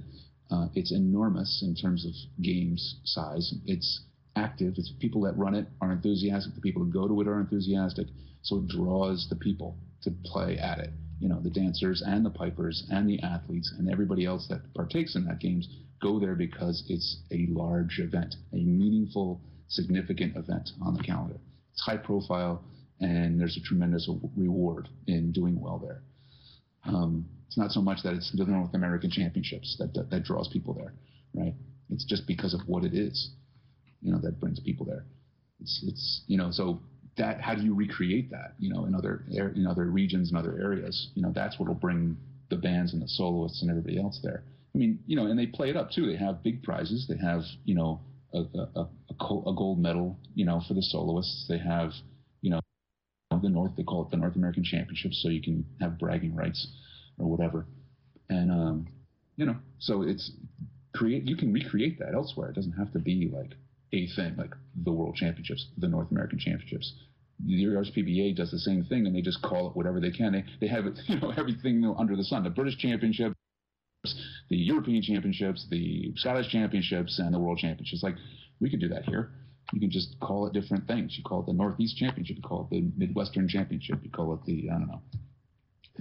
Uh, 0.50 0.68
it's 0.74 0.92
enormous 0.92 1.64
in 1.66 1.74
terms 1.74 2.04
of 2.04 2.12
games 2.42 3.00
size. 3.04 3.54
It's 3.64 4.02
active. 4.36 4.74
It's 4.76 4.92
people 5.00 5.22
that 5.22 5.36
run 5.36 5.54
it 5.54 5.66
are 5.80 5.92
enthusiastic. 5.92 6.54
The 6.54 6.60
people 6.60 6.84
who 6.84 6.92
go 6.92 7.08
to 7.08 7.20
it 7.20 7.26
are 7.26 7.40
enthusiastic. 7.40 8.08
So 8.42 8.58
it 8.58 8.68
draws 8.68 9.26
the 9.30 9.36
people 9.36 9.76
to 10.02 10.10
play 10.24 10.58
at 10.58 10.78
it. 10.78 10.90
You 11.18 11.30
know, 11.30 11.40
the 11.40 11.50
dancers 11.50 12.02
and 12.06 12.24
the 12.24 12.30
pipers 12.30 12.86
and 12.90 13.08
the 13.08 13.20
athletes 13.22 13.72
and 13.78 13.90
everybody 13.90 14.26
else 14.26 14.46
that 14.50 14.74
partakes 14.74 15.16
in 15.16 15.24
that 15.24 15.40
games 15.40 15.66
go 16.00 16.18
there 16.18 16.34
because 16.34 16.84
it's 16.88 17.18
a 17.32 17.46
large 17.50 17.98
event, 17.98 18.34
a 18.52 18.56
meaningful, 18.56 19.40
significant 19.68 20.36
event 20.36 20.70
on 20.82 20.94
the 20.94 21.02
calendar. 21.02 21.36
It's 21.72 21.82
high 21.82 21.96
profile, 21.96 22.62
and 23.00 23.38
there's 23.40 23.56
a 23.56 23.60
tremendous 23.60 24.08
reward 24.36 24.88
in 25.06 25.32
doing 25.32 25.60
well 25.60 25.78
there. 25.78 26.02
Um, 26.84 27.26
it's 27.46 27.58
not 27.58 27.70
so 27.70 27.80
much 27.80 28.02
that 28.04 28.14
it's 28.14 28.32
the 28.32 28.44
North 28.44 28.74
American 28.74 29.10
Championships 29.10 29.76
that, 29.78 29.94
that, 29.94 30.10
that 30.10 30.24
draws 30.24 30.48
people 30.48 30.74
there, 30.74 30.94
right? 31.34 31.54
It's 31.90 32.04
just 32.04 32.26
because 32.26 32.54
of 32.54 32.60
what 32.66 32.84
it 32.84 32.94
is, 32.94 33.30
you 34.02 34.12
know, 34.12 34.18
that 34.22 34.40
brings 34.40 34.60
people 34.60 34.86
there. 34.86 35.04
It's 35.60 35.82
it's 35.86 36.22
you 36.26 36.36
know 36.36 36.50
so 36.50 36.80
that 37.16 37.40
how 37.40 37.54
do 37.54 37.62
you 37.62 37.74
recreate 37.74 38.30
that 38.30 38.52
you 38.58 38.72
know 38.72 38.84
in 38.84 38.94
other 38.94 39.24
in 39.30 39.66
other 39.66 39.86
regions 39.86 40.28
and 40.28 40.38
other 40.38 40.60
areas 40.60 41.08
you 41.14 41.22
know 41.22 41.32
that's 41.34 41.58
what 41.58 41.68
will 41.68 41.74
bring 41.74 42.16
the 42.50 42.56
bands 42.56 42.92
and 42.92 43.02
the 43.02 43.08
soloists 43.08 43.62
and 43.62 43.70
everybody 43.70 43.98
else 43.98 44.20
there 44.22 44.44
I 44.76 44.78
mean, 44.78 44.98
you 45.06 45.16
know, 45.16 45.24
and 45.26 45.38
they 45.38 45.46
play 45.46 45.70
it 45.70 45.76
up 45.76 45.90
too. 45.90 46.06
They 46.06 46.16
have 46.16 46.42
big 46.42 46.62
prizes. 46.62 47.06
They 47.08 47.16
have, 47.16 47.40
you 47.64 47.74
know, 47.74 48.02
a, 48.34 48.40
a, 48.78 48.88
a, 49.10 49.54
gold 49.56 49.78
medal, 49.78 50.18
you 50.34 50.44
know, 50.44 50.60
for 50.68 50.74
the 50.74 50.82
soloists. 50.82 51.46
They 51.48 51.56
have, 51.56 51.92
you 52.42 52.50
know, 52.50 52.60
the 53.40 53.48
North. 53.48 53.72
They 53.74 53.84
call 53.84 54.02
it 54.04 54.10
the 54.10 54.18
North 54.18 54.36
American 54.36 54.64
Championships, 54.64 55.22
so 55.22 55.30
you 55.30 55.40
can 55.40 55.64
have 55.80 55.98
bragging 55.98 56.36
rights 56.36 56.66
or 57.18 57.26
whatever. 57.26 57.66
And 58.28 58.50
um, 58.50 58.88
you 59.36 59.46
know, 59.46 59.56
so 59.78 60.02
it's 60.02 60.30
create. 60.94 61.24
You 61.24 61.36
can 61.36 61.54
recreate 61.54 61.98
that 62.00 62.14
elsewhere. 62.14 62.50
It 62.50 62.56
doesn't 62.56 62.72
have 62.72 62.92
to 62.92 62.98
be 62.98 63.30
like 63.32 63.54
a 63.94 64.06
thing 64.14 64.36
like 64.36 64.52
the 64.84 64.92
World 64.92 65.14
Championships, 65.14 65.68
the 65.78 65.88
North 65.88 66.10
American 66.10 66.38
Championships. 66.38 66.92
The 67.46 67.64
RSPBA 67.64 68.36
does 68.36 68.50
the 68.50 68.58
same 68.58 68.84
thing, 68.84 69.06
and 69.06 69.16
they 69.16 69.22
just 69.22 69.40
call 69.40 69.68
it 69.68 69.76
whatever 69.76 70.00
they 70.00 70.10
can. 70.10 70.32
They, 70.32 70.44
they 70.60 70.68
have 70.68 70.84
it, 70.84 70.98
you 71.06 71.18
know, 71.18 71.32
everything 71.34 71.82
under 71.98 72.14
the 72.14 72.24
sun. 72.24 72.44
The 72.44 72.50
British 72.50 72.76
Championship, 72.76 73.32
the 74.48 74.56
European 74.56 75.02
Championships, 75.02 75.66
the 75.70 76.12
Scottish 76.16 76.48
Championships, 76.50 77.18
and 77.18 77.34
the 77.34 77.38
World 77.38 77.58
Championships. 77.58 78.02
Like 78.02 78.16
we 78.60 78.70
could 78.70 78.80
do 78.80 78.88
that 78.88 79.04
here. 79.04 79.30
You 79.72 79.80
can 79.80 79.90
just 79.90 80.16
call 80.20 80.46
it 80.46 80.52
different 80.52 80.86
things. 80.86 81.14
You 81.16 81.24
call 81.24 81.40
it 81.40 81.46
the 81.46 81.52
Northeast 81.52 81.96
Championship. 81.96 82.36
You 82.36 82.42
call 82.42 82.68
it 82.70 82.74
the 82.74 82.90
Midwestern 82.96 83.48
Championship. 83.48 83.98
You 84.02 84.10
call 84.10 84.34
it 84.34 84.40
the 84.46 84.68
I 84.70 84.78
don't 84.78 84.88
know 84.88 85.02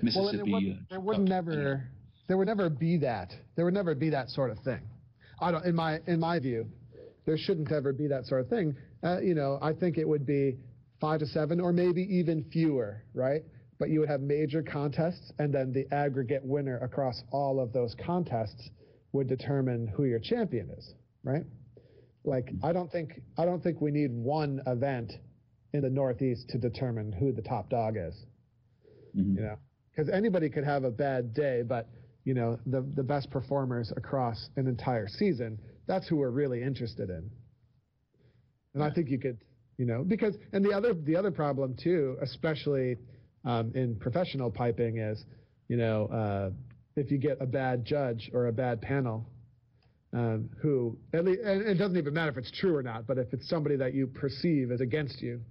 Mississippi. 0.02 0.52
Well, 0.52 0.62
would, 0.62 0.72
uh, 0.72 0.76
there 0.90 1.00
would 1.00 1.20
never 1.20 1.88
there 2.28 2.38
would 2.38 2.48
never 2.48 2.70
be 2.70 2.98
that. 2.98 3.34
There 3.56 3.66
would 3.66 3.74
never 3.74 3.96
be 3.96 4.10
that 4.10 4.30
sort 4.30 4.52
of 4.52 4.60
thing. 4.60 4.82
I 5.40 5.52
don't. 5.52 5.66
In 5.66 5.76
my 5.76 6.00
in 6.08 6.20
my 6.20 6.40
view, 6.40 6.68
there 7.26 7.38
shouldn't 7.38 7.72
ever 7.72 7.94
be 7.94 8.08
that 8.08 8.26
sort 8.26 8.42
of 8.42 8.48
thing. 8.48 8.76
Uh, 9.04 9.20
you 9.20 9.36
know, 9.36 9.60
I 9.62 9.74
think 9.74 9.98
it 9.98 10.08
would 10.08 10.26
be 10.26 10.58
five 11.00 11.20
to 11.20 11.28
seven, 11.28 11.60
or 11.60 11.74
maybe 11.74 12.02
even 12.04 12.44
fewer, 12.52 13.04
right? 13.14 13.44
But 13.80 13.90
you 13.90 14.00
would 14.00 14.10
have 14.10 14.22
major 14.22 14.64
contests, 14.64 15.32
and 15.40 15.54
then 15.54 15.72
the 15.74 15.86
aggregate 15.94 16.44
winner 16.44 16.78
across 16.80 17.22
all 17.32 17.60
of 17.60 17.74
those 17.74 17.96
contests 18.06 18.70
would 19.12 19.28
determine 19.28 19.88
who 19.88 20.06
your 20.06 20.20
champion 20.20 20.70
is, 20.70 20.94
right? 21.24 21.44
Like 22.24 22.52
I 22.64 22.74
don't 22.74 22.92
think 22.92 23.22
I 23.38 23.46
don't 23.46 23.62
think 23.62 23.82
we 23.82 23.92
need 23.92 24.12
one 24.12 24.62
event 24.68 25.12
in 25.74 25.82
the 25.82 25.90
Northeast 25.90 26.50
to 26.50 26.58
determine 26.58 27.12
who 27.12 27.32
the 27.32 27.42
top 27.42 27.70
dog 27.70 27.96
is. 27.98 28.16
Mm-hmm. 29.16 29.38
You 29.38 29.44
know, 29.44 29.56
because 29.92 30.10
anybody 30.10 30.50
could 30.50 30.64
have 30.64 30.84
a 30.84 30.92
bad 30.92 31.34
day, 31.34 31.62
but 31.68 31.88
you 32.24 32.34
know 32.34 32.60
the 32.66 32.82
the 32.96 33.04
best 33.04 33.30
performers 33.30 33.92
across 33.96 34.50
an 34.56 34.68
entire 34.68 35.08
season. 35.08 35.60
That's 35.88 36.08
who 36.08 36.16
we're 36.18 36.32
really 36.32 36.64
interested 36.64 37.10
in. 37.10 37.30
And 38.74 38.84
I 38.84 38.90
think 38.90 39.10
you 39.10 39.20
could, 39.20 39.38
you 39.78 39.86
know, 39.86 40.04
because 40.04 40.36
and 40.52 40.66
the 40.66 40.74
other 40.74 40.94
the 40.94 41.16
other 41.16 41.32
problem 41.32 41.76
too, 41.82 42.18
especially 42.22 42.98
um, 43.46 43.72
in 43.76 43.96
professional 43.96 44.52
piping 44.52 44.98
is, 44.98 45.24
you 45.68 45.78
know, 45.78 46.08
uh, 46.08 46.50
if 46.96 47.12
you 47.12 47.18
get 47.18 47.42
a 47.42 47.46
bad 47.46 47.86
judge 47.86 48.30
or 48.34 48.48
a 48.48 48.52
bad 48.52 48.82
panel, 48.82 49.28
um, 50.14 50.50
who, 50.62 50.98
at 51.14 51.26
least, 51.26 51.42
and 51.44 51.62
it 51.62 51.76
doesn't 51.76 51.98
even 51.98 52.14
matter 52.14 52.32
if 52.32 52.38
it's 52.38 52.52
true 52.52 52.76
or 52.76 52.82
not, 52.82 53.06
but 53.06 53.18
if 53.18 53.34
it's 53.34 53.50
somebody 53.50 53.76
that 53.76 53.94
you 53.94 54.08
perceive 54.08 54.72
as 54.72 54.80
against 54.80 55.22
you, 55.22 55.42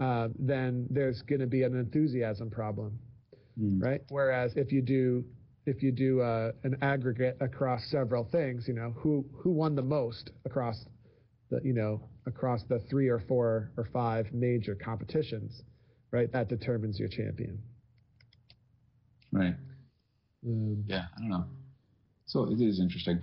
uh, 0.00 0.28
then 0.38 0.86
there's 0.90 1.22
going 1.22 1.40
to 1.40 1.46
be 1.46 1.62
an 1.62 1.78
enthusiasm 1.78 2.50
problem, 2.50 2.98
mm. 3.60 3.80
right? 3.80 4.00
Whereas 4.08 4.52
if 4.56 4.72
you 4.72 4.82
do 4.82 5.24
if 5.64 5.80
you 5.80 5.92
do 5.92 6.20
uh, 6.20 6.50
an 6.64 6.76
aggregate 6.82 7.36
across 7.40 7.84
several 7.88 8.24
things, 8.32 8.64
you 8.66 8.74
know, 8.74 8.92
who 8.96 9.24
who 9.32 9.50
won 9.50 9.76
the 9.76 9.82
most 9.82 10.30
across 10.44 10.84
the 11.50 11.60
you 11.62 11.72
know 11.72 12.00
across 12.26 12.62
the 12.68 12.80
three 12.90 13.08
or 13.08 13.20
four 13.20 13.70
or 13.76 13.84
five 13.92 14.26
major 14.32 14.74
competitions, 14.74 15.62
right? 16.12 16.30
That 16.32 16.48
determines 16.48 17.00
your 17.00 17.08
champion. 17.08 17.58
Right. 19.32 19.54
Um, 20.46 20.84
yeah, 20.86 21.06
I 21.16 21.20
don't 21.20 21.30
know. 21.30 21.44
So 22.26 22.50
it 22.50 22.60
is 22.60 22.80
interesting. 22.80 23.20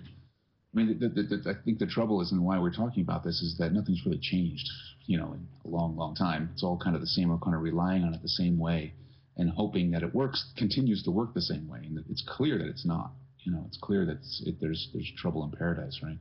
I 0.74 0.78
mean, 0.78 1.00
the, 1.00 1.10
the, 1.10 1.24
the, 1.24 1.50
I 1.50 1.54
think 1.64 1.80
the 1.80 1.88
trouble 1.88 2.22
is, 2.22 2.32
and 2.32 2.44
why 2.44 2.60
we're 2.60 2.74
talking 2.74 3.04
about 3.04 3.24
this, 3.24 3.42
is 3.42 3.58
that 3.60 3.74
nothing's 3.74 4.06
really 4.06 4.20
changed, 4.22 4.68
you 5.06 5.18
know, 5.18 5.34
in 5.34 5.48
a 5.66 5.68
long, 5.68 5.96
long 5.96 6.16
time. 6.16 6.50
It's 6.54 6.64
all 6.64 6.78
kind 6.78 6.96
of 6.96 7.02
the 7.02 7.08
same. 7.08 7.30
We're 7.30 7.38
kind 7.38 7.56
of 7.56 7.62
relying 7.62 8.04
on 8.04 8.14
it 8.14 8.22
the 8.22 8.30
same 8.30 8.60
way, 8.60 8.94
and 9.38 9.50
hoping 9.50 9.92
that 9.92 10.04
it 10.04 10.14
works, 10.14 10.52
continues 10.58 11.04
to 11.04 11.12
work 11.12 11.34
the 11.34 11.42
same 11.42 11.68
way. 11.68 11.80
And 11.84 12.04
it's 12.10 12.24
clear 12.28 12.58
that 12.58 12.68
it's 12.68 12.86
not. 12.86 13.12
You 13.40 13.54
know, 13.54 13.64
it's 13.68 13.80
clear 13.82 14.06
that 14.06 14.18
it's, 14.18 14.44
it, 14.46 14.56
there's 14.62 14.90
there's 14.94 15.12
trouble 15.18 15.44
in 15.44 15.52
paradise, 15.52 16.02
right? 16.04 16.18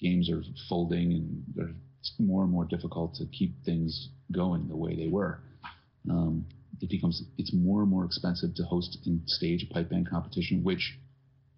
Games 0.00 0.30
are 0.30 0.42
folding, 0.68 1.12
and 1.56 1.74
it's 2.00 2.12
more 2.18 2.42
and 2.42 2.52
more 2.52 2.64
difficult 2.64 3.14
to 3.16 3.26
keep 3.26 3.64
things 3.64 4.08
going 4.32 4.68
the 4.68 4.76
way 4.76 4.96
they 4.96 5.08
were 5.08 5.40
um, 6.10 6.46
it 6.80 6.90
becomes 6.90 7.22
it's 7.38 7.52
more 7.52 7.82
and 7.82 7.90
more 7.90 8.04
expensive 8.04 8.54
to 8.56 8.64
host 8.64 8.98
and 9.06 9.22
stage 9.26 9.66
a 9.68 9.72
pipe 9.72 9.90
band 9.90 10.08
competition, 10.08 10.62
which 10.62 10.98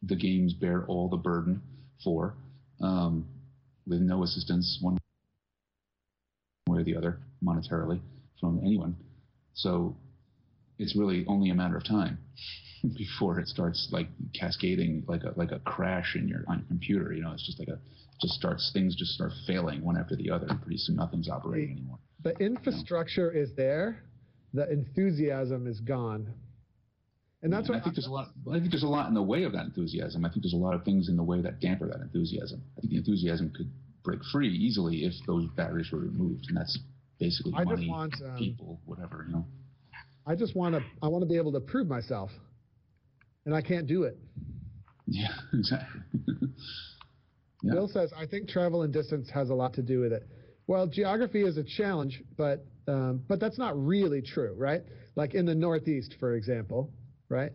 the 0.03 0.16
games 0.16 0.53
bear 0.53 0.84
all 0.86 1.09
the 1.09 1.16
burden 1.16 1.62
for, 2.05 2.34
um, 2.80 3.26
with 3.86 4.01
no 4.01 4.22
assistance 4.22 4.78
one 4.80 4.99
way 6.68 6.80
or 6.80 6.84
the 6.84 6.97
other 6.97 7.18
monetarily 7.42 8.01
from 8.40 8.61
anyone. 8.64 8.97
So 9.55 9.97
it's 10.78 10.94
really 10.97 11.24
only 11.26 11.51
a 11.51 11.55
matter 11.55 11.76
of 11.76 11.84
time 11.84 12.18
before 12.97 13.40
it 13.40 13.49
starts 13.49 13.88
like 13.90 14.09
cascading 14.38 15.05
like 15.09 15.22
a 15.24 15.32
like 15.36 15.53
a 15.53 15.59
crash 15.61 16.14
in 16.14 16.28
your 16.28 16.44
on 16.49 16.59
your 16.59 16.68
computer. 16.68 17.12
You 17.12 17.22
know, 17.22 17.32
it's 17.32 17.47
just 17.47 17.59
like 17.59 17.68
a 17.68 17.78
just 18.20 18.34
starts 18.34 18.70
things 18.72 18.94
just 18.97 19.12
start 19.12 19.32
failing 19.47 19.84
one 19.84 19.97
after 19.97 20.16
the 20.16 20.30
other, 20.30 20.47
and 20.49 20.61
pretty 20.61 20.78
soon 20.78 20.97
nothing's 20.97 21.28
operating 21.28 21.72
anymore. 21.72 21.99
The 22.22 22.36
infrastructure 22.38 23.32
you 23.32 23.38
know? 23.38 23.44
is 23.44 23.51
there 23.57 24.03
the 24.57 24.70
enthusiasm 24.70 25.66
is 25.66 25.80
gone. 25.80 26.32
And 27.42 27.52
that's 27.52 27.68
what 27.68 27.78
I 27.78 27.82
think 27.82 27.94
there's 27.94 28.07
a 28.07 28.11
lot. 28.11 28.28
I 28.50 28.59
think 28.59 28.70
there's 28.70 28.82
a 28.82 28.88
lot 28.88 29.09
in 29.09 29.14
the 29.14 29.22
way 29.22 29.44
of 29.44 29.52
that 29.52 29.66
enthusiasm. 29.66 30.24
I 30.24 30.30
think 30.30 30.42
there's 30.42 30.54
a 30.54 30.57
lot 30.57 30.74
of 30.74 30.82
things 30.84 31.09
in 31.09 31.16
the 31.16 31.22
way 31.22 31.42
that 31.42 31.61
damper 31.61 31.86
that 31.86 32.00
enthusiasm. 32.00 32.62
I 32.76 32.80
think 32.80 32.92
the 32.92 32.96
enthusiasm 32.96 33.52
could 33.54 33.70
break 34.02 34.20
free 34.32 34.48
easily 34.48 35.04
if 35.04 35.12
those 35.26 35.46
barriers 35.57 35.90
were 35.92 35.98
removed, 35.98 36.46
and 36.48 36.57
that's 36.57 36.76
basically 37.20 37.52
I 37.54 37.64
money, 37.64 37.88
want, 37.88 38.14
um, 38.24 38.36
people, 38.38 38.80
whatever. 38.86 39.26
You 39.28 39.34
know. 39.34 39.46
I 40.26 40.34
just 40.34 40.57
want 40.57 40.74
to. 40.74 40.80
I 41.02 41.09
want 41.09 41.22
to 41.22 41.28
be 41.28 41.36
able 41.36 41.52
to 41.52 41.61
prove 41.61 41.86
myself, 41.86 42.30
and 43.44 43.54
I 43.54 43.61
can't 43.61 43.86
do 43.86 44.04
it. 44.04 44.16
Yeah, 45.07 45.28
exactly. 45.52 46.00
yeah. 47.62 47.74
Bill 47.74 47.88
says, 47.88 48.12
I 48.16 48.26
think 48.26 48.48
travel 48.48 48.82
and 48.82 48.92
distance 48.92 49.28
has 49.32 49.50
a 49.50 49.54
lot 49.54 49.74
to 49.74 49.82
do 49.82 50.00
with 50.00 50.12
it. 50.12 50.26
Well, 50.66 50.86
geography 50.86 51.42
is 51.44 51.59
a 51.59 51.62
challenge, 51.62 52.22
but 52.36 52.64
um, 52.89 53.22
but 53.28 53.41
that's 53.41 53.59
not 53.59 53.76
really 53.76 54.22
true, 54.22 54.55
right? 54.57 54.82
like 55.16 55.34
in 55.34 55.47
the 55.47 55.55
Northeast, 55.55 56.14
for 56.20 56.34
example, 56.34 56.93
right? 57.28 57.51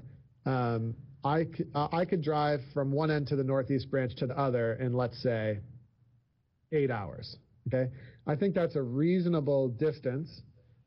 Um, 0.45 0.95
I, 1.23 1.45
uh, 1.75 1.87
I 1.91 2.05
could 2.05 2.23
drive 2.23 2.59
from 2.73 2.91
one 2.91 3.11
end 3.11 3.27
to 3.27 3.35
the 3.35 3.43
Northeast 3.43 3.89
branch 3.89 4.15
to 4.17 4.27
the 4.27 4.37
other 4.37 4.73
in, 4.73 4.93
let's 4.93 5.21
say, 5.21 5.59
eight 6.73 6.89
hours. 6.89 7.37
Okay. 7.67 7.91
I 8.25 8.35
think 8.35 8.55
that's 8.55 8.75
a 8.75 8.81
reasonable 8.81 9.69
distance 9.69 10.41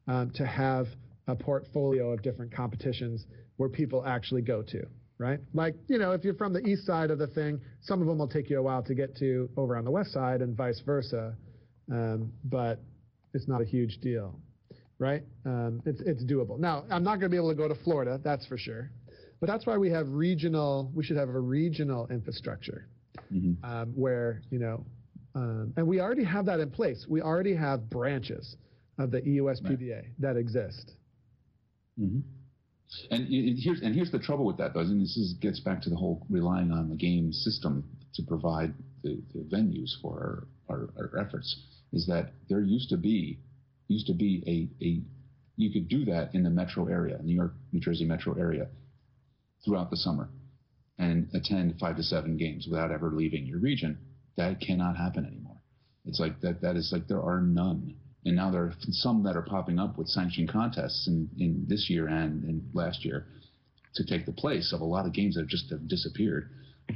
um, 0.09 0.33
to 0.35 0.45
have 0.45 0.87
a 1.29 1.37
portfolio 1.37 2.13
of 2.13 2.23
different 2.23 2.53
competitions 2.53 3.25
where 3.57 3.69
people 3.69 4.05
actually 4.05 4.43
go 4.43 4.63
to, 4.63 4.85
right? 5.19 5.39
Like, 5.55 5.77
you 5.87 5.99
know, 5.99 6.11
if 6.11 6.25
you're 6.25 6.35
from 6.35 6.53
the 6.53 6.67
east 6.67 6.85
side 6.85 7.13
of 7.13 7.19
the 7.19 7.29
thing, 7.29 7.61
some 7.83 8.03
of 8.03 8.09
them 8.09 8.19
will 8.19 8.29
take 8.29 8.51
you 8.51 8.59
a 8.59 8.63
while 8.63 8.83
to 8.83 8.95
get 8.95 9.17
to 9.19 9.49
over 9.57 9.77
on 9.77 9.85
the 9.85 9.91
west 9.93 10.13
side 10.13 10.43
and 10.43 10.57
vice 10.57 10.83
versa. 10.85 11.37
Um, 11.91 12.33
but 12.45 12.81
it's 13.35 13.49
not 13.49 13.61
a 13.61 13.65
huge 13.65 13.99
deal, 14.01 14.39
right? 14.99 15.23
Um, 15.45 15.83
it's, 15.85 16.01
it's 16.03 16.25
doable. 16.25 16.59
Now, 16.59 16.85
I'm 16.91 17.03
not 17.05 17.21
going 17.21 17.23
to 17.23 17.29
be 17.29 17.37
able 17.37 17.51
to 17.51 17.55
go 17.57 17.69
to 17.69 17.75
Florida, 17.75 18.21
that's 18.23 18.47
for 18.47 18.57
sure. 18.57 18.91
But 19.41 19.49
that's 19.49 19.67
why 19.67 19.77
we 19.77 19.91
have 19.91 20.09
regional, 20.09 20.91
we 20.95 21.05
should 21.05 21.17
have 21.17 21.29
a 21.29 21.39
regional 21.41 22.07
infrastructure 22.09 22.87
Mm-hmm. 23.33 23.65
um, 23.65 23.89
where, 23.95 24.43
you 24.51 24.59
know, 24.59 24.85
um, 25.37 25.73
and 25.77 25.87
we 25.87 26.01
already 26.01 26.25
have 26.25 26.47
that 26.47 26.59
in 26.61 26.71
place. 26.71 27.07
We 27.09 27.23
already 27.23 27.55
have 27.55 27.89
branches 27.89 28.57
of 28.99 29.11
the 29.13 29.21
EUSPBA 29.23 30.05
that 30.19 30.37
exist. 30.37 30.93
hmm 31.99 32.19
And 33.11 33.23
y- 33.31 33.55
here's 33.57 33.81
and 33.83 33.95
here's 33.95 34.11
the 34.11 34.19
trouble 34.19 34.45
with 34.45 34.57
that, 34.59 34.75
though, 34.75 34.81
and 34.81 35.01
this 35.01 35.17
is, 35.17 35.35
gets 35.41 35.61
back 35.61 35.81
to 35.83 35.91
the 35.91 35.97
whole 35.97 36.27
relying 36.29 36.71
on 36.73 36.89
the 36.89 36.97
game 36.97 37.33
system 37.33 37.85
to 38.15 38.23
provide 38.23 38.75
the, 39.03 39.21
the 39.33 39.41
venues 39.41 39.91
for 40.03 40.47
our, 40.69 40.77
our, 40.99 41.11
our 41.15 41.25
efforts. 41.25 41.57
Is 41.95 42.07
that 42.07 42.33
there 42.49 42.61
used 42.61 42.91
to 42.91 42.97
be 42.97 43.39
used 43.89 44.07
to 44.09 44.15
be 44.15 44.43
a, 44.47 44.85
a 44.85 45.03
you 45.57 45.73
could 45.73 45.89
do 45.89 46.05
that 46.07 46.35
in 46.35 46.43
the 46.43 46.51
metro 46.51 46.89
area, 46.89 47.19
New 47.23 47.35
York, 47.35 47.55
New 47.73 47.81
Jersey 47.81 48.05
metro 48.05 48.35
area, 48.35 48.67
throughout 49.65 49.91
the 49.91 49.97
summer, 49.97 50.29
and 50.99 51.29
attend 51.35 51.79
five 51.79 51.97
to 51.97 52.03
seven 52.03 52.37
games 52.37 52.67
without 52.69 52.91
ever 52.91 53.11
leaving 53.11 53.47
your 53.47 53.61
region. 53.61 53.99
That 54.37 54.61
cannot 54.61 54.97
happen 54.97 55.25
anymore. 55.25 55.61
It's 56.05 56.19
like 56.19 56.41
that. 56.41 56.61
That 56.61 56.77
is 56.77 56.91
like 56.93 57.07
there 57.07 57.23
are 57.23 57.41
none 57.41 57.95
and 58.25 58.37
now 58.37 58.51
there 58.51 58.63
are 58.63 58.75
some 58.91 59.23
that 59.25 59.37
are 59.37 59.43
popping 59.43 59.79
up 59.79 59.99
with 59.99 60.09
sanctioned 60.09 60.49
contests 60.49 61.07
in, 61.07 61.29
in 61.39 61.65
this 61.69 61.91
year 61.91 62.07
and 62.09 62.45
in 62.45 62.71
last 62.73 63.05
year 63.05 63.27
to 63.95 64.05
take 64.05 64.25
the 64.25 64.33
place 64.33 64.73
of 64.73 64.81
a 64.81 64.85
lot 64.85 65.07
of 65.07 65.13
games 65.13 65.35
that 65.35 65.47
just 65.47 65.71
have 65.71 65.87
disappeared. 65.89 66.51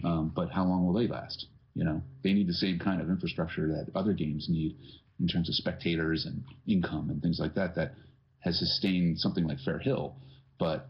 Um, 0.05 0.33
but 0.35 0.51
how 0.51 0.65
long 0.65 0.87
will 0.87 0.95
they 0.95 1.07
last? 1.07 1.47
You 1.79 1.85
know, 1.85 2.03
they 2.23 2.33
need 2.33 2.49
the 2.49 2.55
same 2.55 2.79
kind 2.79 3.01
of 3.01 3.09
infrastructure 3.09 3.69
that 3.69 3.87
other 3.95 4.13
games 4.13 4.47
need 4.49 4.77
in 5.21 5.29
terms 5.29 5.49
of 5.49 5.55
spectators 5.55 6.27
and 6.27 6.45
income 6.67 7.09
and 7.11 7.23
things 7.23 7.39
like 7.39 7.55
that. 7.55 7.75
That 7.77 7.95
has 8.41 8.59
sustained 8.59 9.19
something 9.19 9.47
like 9.47 9.59
Fair 9.61 9.79
Hill, 9.79 10.17
but 10.59 10.89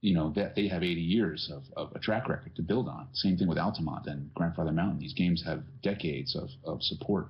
you 0.00 0.14
know 0.14 0.32
that 0.34 0.56
they 0.56 0.66
have 0.68 0.82
80 0.82 1.00
years 1.00 1.52
of, 1.54 1.64
of 1.76 1.94
a 1.94 1.98
track 1.98 2.28
record 2.28 2.56
to 2.56 2.62
build 2.62 2.88
on. 2.88 3.08
Same 3.12 3.36
thing 3.36 3.48
with 3.48 3.58
Altamont 3.58 4.06
and 4.06 4.32
Grandfather 4.34 4.72
Mountain. 4.72 4.98
These 4.98 5.14
games 5.14 5.42
have 5.46 5.62
decades 5.82 6.34
of, 6.34 6.48
of 6.64 6.82
support 6.82 7.28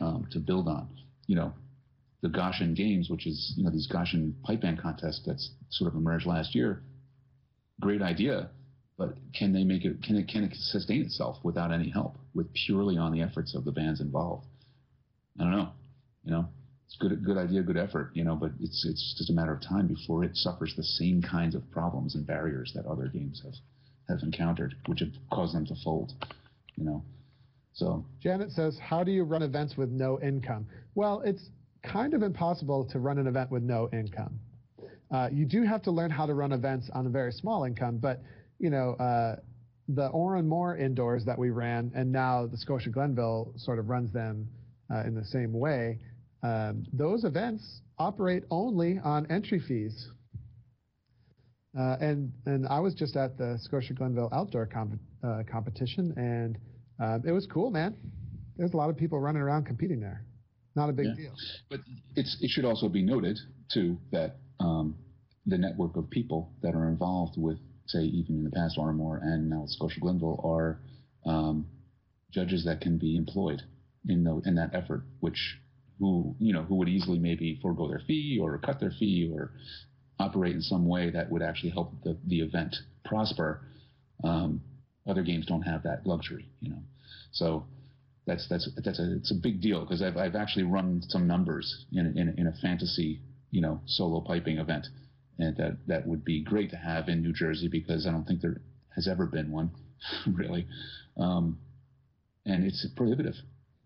um, 0.00 0.26
to 0.30 0.38
build 0.38 0.68
on 0.68 0.88
you 1.26 1.36
know, 1.36 1.52
the 2.22 2.28
Goshen 2.28 2.74
Games, 2.74 3.10
which 3.10 3.26
is, 3.26 3.54
you 3.56 3.64
know, 3.64 3.70
these 3.70 3.86
Goshen 3.86 4.34
pipe 4.44 4.62
band 4.62 4.80
contests 4.80 5.22
that's 5.26 5.50
sort 5.70 5.90
of 5.90 5.96
emerged 5.96 6.26
last 6.26 6.54
year. 6.54 6.82
Great 7.80 8.02
idea, 8.02 8.50
but 8.96 9.14
can 9.36 9.52
they 9.52 9.64
make 9.64 9.84
it, 9.84 10.02
can 10.02 10.16
it, 10.16 10.28
can 10.28 10.44
it 10.44 10.54
sustain 10.54 11.02
itself 11.02 11.38
without 11.42 11.72
any 11.72 11.90
help, 11.90 12.16
with 12.34 12.52
purely 12.52 12.96
on 12.96 13.12
the 13.12 13.20
efforts 13.22 13.54
of 13.54 13.64
the 13.64 13.72
bands 13.72 14.00
involved? 14.00 14.46
I 15.38 15.44
don't 15.44 15.52
know, 15.52 15.68
you 16.24 16.30
know, 16.30 16.48
it's 16.86 16.96
good, 16.96 17.24
good 17.24 17.36
idea, 17.36 17.62
good 17.62 17.76
effort, 17.76 18.10
you 18.14 18.24
know, 18.24 18.36
but 18.36 18.52
it's, 18.60 18.84
it's 18.88 19.14
just 19.18 19.30
a 19.30 19.32
matter 19.32 19.52
of 19.52 19.60
time 19.62 19.88
before 19.88 20.22
it 20.22 20.36
suffers 20.36 20.74
the 20.76 20.84
same 20.84 21.22
kinds 21.22 21.54
of 21.54 21.68
problems 21.70 22.14
and 22.14 22.26
barriers 22.26 22.72
that 22.74 22.86
other 22.86 23.08
games 23.08 23.42
have, 23.44 23.54
have 24.08 24.22
encountered, 24.22 24.74
which 24.86 25.00
have 25.00 25.10
caused 25.32 25.54
them 25.54 25.66
to 25.66 25.74
fold, 25.82 26.12
you 26.76 26.84
know. 26.84 27.02
So 27.72 28.04
Janet 28.20 28.52
says, 28.52 28.78
How 28.78 29.02
do 29.02 29.10
you 29.10 29.24
run 29.24 29.42
events 29.42 29.76
with 29.76 29.90
no 29.90 30.20
income? 30.20 30.66
Well, 30.94 31.22
it's 31.24 31.50
kind 31.82 32.14
of 32.14 32.22
impossible 32.22 32.84
to 32.92 33.00
run 33.00 33.18
an 33.18 33.26
event 33.26 33.50
with 33.50 33.64
no 33.64 33.88
income. 33.92 34.38
Uh, 35.10 35.28
you 35.32 35.44
do 35.44 35.62
have 35.62 35.82
to 35.82 35.90
learn 35.90 36.10
how 36.10 36.26
to 36.26 36.34
run 36.34 36.52
events 36.52 36.88
on 36.92 37.06
a 37.06 37.10
very 37.10 37.32
small 37.32 37.64
income, 37.64 37.98
but 37.98 38.22
you 38.58 38.70
know, 38.70 38.94
uh, 38.94 39.36
the 39.88 40.08
Oran 40.08 40.48
Mor 40.48 40.76
indoors 40.76 41.24
that 41.26 41.38
we 41.38 41.50
ran, 41.50 41.92
and 41.94 42.10
now 42.10 42.46
the 42.46 42.56
Scotia 42.56 42.90
Glenville 42.90 43.52
sort 43.56 43.78
of 43.78 43.88
runs 43.88 44.12
them 44.12 44.48
uh, 44.92 45.00
in 45.00 45.14
the 45.14 45.24
same 45.24 45.52
way. 45.52 45.98
Um, 46.42 46.84
those 46.92 47.24
events 47.24 47.80
operate 47.98 48.44
only 48.50 48.98
on 49.02 49.26
entry 49.30 49.60
fees. 49.60 50.08
Uh, 51.78 51.96
and 52.00 52.32
and 52.46 52.66
I 52.68 52.78
was 52.78 52.94
just 52.94 53.16
at 53.16 53.36
the 53.36 53.58
Scotia 53.60 53.94
Glenville 53.94 54.28
outdoor 54.32 54.66
comp- 54.66 55.00
uh, 55.26 55.42
competition, 55.50 56.14
and 56.16 56.56
uh, 57.02 57.18
it 57.26 57.32
was 57.32 57.46
cool, 57.46 57.70
man. 57.70 57.96
There's 58.56 58.72
a 58.72 58.76
lot 58.76 58.90
of 58.90 58.96
people 58.96 59.18
running 59.18 59.42
around 59.42 59.64
competing 59.66 59.98
there. 60.00 60.24
Not 60.76 60.88
a 60.88 60.92
big 60.92 61.06
Yeah. 61.06 61.14
deal. 61.14 61.34
But 61.70 61.80
it's, 62.14 62.36
it 62.40 62.50
should 62.50 62.64
also 62.64 62.88
be 62.88 63.02
noted, 63.02 63.38
too, 63.72 63.98
that 64.12 64.36
um, 64.60 64.94
the 65.46 65.58
network 65.58 65.96
of 65.96 66.08
people 66.10 66.52
that 66.62 66.74
are 66.74 66.88
involved 66.88 67.34
with, 67.36 67.58
say, 67.86 68.00
even 68.00 68.36
in 68.36 68.44
the 68.44 68.50
past 68.50 68.78
Armor 68.78 69.20
and 69.22 69.50
now 69.50 69.64
Scotia 69.66 70.00
Glenville 70.00 70.40
are 70.44 70.80
um, 71.26 71.66
judges 72.30 72.64
that 72.64 72.80
can 72.80 72.98
be 72.98 73.16
employed 73.16 73.62
in, 74.08 74.24
the, 74.24 74.40
in 74.44 74.54
that 74.56 74.74
effort, 74.74 75.04
which 75.20 75.58
who 75.98 76.34
you 76.40 76.52
know 76.52 76.62
who 76.62 76.74
would 76.76 76.88
easily 76.88 77.18
maybe 77.18 77.58
forego 77.62 77.88
their 77.88 78.02
fee 78.06 78.38
or 78.40 78.58
cut 78.58 78.80
their 78.80 78.90
fee 78.90 79.30
or 79.32 79.52
operate 80.18 80.54
in 80.54 80.60
some 80.60 80.86
way 80.86 81.10
that 81.10 81.30
would 81.30 81.42
actually 81.42 81.70
help 81.70 81.92
the, 82.02 82.16
the 82.26 82.40
event 82.40 82.74
prosper. 83.04 83.60
Um, 84.22 84.60
other 85.06 85.22
games 85.22 85.46
don't 85.46 85.62
have 85.62 85.82
that 85.82 86.06
luxury, 86.06 86.48
you 86.60 86.70
know. 86.70 86.82
So 87.32 87.66
that's 88.26 88.46
that's 88.48 88.68
that's 88.84 88.98
a 88.98 89.16
it's 89.16 89.30
a 89.30 89.34
big 89.34 89.60
deal 89.60 89.80
because 89.80 90.02
I've 90.02 90.16
I've 90.16 90.34
actually 90.34 90.64
run 90.64 91.02
some 91.08 91.26
numbers 91.26 91.84
in 91.92 92.06
in, 92.16 92.34
in 92.38 92.46
a 92.46 92.52
fantasy 92.62 93.20
you 93.50 93.60
know 93.60 93.80
solo 93.86 94.20
piping 94.20 94.58
event, 94.58 94.86
and 95.38 95.56
that 95.56 95.78
that 95.86 96.06
would 96.06 96.24
be 96.24 96.42
great 96.42 96.70
to 96.70 96.76
have 96.76 97.08
in 97.08 97.22
New 97.22 97.32
Jersey 97.32 97.68
because 97.68 98.06
I 98.06 98.12
don't 98.12 98.24
think 98.24 98.40
there 98.40 98.60
has 98.94 99.08
ever 99.08 99.26
been 99.26 99.50
one, 99.50 99.70
really, 100.26 100.66
um, 101.16 101.58
and 102.46 102.64
it's 102.64 102.86
prohibitive, 102.96 103.34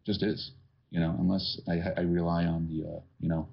just 0.06 0.22
is, 0.22 0.52
you 0.90 1.00
know, 1.00 1.16
unless 1.18 1.60
I, 1.68 2.00
I 2.00 2.02
rely 2.02 2.44
on 2.44 2.68
the 2.68 2.88
uh, 2.88 3.00
you 3.20 3.28
know 3.28 3.48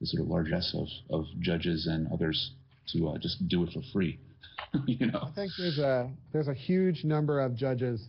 the 0.00 0.06
sort 0.06 0.22
of 0.22 0.28
largesse 0.28 0.74
of 0.74 0.88
of 1.10 1.26
judges 1.40 1.86
and 1.86 2.10
others 2.12 2.52
to 2.92 3.08
uh, 3.08 3.18
just 3.18 3.46
do 3.48 3.62
it 3.64 3.70
for 3.72 3.82
free, 3.92 4.18
you 4.86 5.06
know. 5.06 5.20
I 5.22 5.32
think 5.34 5.52
there's 5.58 5.78
a 5.78 6.10
there's 6.32 6.48
a 6.48 6.54
huge 6.54 7.04
number 7.04 7.40
of 7.40 7.56
judges 7.56 8.06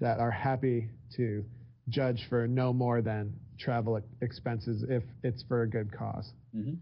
that 0.00 0.18
are 0.18 0.30
happy 0.30 0.88
to 1.16 1.44
judge 1.88 2.26
for 2.28 2.46
no 2.48 2.72
more 2.72 3.02
than 3.02 3.32
travel 3.58 4.00
expenses 4.20 4.84
if 4.88 5.02
it's 5.22 5.42
for 5.44 5.62
a 5.62 5.68
good 5.68 5.96
cause. 5.96 6.30
Mm-hmm. 6.54 6.74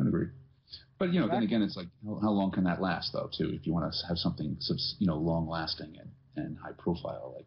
I 0.00 0.08
agree. 0.08 0.26
But 0.98 1.12
you 1.12 1.20
know, 1.20 1.28
then 1.28 1.42
again, 1.42 1.62
it's 1.62 1.76
like 1.76 1.88
how, 2.04 2.20
how 2.22 2.30
long 2.30 2.50
can 2.52 2.64
that 2.64 2.80
last, 2.80 3.12
though? 3.12 3.28
Too, 3.36 3.50
if 3.52 3.66
you 3.66 3.72
want 3.72 3.92
to 3.92 4.06
have 4.06 4.18
something, 4.18 4.56
you 4.98 5.06
know, 5.06 5.16
long 5.16 5.48
lasting 5.48 5.96
and, 5.98 6.10
and 6.36 6.58
high 6.58 6.72
profile, 6.78 7.34
like 7.36 7.46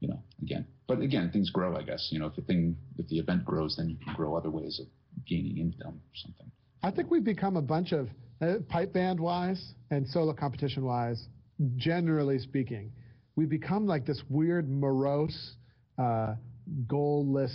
you 0.00 0.08
know, 0.08 0.22
again. 0.42 0.66
But 0.88 1.00
again, 1.00 1.30
things 1.32 1.50
grow, 1.50 1.76
I 1.76 1.82
guess. 1.82 2.08
You 2.10 2.18
know, 2.18 2.26
if 2.26 2.36
the 2.36 2.42
thing, 2.42 2.76
if 2.98 3.08
the 3.08 3.18
event 3.18 3.44
grows, 3.44 3.76
then 3.76 3.88
you 3.88 3.96
can 3.96 4.14
grow 4.14 4.36
other 4.36 4.50
ways 4.50 4.80
of 4.80 4.86
gaining 5.26 5.58
income 5.58 5.94
or 5.94 6.14
something. 6.14 6.50
I 6.82 6.90
think 6.90 7.10
we've 7.10 7.24
become 7.24 7.56
a 7.56 7.62
bunch 7.62 7.92
of 7.92 8.08
uh, 8.40 8.54
pipe 8.68 8.92
band 8.92 9.20
wise 9.20 9.74
and 9.90 10.06
solo 10.08 10.32
competition 10.32 10.84
wise, 10.84 11.28
generally 11.76 12.38
speaking, 12.38 12.90
we've 13.36 13.48
become 13.48 13.86
like 13.86 14.04
this 14.04 14.22
weird 14.28 14.68
morose, 14.68 15.54
uh, 15.98 16.34
goalless, 16.86 17.52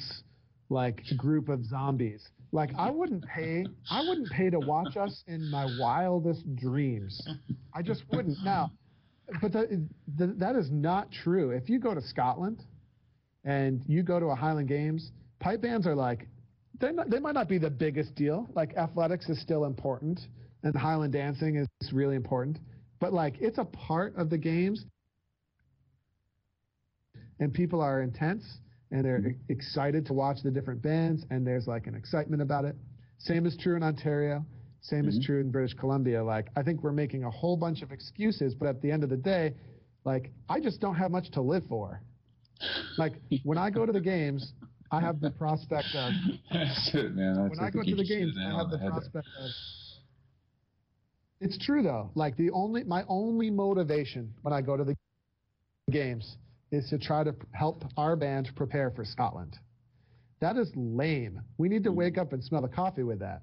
like 0.69 1.01
group 1.17 1.49
of 1.49 1.65
zombies. 1.65 2.25
Like 2.51 2.71
I 2.77 2.89
wouldn't 2.89 3.25
pay, 3.25 3.65
I 3.89 4.07
wouldn't 4.07 4.29
pay 4.31 4.49
to 4.49 4.59
watch 4.59 4.95
us 4.95 5.23
in 5.27 5.49
my 5.51 5.67
wildest 5.79 6.55
dreams. 6.55 7.21
I 7.73 7.81
just 7.81 8.03
wouldn't. 8.11 8.37
Now, 8.43 8.71
but 9.41 9.51
the, 9.51 9.85
the, 10.15 10.27
that 10.37 10.55
is 10.55 10.69
not 10.71 11.11
true. 11.11 11.51
If 11.51 11.69
you 11.69 11.79
go 11.79 11.93
to 11.93 12.01
Scotland 12.01 12.63
and 13.43 13.83
you 13.87 14.01
go 14.01 14.19
to 14.19 14.27
a 14.27 14.35
Highland 14.35 14.69
Games, 14.69 15.11
pipe 15.39 15.61
bands 15.61 15.85
are 15.85 15.95
like 15.95 16.27
they're 16.79 16.93
they 17.07 17.19
might 17.19 17.33
not 17.33 17.49
be 17.49 17.57
the 17.57 17.69
biggest 17.69 18.15
deal. 18.15 18.47
Like 18.55 18.75
athletics 18.77 19.27
is 19.29 19.41
still 19.41 19.65
important, 19.65 20.19
and 20.63 20.75
Highland 20.75 21.13
dancing 21.13 21.57
is 21.57 21.67
really 21.91 22.15
important. 22.15 22.59
But 22.99 23.11
like 23.11 23.35
it's 23.39 23.57
a 23.57 23.65
part 23.65 24.15
of 24.15 24.29
the 24.29 24.37
games, 24.37 24.85
and 27.39 27.53
people 27.53 27.81
are 27.81 28.01
intense 28.01 28.43
and 28.91 29.03
they're 29.05 29.19
e- 29.29 29.35
excited 29.49 30.05
to 30.07 30.13
watch 30.13 30.37
the 30.43 30.51
different 30.51 30.81
bands, 30.81 31.25
and 31.29 31.45
there's 31.45 31.67
like 31.67 31.87
an 31.87 31.95
excitement 31.95 32.41
about 32.41 32.65
it. 32.65 32.75
Same 33.19 33.45
is 33.45 33.57
true 33.57 33.75
in 33.75 33.83
Ontario. 33.83 34.45
Same 34.81 35.07
is 35.07 35.17
Mhm. 35.19 35.23
true 35.25 35.39
in 35.41 35.51
British 35.51 35.73
Columbia. 35.73 36.23
Like 36.23 36.49
I 36.55 36.63
think 36.63 36.83
we're 36.83 36.91
making 36.93 37.23
a 37.23 37.29
whole 37.31 37.57
bunch 37.57 37.81
of 37.81 37.91
excuses, 37.91 38.53
but 38.55 38.67
at 38.67 38.81
the 38.81 38.91
end 38.91 39.03
of 39.03 39.09
the 39.09 39.17
day, 39.17 39.53
like 40.05 40.31
I 40.49 40.59
just 40.59 40.79
don't 40.79 40.95
have 40.95 41.11
much 41.11 41.29
to 41.31 41.41
live 41.41 41.65
for. 41.67 42.01
Like 42.97 43.13
when 43.43 43.57
I 43.57 43.69
go 43.69 43.85
to 43.85 43.91
the 43.91 43.99
games, 44.01 44.53
I 44.91 45.01
have 45.01 45.19
the 45.19 45.31
prospect 45.31 45.93
of 45.95 46.13
That's 46.51 46.91
it, 46.93 47.13
man. 47.15 47.35
That's, 47.35 47.49
when 47.49 47.59
I 47.59 47.69
go 47.69 47.83
to 47.83 47.95
the 47.95 48.05
games, 48.05 48.35
I 48.39 48.55
have 48.55 48.69
the 48.69 48.77
head 48.77 48.87
there. 48.93 49.01
prospect 49.01 49.27
of 49.39 49.51
It's 51.41 51.57
true 51.57 51.83
though. 51.83 52.09
Like 52.15 52.35
the 52.37 52.49
only 52.51 52.83
my 52.83 53.03
only 53.07 53.49
motivation 53.49 54.33
when 54.43 54.53
I 54.53 54.61
go 54.61 54.77
to 54.77 54.83
the 54.83 54.95
games 55.91 56.37
is 56.71 56.89
to 56.89 56.97
try 56.97 57.23
to 57.23 57.33
help 57.51 57.83
our 57.95 58.15
band 58.15 58.51
prepare 58.55 58.91
for 58.91 59.05
Scotland. 59.05 59.57
That 60.39 60.57
is 60.57 60.71
lame. 60.75 61.41
We 61.57 61.69
need 61.69 61.83
to 61.85 61.89
hmm. 61.89 61.97
wake 61.97 62.17
up 62.17 62.33
and 62.33 62.43
smell 62.43 62.61
the 62.61 62.67
coffee 62.67 63.03
with 63.03 63.19
that. 63.19 63.41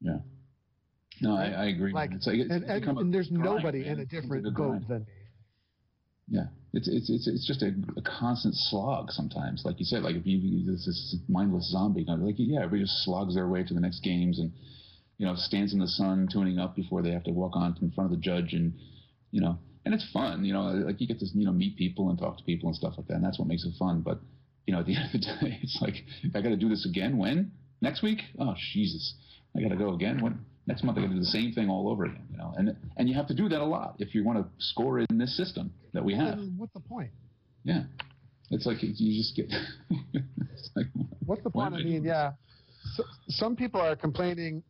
Yeah. 0.00 0.18
No, 1.22 1.34
I, 1.34 1.46
I 1.46 1.64
agree. 1.66 1.92
Like, 1.92 2.12
it's 2.12 2.26
like 2.26 2.38
it's 2.38 2.50
and, 2.50 2.64
and, 2.64 2.84
and 2.84 3.14
there's 3.14 3.28
grind, 3.28 3.44
nobody 3.44 3.80
man. 3.80 3.92
in 3.92 4.00
a 4.00 4.04
different 4.04 4.54
boat 4.54 4.86
than 4.86 5.00
me. 5.00 5.12
Yeah, 6.28 6.46
it's 6.72 6.88
it's 6.88 7.08
it's 7.08 7.28
it's 7.28 7.46
just 7.46 7.62
a, 7.62 7.72
a 7.96 8.02
constant 8.02 8.54
slog 8.54 9.10
sometimes. 9.12 9.62
Like 9.64 9.78
you 9.78 9.84
said, 9.84 10.02
like 10.02 10.16
if 10.16 10.26
you 10.26 10.66
this 10.66 11.16
mindless 11.28 11.70
zombie, 11.70 12.04
like 12.06 12.34
yeah, 12.36 12.58
everybody 12.58 12.82
just 12.82 13.04
slogs 13.04 13.34
their 13.34 13.48
way 13.48 13.62
to 13.62 13.72
the 13.72 13.80
next 13.80 14.00
games 14.00 14.40
and 14.40 14.52
you 15.18 15.26
know 15.26 15.34
stands 15.36 15.72
in 15.72 15.78
the 15.78 15.86
sun 15.86 16.28
tuning 16.30 16.58
up 16.58 16.76
before 16.76 17.00
they 17.00 17.12
have 17.12 17.24
to 17.24 17.30
walk 17.30 17.52
on 17.54 17.76
in 17.80 17.90
front 17.92 18.12
of 18.12 18.16
the 18.16 18.22
judge 18.22 18.52
and 18.52 18.74
you 19.30 19.40
know 19.40 19.58
and 19.86 19.94
it's 19.94 20.06
fun. 20.12 20.44
You 20.44 20.52
know, 20.52 20.64
like 20.64 21.00
you 21.00 21.06
get 21.06 21.20
to 21.20 21.26
you 21.32 21.46
know 21.46 21.52
meet 21.52 21.76
people 21.76 22.10
and 22.10 22.18
talk 22.18 22.36
to 22.36 22.44
people 22.44 22.68
and 22.68 22.76
stuff 22.76 22.94
like 22.98 23.06
that, 23.06 23.14
and 23.14 23.24
that's 23.24 23.38
what 23.38 23.48
makes 23.48 23.64
it 23.64 23.72
fun. 23.78 24.02
But 24.02 24.20
you 24.66 24.74
know, 24.74 24.80
at 24.80 24.86
the 24.86 24.96
end 24.96 25.06
of 25.06 25.12
the 25.12 25.18
day, 25.18 25.58
it's 25.62 25.78
like 25.80 25.94
I 26.34 26.42
got 26.42 26.50
to 26.50 26.56
do 26.56 26.68
this 26.68 26.84
again. 26.84 27.16
When 27.16 27.52
next 27.80 28.02
week? 28.02 28.18
Oh 28.38 28.54
Jesus, 28.74 29.14
I 29.56 29.62
got 29.62 29.68
to 29.70 29.76
go 29.76 29.94
again. 29.94 30.20
When 30.20 30.44
next 30.66 30.82
month 30.82 30.98
I 30.98 31.02
got 31.02 31.08
to 31.08 31.14
do 31.14 31.20
the 31.20 31.26
same 31.26 31.52
thing 31.52 31.70
all 31.70 31.88
over 31.88 32.04
again. 32.04 32.26
You 32.30 32.36
know, 32.36 32.52
and 32.58 32.76
and 32.96 33.08
you 33.08 33.14
have 33.14 33.28
to 33.28 33.34
do 33.34 33.48
that 33.48 33.60
a 33.60 33.64
lot 33.64 33.94
if 34.00 34.14
you 34.14 34.24
want 34.24 34.38
to 34.38 34.46
score 34.58 34.98
in 34.98 35.06
this 35.16 35.36
system 35.36 35.72
that 35.94 36.04
we 36.04 36.14
have. 36.14 36.38
What's 36.56 36.74
the 36.74 36.80
point? 36.80 37.10
Yeah. 37.62 37.84
It's 38.50 38.66
like 38.66 38.78
you 38.80 39.18
just 39.18 39.34
get. 39.34 39.50
like, 40.76 40.86
What's 41.24 41.42
the 41.42 41.50
point? 41.50 41.74
I 41.74 41.78
mean, 41.78 42.04
yeah. 42.04 42.32
So, 42.94 43.02
some 43.28 43.56
people 43.56 43.80
are 43.80 43.96
complaining, 43.96 44.62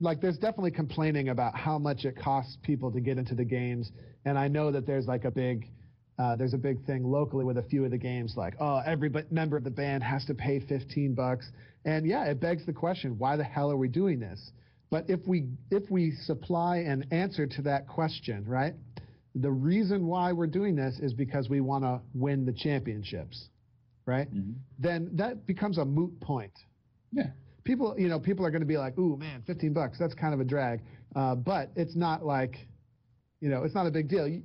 like 0.00 0.20
there's 0.20 0.38
definitely 0.38 0.70
complaining 0.70 1.28
about 1.28 1.54
how 1.54 1.78
much 1.78 2.04
it 2.04 2.16
costs 2.16 2.56
people 2.62 2.90
to 2.92 3.00
get 3.00 3.18
into 3.18 3.34
the 3.34 3.44
games, 3.44 3.90
and 4.24 4.38
I 4.38 4.48
know 4.48 4.70
that 4.70 4.86
there's 4.86 5.06
like 5.06 5.24
a 5.24 5.30
big, 5.30 5.68
uh, 6.18 6.36
there's 6.36 6.54
a 6.54 6.58
big 6.58 6.84
thing 6.86 7.04
locally 7.04 7.44
with 7.44 7.58
a 7.58 7.62
few 7.62 7.84
of 7.84 7.90
the 7.90 7.98
games, 7.98 8.34
like 8.36 8.54
oh 8.60 8.78
every 8.84 9.08
b- 9.08 9.20
member 9.30 9.56
of 9.56 9.64
the 9.64 9.70
band 9.70 10.02
has 10.02 10.24
to 10.26 10.34
pay 10.34 10.60
15 10.60 11.14
bucks, 11.14 11.50
and 11.84 12.06
yeah, 12.06 12.24
it 12.24 12.40
begs 12.40 12.64
the 12.66 12.72
question, 12.72 13.18
why 13.18 13.36
the 13.36 13.44
hell 13.44 13.70
are 13.70 13.76
we 13.76 13.88
doing 13.88 14.18
this? 14.20 14.52
But 14.90 15.08
if 15.08 15.20
we 15.26 15.48
if 15.70 15.90
we 15.90 16.12
supply 16.24 16.78
an 16.78 17.06
answer 17.12 17.46
to 17.46 17.62
that 17.62 17.86
question, 17.86 18.44
right? 18.46 18.74
The 19.36 19.50
reason 19.50 20.06
why 20.06 20.32
we're 20.32 20.48
doing 20.48 20.74
this 20.74 20.98
is 20.98 21.12
because 21.12 21.48
we 21.48 21.60
want 21.60 21.84
to 21.84 22.00
win 22.14 22.44
the 22.44 22.52
championships, 22.52 23.48
right? 24.04 24.28
Mhm. 24.34 24.54
Then 24.78 25.10
that 25.14 25.46
becomes 25.46 25.78
a 25.78 25.84
moot 25.84 26.18
point 26.20 26.52
Yeah. 27.12 27.30
People 27.64 27.94
you 27.98 28.08
know 28.08 28.18
people 28.18 28.44
are 28.44 28.50
going 28.50 28.62
to 28.62 28.66
be 28.66 28.76
like 28.76 28.96
ooh 28.98 29.16
man 29.16 29.42
15 29.46 29.72
bucks 29.72 29.98
that's 29.98 30.14
kind 30.14 30.34
of 30.34 30.40
a 30.40 30.44
drag. 30.44 30.80
Uh, 31.16 31.34
but 31.34 31.70
it's 31.74 31.96
not 31.96 32.24
like 32.24 32.56
you 33.40 33.48
know 33.48 33.64
it's 33.64 33.74
not 33.74 33.86
a 33.86 33.90
big 33.90 34.08
deal. 34.08 34.26
You, 34.28 34.42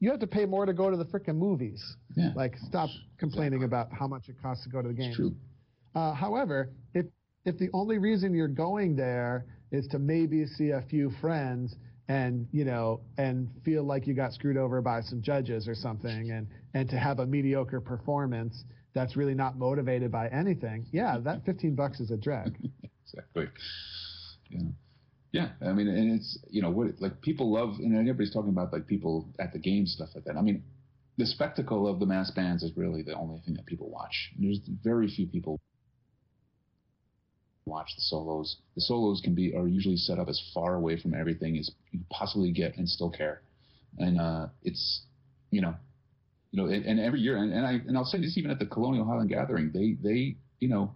you, 0.00 0.10
have 0.10 0.20
to 0.20 0.26
pay 0.26 0.44
more 0.44 0.66
to 0.66 0.74
go 0.74 0.90
to 0.90 0.96
the 0.96 1.06
freaking 1.06 1.36
movies. 1.36 1.96
Yeah. 2.14 2.30
like 2.36 2.56
stop 2.58 2.90
complaining 3.18 3.64
about 3.64 3.88
how 3.92 4.06
much 4.06 4.28
it 4.28 4.36
costs 4.40 4.64
to 4.64 4.70
go 4.70 4.82
to 4.82 4.88
the 4.88 4.94
games. 4.94 5.16
True. 5.16 5.34
uh, 5.94 6.12
however 6.12 6.70
if 6.92 7.06
if 7.44 7.58
the 7.58 7.70
only 7.72 7.98
reason 7.98 8.34
you're 8.34 8.48
going 8.48 8.96
there 8.96 9.46
is 9.70 9.86
to 9.88 9.98
maybe 9.98 10.46
see 10.46 10.70
a 10.70 10.82
few 10.88 11.10
friends 11.20 11.74
and 12.08 12.46
you 12.52 12.64
know 12.64 13.00
and 13.16 13.48
feel 13.64 13.82
like 13.82 14.06
you 14.06 14.14
got 14.14 14.32
screwed 14.32 14.56
over 14.56 14.82
by 14.82 15.00
some 15.00 15.22
judges 15.22 15.66
or 15.66 15.74
something 15.74 16.30
and 16.30 16.46
and 16.74 16.90
to 16.90 16.98
have 16.98 17.18
a 17.18 17.26
mediocre 17.26 17.80
performance 17.80 18.64
that's 18.94 19.16
really 19.16 19.34
not 19.34 19.58
motivated 19.58 20.10
by 20.10 20.28
anything 20.28 20.86
yeah 20.92 21.18
that 21.18 21.44
15 21.46 21.74
bucks 21.74 22.00
is 22.00 22.10
a 22.10 22.16
drag 22.16 22.56
Exactly. 23.14 23.48
Yeah. 24.50 24.60
Yeah. 25.32 25.48
I 25.68 25.72
mean, 25.72 25.88
and 25.88 26.12
it's, 26.12 26.38
you 26.48 26.62
know, 26.62 26.70
what, 26.70 27.00
like 27.00 27.20
people 27.20 27.52
love, 27.52 27.74
and 27.78 27.94
everybody's 27.96 28.32
talking 28.32 28.50
about 28.50 28.72
like 28.72 28.86
people 28.86 29.28
at 29.38 29.52
the 29.52 29.58
game 29.58 29.86
stuff 29.86 30.10
like 30.14 30.24
that. 30.24 30.36
I 30.36 30.42
mean, 30.42 30.62
the 31.16 31.26
spectacle 31.26 31.86
of 31.88 32.00
the 32.00 32.06
mass 32.06 32.30
bands 32.30 32.62
is 32.62 32.76
really 32.76 33.02
the 33.02 33.14
only 33.14 33.40
thing 33.40 33.54
that 33.54 33.66
people 33.66 33.88
watch. 33.90 34.32
There's 34.38 34.60
very 34.82 35.08
few 35.08 35.26
people 35.26 35.60
watch 37.66 37.90
the 37.96 38.02
solos. 38.02 38.58
The 38.74 38.80
solos 38.80 39.20
can 39.22 39.34
be 39.34 39.54
are 39.54 39.68
usually 39.68 39.96
set 39.96 40.18
up 40.18 40.28
as 40.28 40.40
far 40.52 40.74
away 40.74 41.00
from 41.00 41.14
everything 41.14 41.56
as 41.56 41.70
you 41.92 42.00
possibly 42.10 42.52
get 42.52 42.76
and 42.76 42.88
still 42.88 43.10
care. 43.10 43.42
And 43.98 44.20
uh, 44.20 44.48
it's 44.62 45.02
you 45.50 45.60
know, 45.60 45.74
you 46.54 46.62
know, 46.62 46.72
and, 46.72 46.84
and 46.86 47.00
every 47.00 47.18
year, 47.18 47.36
and, 47.36 47.52
and 47.52 47.66
I 47.66 47.72
and 47.72 47.96
I'll 47.98 48.04
say 48.04 48.20
this 48.20 48.38
even 48.38 48.48
at 48.48 48.60
the 48.60 48.66
Colonial 48.66 49.04
Highland 49.04 49.28
Gathering, 49.28 49.72
they 49.74 49.96
they 50.00 50.36
you 50.60 50.68
know, 50.68 50.94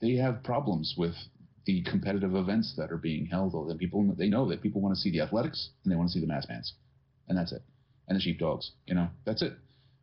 they 0.00 0.14
have 0.14 0.42
problems 0.42 0.94
with 0.96 1.14
the 1.66 1.82
competitive 1.82 2.34
events 2.34 2.72
that 2.78 2.90
are 2.90 2.96
being 2.96 3.26
held. 3.26 3.54
Or 3.54 3.68
that 3.68 3.76
people 3.76 4.14
they 4.16 4.30
know 4.30 4.48
that 4.48 4.62
people 4.62 4.80
want 4.80 4.94
to 4.94 5.00
see 5.00 5.10
the 5.10 5.20
athletics 5.20 5.68
and 5.84 5.92
they 5.92 5.96
want 5.96 6.08
to 6.08 6.14
see 6.14 6.20
the 6.20 6.26
mass 6.26 6.46
bands, 6.46 6.72
and 7.28 7.36
that's 7.36 7.52
it, 7.52 7.60
and 8.08 8.16
the 8.16 8.20
sheepdogs. 8.22 8.72
You 8.86 8.94
know, 8.94 9.08
that's 9.26 9.42
it. 9.42 9.52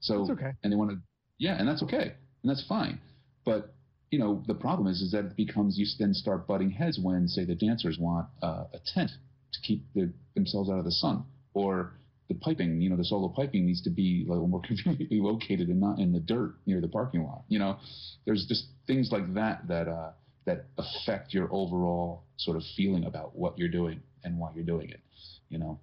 So 0.01 0.19
That's 0.19 0.39
okay. 0.39 0.51
and 0.61 0.71
they 0.71 0.77
want 0.77 0.91
to, 0.91 0.97
yeah, 1.39 1.57
and 1.57 1.67
that's 1.67 1.81
okay, 1.81 2.13
and 2.43 2.49
that's 2.51 2.63
fine. 2.67 2.99
But 3.43 3.73
you 4.11 4.19
know, 4.19 4.43
the 4.45 4.53
problem 4.53 4.85
is, 4.85 5.01
is 5.01 5.13
that 5.13 5.25
it 5.25 5.35
becomes 5.35 5.79
you 5.79 5.87
then 5.97 6.13
start 6.13 6.45
butting 6.45 6.69
heads 6.69 6.99
when, 7.01 7.27
say, 7.27 7.43
the 7.43 7.55
dancers 7.55 7.97
want 7.99 8.27
uh, 8.43 8.65
a 8.71 8.79
tent 8.93 9.09
to 9.51 9.59
keep 9.61 9.83
their, 9.95 10.13
themselves 10.35 10.69
out 10.69 10.77
of 10.77 10.85
the 10.85 10.91
sun, 10.91 11.23
or 11.55 11.93
the 12.27 12.35
piping, 12.35 12.81
you 12.81 12.89
know, 12.89 12.97
the 12.97 13.05
solo 13.05 13.29
piping 13.29 13.65
needs 13.65 13.81
to 13.83 13.89
be 13.89 14.25
a 14.27 14.31
little 14.31 14.47
more 14.47 14.61
conveniently 14.65 15.19
located 15.19 15.69
and 15.69 15.79
not 15.79 15.99
in 15.99 16.11
the 16.11 16.19
dirt 16.19 16.55
near 16.65 16.81
the 16.81 16.87
parking 16.87 17.23
lot. 17.23 17.43
You 17.47 17.59
know, 17.59 17.77
there's 18.25 18.45
just 18.47 18.65
things 18.87 19.11
like 19.11 19.33
that 19.35 19.67
that 19.67 19.87
uh, 19.87 20.11
that 20.45 20.65
affect 20.77 21.33
your 21.33 21.49
overall 21.51 22.23
sort 22.37 22.57
of 22.57 22.63
feeling 22.75 23.05
about 23.05 23.35
what 23.35 23.57
you're 23.57 23.69
doing 23.69 24.01
and 24.23 24.37
why 24.39 24.51
you're 24.55 24.65
doing 24.65 24.89
it. 24.89 25.01
You 25.49 25.59
know, 25.59 25.79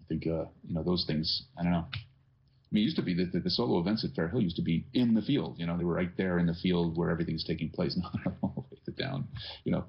I 0.00 0.04
think 0.08 0.26
uh, 0.26 0.46
you 0.66 0.74
know 0.74 0.82
those 0.82 1.04
things. 1.06 1.44
I 1.58 1.62
don't 1.62 1.72
know. 1.72 1.86
I 1.94 2.74
mean, 2.74 2.82
it 2.82 2.86
used 2.86 2.96
to 2.96 3.02
be 3.02 3.14
that 3.14 3.32
the, 3.32 3.40
the 3.40 3.50
solo 3.50 3.78
events 3.78 4.04
at 4.04 4.14
Fair 4.14 4.28
Hill 4.28 4.40
used 4.40 4.56
to 4.56 4.62
be 4.62 4.84
in 4.94 5.14
the 5.14 5.22
field. 5.22 5.54
You 5.58 5.66
know, 5.66 5.78
they 5.78 5.84
were 5.84 5.94
right 5.94 6.14
there 6.16 6.38
in 6.38 6.46
the 6.46 6.54
field 6.54 6.96
where 6.96 7.10
everything's 7.10 7.44
taking 7.44 7.70
place. 7.70 7.96
Now 8.02 8.10
they're 8.24 8.34
all 8.42 8.66
the 8.70 8.92
way 8.92 8.96
down, 8.98 9.28
you 9.64 9.72
know, 9.72 9.84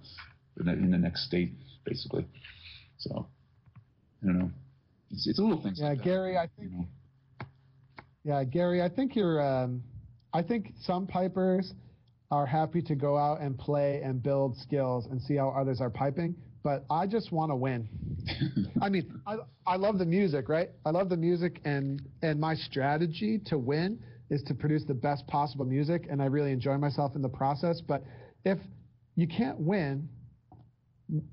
in 0.59 0.67
the, 0.67 0.73
in 0.73 0.91
the 0.91 0.97
next 0.97 1.25
state, 1.25 1.51
basically. 1.83 2.27
So, 2.97 3.27
I 4.21 4.27
don't 4.27 4.39
know. 4.39 4.51
It's, 5.15 5.27
it's 5.27 5.39
little 5.39 5.61
things. 5.61 5.79
yeah 5.79 5.89
like 5.89 5.97
that, 5.99 6.03
gary 6.03 6.37
i 6.37 6.43
you 6.43 6.49
think 6.59 6.71
know. 6.71 6.87
Yeah, 8.25 8.43
Gary, 8.43 8.81
I 8.81 8.89
think 8.89 9.15
you're. 9.15 9.39
Um, 9.39 9.83
I 10.33 10.41
think 10.41 10.73
some 10.81 11.05
pipers 11.05 11.73
are 12.31 12.45
happy 12.45 12.81
to 12.81 12.95
go 12.95 13.17
out 13.17 13.39
and 13.39 13.57
play 13.57 14.01
and 14.03 14.21
build 14.21 14.57
skills 14.57 15.05
and 15.11 15.21
see 15.21 15.35
how 15.35 15.49
others 15.49 15.79
are 15.79 15.91
piping, 15.91 16.35
but 16.63 16.85
I 16.89 17.05
just 17.05 17.31
want 17.31 17.51
to 17.51 17.55
win. 17.55 17.87
I 18.81 18.89
mean, 18.89 19.21
I, 19.27 19.35
I 19.67 19.75
love 19.75 19.99
the 19.99 20.05
music, 20.05 20.49
right? 20.49 20.69
I 20.87 20.89
love 20.89 21.09
the 21.09 21.17
music, 21.17 21.61
and 21.65 22.01
and 22.23 22.39
my 22.39 22.55
strategy 22.55 23.39
to 23.45 23.59
win 23.59 23.99
is 24.31 24.41
to 24.47 24.55
produce 24.55 24.83
the 24.85 24.95
best 24.95 25.27
possible 25.27 25.65
music, 25.65 26.07
and 26.09 26.19
I 26.19 26.25
really 26.25 26.51
enjoy 26.51 26.77
myself 26.79 27.15
in 27.15 27.21
the 27.21 27.29
process. 27.29 27.79
But 27.79 28.03
if 28.43 28.57
you 29.15 29.27
can't 29.27 29.59
win, 29.59 30.09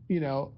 you 0.08 0.20
know, 0.20 0.52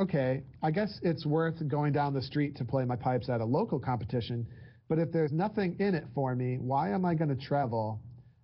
okay, 0.00 0.42
I 0.62 0.70
guess 0.70 0.98
it's 1.02 1.24
worth 1.26 1.66
going 1.68 1.92
down 1.92 2.14
the 2.14 2.22
street 2.22 2.56
to 2.56 2.64
play 2.64 2.84
my 2.84 2.96
pipes 2.96 3.28
at 3.28 3.40
a 3.40 3.44
local 3.44 3.78
competition. 3.78 4.46
But 4.88 4.98
if 4.98 5.12
there's 5.12 5.32
nothing 5.32 5.76
in 5.78 5.94
it 5.94 6.04
for 6.14 6.34
me, 6.34 6.56
why 6.58 6.90
am 6.90 7.04
I 7.04 7.14
going 7.14 7.34
to 7.34 7.46
travel 7.46 8.00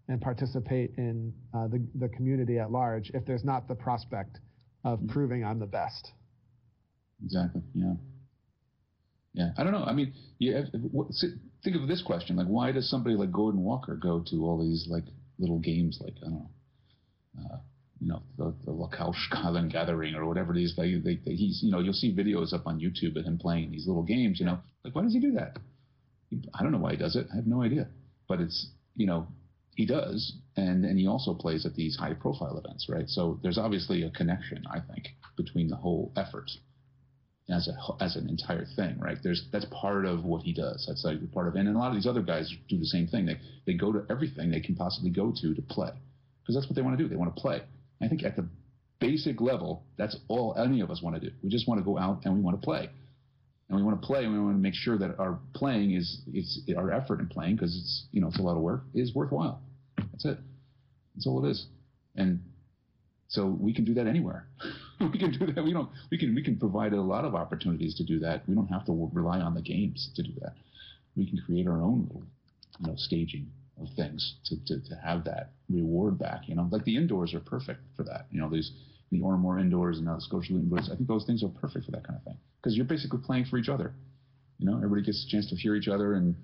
and 0.08 0.20
participate 0.20 0.92
in 0.96 1.32
uh, 1.54 1.68
the, 1.68 1.86
the 1.96 2.08
community 2.08 2.58
at 2.58 2.70
large 2.70 3.10
if 3.14 3.24
there's 3.26 3.44
not 3.44 3.68
the 3.68 3.74
prospect 3.74 4.38
of 4.84 5.00
proving 5.08 5.44
I'm 5.44 5.58
the 5.58 5.66
best? 5.66 6.12
Exactly. 7.22 7.62
Yeah. 7.74 7.94
Yeah. 9.34 9.50
I 9.58 9.62
don't 9.62 9.72
know. 9.72 9.84
I 9.84 9.92
mean, 9.92 10.14
yeah. 10.38 10.58
if- 10.60 10.74
if- 10.74 10.80
what- 10.92 11.12
si- 11.12 11.34
Think 11.62 11.76
of 11.76 11.86
this 11.88 12.00
question: 12.00 12.36
like, 12.36 12.46
why 12.46 12.72
does 12.72 12.88
somebody 12.88 13.16
like 13.16 13.30
Gordon 13.30 13.60
Walker 13.62 13.94
go 13.94 14.24
to 14.30 14.36
all 14.46 14.58
these 14.66 14.86
like 14.88 15.04
little 15.38 15.58
games, 15.58 15.98
like 16.02 16.14
I 16.22 16.30
don't 16.30 16.32
know, 16.32 16.50
uh, 17.38 17.58
you 18.00 18.08
know, 18.08 18.22
the, 18.38 18.54
the 18.64 18.72
Lakaush 18.72 19.28
Highland 19.30 19.72
Gathering 19.72 20.14
or 20.14 20.26
whatever 20.26 20.56
it 20.56 20.62
is? 20.62 20.74
They, 20.76 20.94
they, 20.94 21.16
they, 21.24 21.32
he's, 21.32 21.60
you 21.62 21.70
know, 21.70 21.80
you'll 21.80 21.92
see 21.92 22.14
videos 22.14 22.52
up 22.52 22.66
on 22.66 22.80
YouTube 22.80 23.16
of 23.16 23.24
him 23.24 23.38
playing 23.38 23.70
these 23.70 23.86
little 23.86 24.02
games. 24.02 24.40
You 24.40 24.46
know, 24.46 24.58
like 24.84 24.94
why 24.94 25.02
does 25.02 25.12
he 25.12 25.20
do 25.20 25.32
that? 25.32 25.58
I 26.54 26.62
don't 26.62 26.72
know 26.72 26.78
why 26.78 26.92
he 26.92 26.96
does 26.96 27.16
it. 27.16 27.26
I 27.32 27.36
have 27.36 27.46
no 27.46 27.62
idea. 27.62 27.88
But 28.28 28.40
it's, 28.40 28.68
you 28.96 29.06
know, 29.06 29.26
he 29.74 29.86
does, 29.86 30.34
and 30.56 30.84
and 30.84 30.98
he 30.98 31.06
also 31.06 31.32
plays 31.34 31.64
at 31.64 31.74
these 31.74 31.96
high 31.96 32.14
profile 32.14 32.58
events, 32.58 32.86
right? 32.88 33.08
So 33.08 33.38
there's 33.42 33.58
obviously 33.58 34.02
a 34.02 34.10
connection, 34.10 34.64
I 34.70 34.80
think, 34.80 35.08
between 35.36 35.68
the 35.68 35.76
whole 35.76 36.12
effort 36.16 36.50
as 37.48 37.68
a 37.68 38.02
as 38.02 38.16
an 38.16 38.28
entire 38.28 38.66
thing, 38.76 38.98
right? 38.98 39.16
There's 39.22 39.48
that's 39.52 39.66
part 39.70 40.06
of 40.06 40.24
what 40.24 40.42
he 40.42 40.52
does. 40.52 40.84
That's 40.86 41.04
like 41.04 41.18
part 41.32 41.48
of, 41.48 41.54
and 41.54 41.68
a 41.68 41.78
lot 41.78 41.88
of 41.88 41.94
these 41.94 42.06
other 42.06 42.22
guys 42.22 42.52
do 42.68 42.78
the 42.78 42.86
same 42.86 43.06
thing. 43.06 43.26
They 43.26 43.38
they 43.66 43.74
go 43.74 43.92
to 43.92 44.04
everything 44.10 44.50
they 44.50 44.60
can 44.60 44.76
possibly 44.76 45.10
go 45.10 45.32
to 45.40 45.54
to 45.54 45.62
play, 45.62 45.92
because 46.42 46.54
that's 46.54 46.66
what 46.66 46.76
they 46.76 46.82
want 46.82 46.98
to 46.98 47.02
do. 47.02 47.08
They 47.08 47.16
want 47.16 47.34
to 47.34 47.40
play. 47.40 47.62
I 48.02 48.08
think 48.08 48.24
at 48.24 48.36
the 48.36 48.48
basic 48.98 49.40
level, 49.40 49.82
that's 49.96 50.16
all 50.28 50.54
any 50.56 50.80
of 50.80 50.90
us 50.90 51.02
want 51.02 51.20
to 51.20 51.30
do. 51.30 51.34
We 51.42 51.48
just 51.48 51.68
want 51.68 51.80
to 51.80 51.84
go 51.84 51.98
out 51.98 52.20
and 52.24 52.34
we 52.34 52.40
want 52.40 52.60
to 52.60 52.64
play, 52.64 52.88
and 53.68 53.76
we 53.76 53.82
want 53.82 54.00
to 54.00 54.06
play, 54.06 54.24
and 54.24 54.32
we 54.32 54.38
want 54.38 54.56
to 54.56 54.60
make 54.60 54.74
sure 54.74 54.98
that 54.98 55.18
our 55.18 55.38
playing 55.54 55.92
is 55.92 56.20
it's 56.32 56.60
our 56.76 56.90
effort 56.90 57.20
in 57.20 57.28
playing 57.28 57.56
because 57.56 57.76
it's 57.76 58.06
you 58.12 58.20
know 58.20 58.28
it's 58.28 58.38
a 58.38 58.42
lot 58.42 58.56
of 58.56 58.62
work 58.62 58.84
is 58.94 59.14
worthwhile. 59.14 59.60
That's 59.96 60.24
it. 60.24 60.38
That's 61.14 61.26
all 61.26 61.44
it 61.44 61.50
is, 61.50 61.66
and 62.16 62.40
so 63.28 63.46
we 63.46 63.74
can 63.74 63.84
do 63.84 63.94
that 63.94 64.06
anywhere. 64.06 64.46
we 65.00 65.18
can 65.18 65.32
do 65.32 65.52
that. 65.52 65.62
We 65.62 65.72
don't. 65.72 65.90
We 66.10 66.18
can. 66.18 66.34
We 66.34 66.42
can 66.42 66.58
provide 66.58 66.92
a 66.92 67.00
lot 67.00 67.24
of 67.24 67.34
opportunities 67.34 67.94
to 67.96 68.04
do 68.04 68.18
that. 68.20 68.48
We 68.48 68.54
don't 68.54 68.68
have 68.68 68.84
to 68.86 69.10
rely 69.12 69.40
on 69.40 69.54
the 69.54 69.62
games 69.62 70.10
to 70.16 70.22
do 70.22 70.32
that. 70.40 70.54
We 71.16 71.28
can 71.28 71.40
create 71.44 71.66
our 71.66 71.82
own 71.82 72.04
little, 72.06 72.22
you 72.78 72.86
know, 72.86 72.94
staging 72.96 73.50
of 73.80 73.88
things 73.96 74.36
to, 74.46 74.56
to, 74.66 74.88
to 74.88 74.94
have 74.96 75.24
that 75.24 75.52
reward 75.68 76.18
back. 76.18 76.42
You 76.48 76.54
know, 76.54 76.68
like 76.70 76.84
the 76.84 76.96
indoors 76.96 77.34
are 77.34 77.40
perfect 77.40 77.80
for 77.96 78.04
that. 78.04 78.26
You 78.30 78.40
know, 78.40 78.50
these 78.50 78.72
the 79.10 79.20
Ormore 79.20 79.60
indoors 79.60 79.96
and 79.96 80.06
now 80.06 80.14
the 80.14 80.20
Scotia 80.20 80.52
indoors. 80.52 80.88
I 80.92 80.96
think 80.96 81.08
those 81.08 81.24
things 81.24 81.42
are 81.42 81.48
perfect 81.48 81.84
for 81.84 81.90
that 81.92 82.06
kind 82.06 82.16
of 82.16 82.24
thing 82.24 82.38
because 82.60 82.76
you're 82.76 82.86
basically 82.86 83.20
playing 83.24 83.46
for 83.46 83.58
each 83.58 83.68
other. 83.68 83.92
You 84.58 84.66
know, 84.66 84.76
everybody 84.76 85.02
gets 85.02 85.24
a 85.26 85.30
chance 85.30 85.48
to 85.50 85.56
hear 85.56 85.74
each 85.74 85.88
other 85.88 86.14
and 86.14 86.36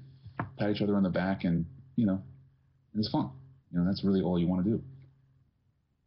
pat 0.59 0.71
each 0.71 0.83
other 0.83 0.97
on 0.97 1.03
the 1.03 1.11
back, 1.11 1.45
and 1.45 1.67
you 1.97 2.07
know, 2.07 2.21
and 2.93 3.01
it's 3.01 3.11
fun. 3.11 3.31
You 3.71 3.79
know, 3.79 3.87
that's 3.87 4.03
really 4.05 4.23
all 4.23 4.39
you 4.39 4.47
want 4.47 4.65
to 4.65 4.71
do. 4.71 4.83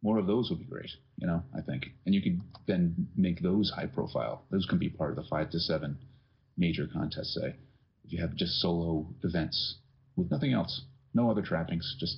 More 0.01 0.17
of 0.17 0.27
those 0.27 0.49
would 0.49 0.59
be 0.59 0.65
great. 0.65 0.91
You 1.17 1.27
know, 1.27 1.43
I 1.55 1.61
think, 1.61 1.87
and 2.05 2.15
you 2.15 2.21
could 2.21 2.41
then 2.67 3.07
make 3.15 3.41
those 3.41 3.71
high 3.75 3.85
profile. 3.85 4.43
Those 4.49 4.65
can 4.65 4.79
be 4.79 4.89
part 4.89 5.11
of 5.11 5.17
the 5.17 5.29
five 5.29 5.49
to 5.51 5.59
seven 5.59 5.97
major 6.57 6.87
contests. 6.91 7.37
Say, 7.39 7.55
if 8.05 8.13
you 8.13 8.21
have 8.21 8.35
just 8.35 8.59
solo 8.59 9.07
events 9.23 9.75
with 10.15 10.31
nothing 10.31 10.53
else, 10.53 10.81
no 11.13 11.29
other 11.29 11.41
trappings, 11.41 11.95
just 11.99 12.17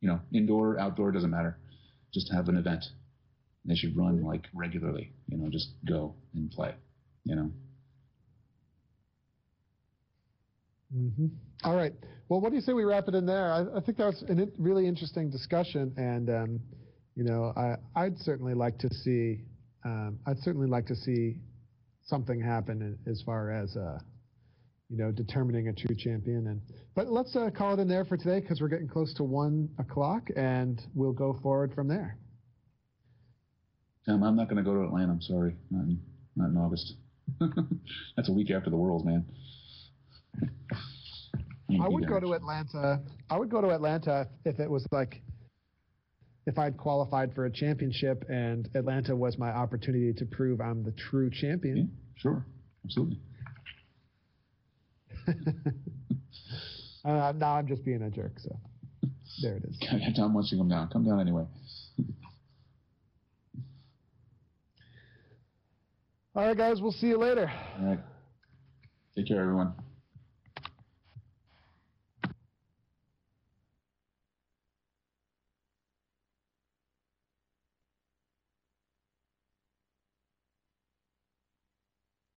you 0.00 0.08
know, 0.08 0.20
indoor, 0.32 0.78
outdoor 0.78 1.12
doesn't 1.12 1.30
matter. 1.30 1.58
Just 2.12 2.30
have 2.32 2.48
an 2.48 2.56
event. 2.56 2.84
They 3.64 3.74
should 3.74 3.96
run 3.96 4.22
like 4.22 4.46
regularly. 4.54 5.12
You 5.28 5.38
know, 5.38 5.50
just 5.50 5.70
go 5.88 6.14
and 6.34 6.50
play. 6.50 6.74
You 7.24 7.36
know. 7.36 7.50
Mm-hmm. 10.94 11.26
All 11.64 11.74
right. 11.74 11.92
Well, 12.28 12.40
what 12.40 12.50
do 12.50 12.56
you 12.56 12.62
say 12.62 12.72
we 12.72 12.84
wrap 12.84 13.08
it 13.08 13.14
in 13.14 13.26
there? 13.26 13.50
I, 13.50 13.78
I 13.78 13.80
think 13.80 13.98
that 13.98 14.06
was 14.06 14.24
a 14.28 14.46
really 14.58 14.86
interesting 14.86 15.30
discussion, 15.30 15.92
and 15.96 16.30
um, 16.30 16.60
you 17.14 17.24
know, 17.24 17.52
I, 17.56 17.76
I'd 17.94 18.18
certainly 18.18 18.54
like 18.54 18.78
to 18.78 18.92
see, 18.92 19.40
um, 19.84 20.18
I'd 20.26 20.38
certainly 20.40 20.66
like 20.66 20.86
to 20.86 20.96
see 20.96 21.36
something 22.06 22.40
happen 22.40 22.98
as 23.06 23.22
far 23.24 23.50
as, 23.52 23.76
uh, 23.76 23.98
you 24.90 24.96
know, 24.98 25.10
determining 25.10 25.68
a 25.68 25.72
true 25.72 25.94
champion. 25.96 26.46
And 26.48 26.60
but 26.94 27.08
let's 27.08 27.34
uh, 27.36 27.50
call 27.56 27.74
it 27.74 27.80
in 27.80 27.88
there 27.88 28.04
for 28.04 28.16
today 28.16 28.40
because 28.40 28.60
we're 28.60 28.68
getting 28.68 28.88
close 28.88 29.14
to 29.14 29.24
one 29.24 29.68
o'clock, 29.78 30.28
and 30.36 30.80
we'll 30.94 31.12
go 31.12 31.38
forward 31.42 31.74
from 31.74 31.88
there. 31.88 32.18
Um, 34.06 34.22
I'm 34.22 34.36
not 34.36 34.48
going 34.48 34.62
to 34.62 34.62
go 34.62 34.74
to 34.74 34.82
Atlanta. 34.84 35.12
I'm 35.12 35.22
sorry. 35.22 35.56
Not 35.70 35.84
in, 35.84 36.00
not 36.36 36.50
in 36.50 36.56
August. 36.56 36.94
That's 38.16 38.28
a 38.28 38.32
week 38.32 38.50
after 38.50 38.68
the 38.68 38.76
Worlds, 38.76 39.04
man. 39.04 39.24
I 41.80 41.88
would 41.88 42.06
go 42.06 42.20
to 42.20 42.34
Atlanta. 42.34 43.00
I 43.30 43.38
would 43.38 43.48
go 43.48 43.60
to 43.62 43.70
Atlanta 43.70 44.28
if 44.44 44.60
it 44.60 44.70
was 44.70 44.86
like 44.92 45.22
if 46.46 46.58
I'd 46.58 46.76
qualified 46.76 47.34
for 47.34 47.46
a 47.46 47.50
championship 47.50 48.24
and 48.28 48.68
Atlanta 48.74 49.16
was 49.16 49.38
my 49.38 49.48
opportunity 49.48 50.12
to 50.12 50.26
prove 50.26 50.60
I'm 50.60 50.84
the 50.84 50.92
true 50.92 51.30
Yeah, 51.32 51.40
champion. 51.40 51.90
sure. 52.16 52.44
Absolutely. 52.84 53.18
uh, 57.04 57.32
now 57.36 57.54
I'm 57.56 57.66
just 57.66 57.84
being 57.84 58.02
a 58.02 58.10
jerk. 58.10 58.32
So 58.38 58.56
there 59.42 59.56
it 59.56 59.64
is. 59.64 59.78
Tom 60.16 60.34
wants 60.34 60.50
you 60.52 60.58
to 60.58 60.62
come 60.62 60.68
down. 60.68 60.88
Come 60.88 61.04
down 61.04 61.20
anyway. 61.20 61.44
All 66.36 66.46
right, 66.46 66.56
guys. 66.56 66.80
We'll 66.80 66.92
see 66.92 67.06
you 67.08 67.18
later. 67.18 67.50
All 67.80 67.86
right. 67.86 68.00
Take 69.14 69.28
care, 69.28 69.40
everyone. 69.40 69.72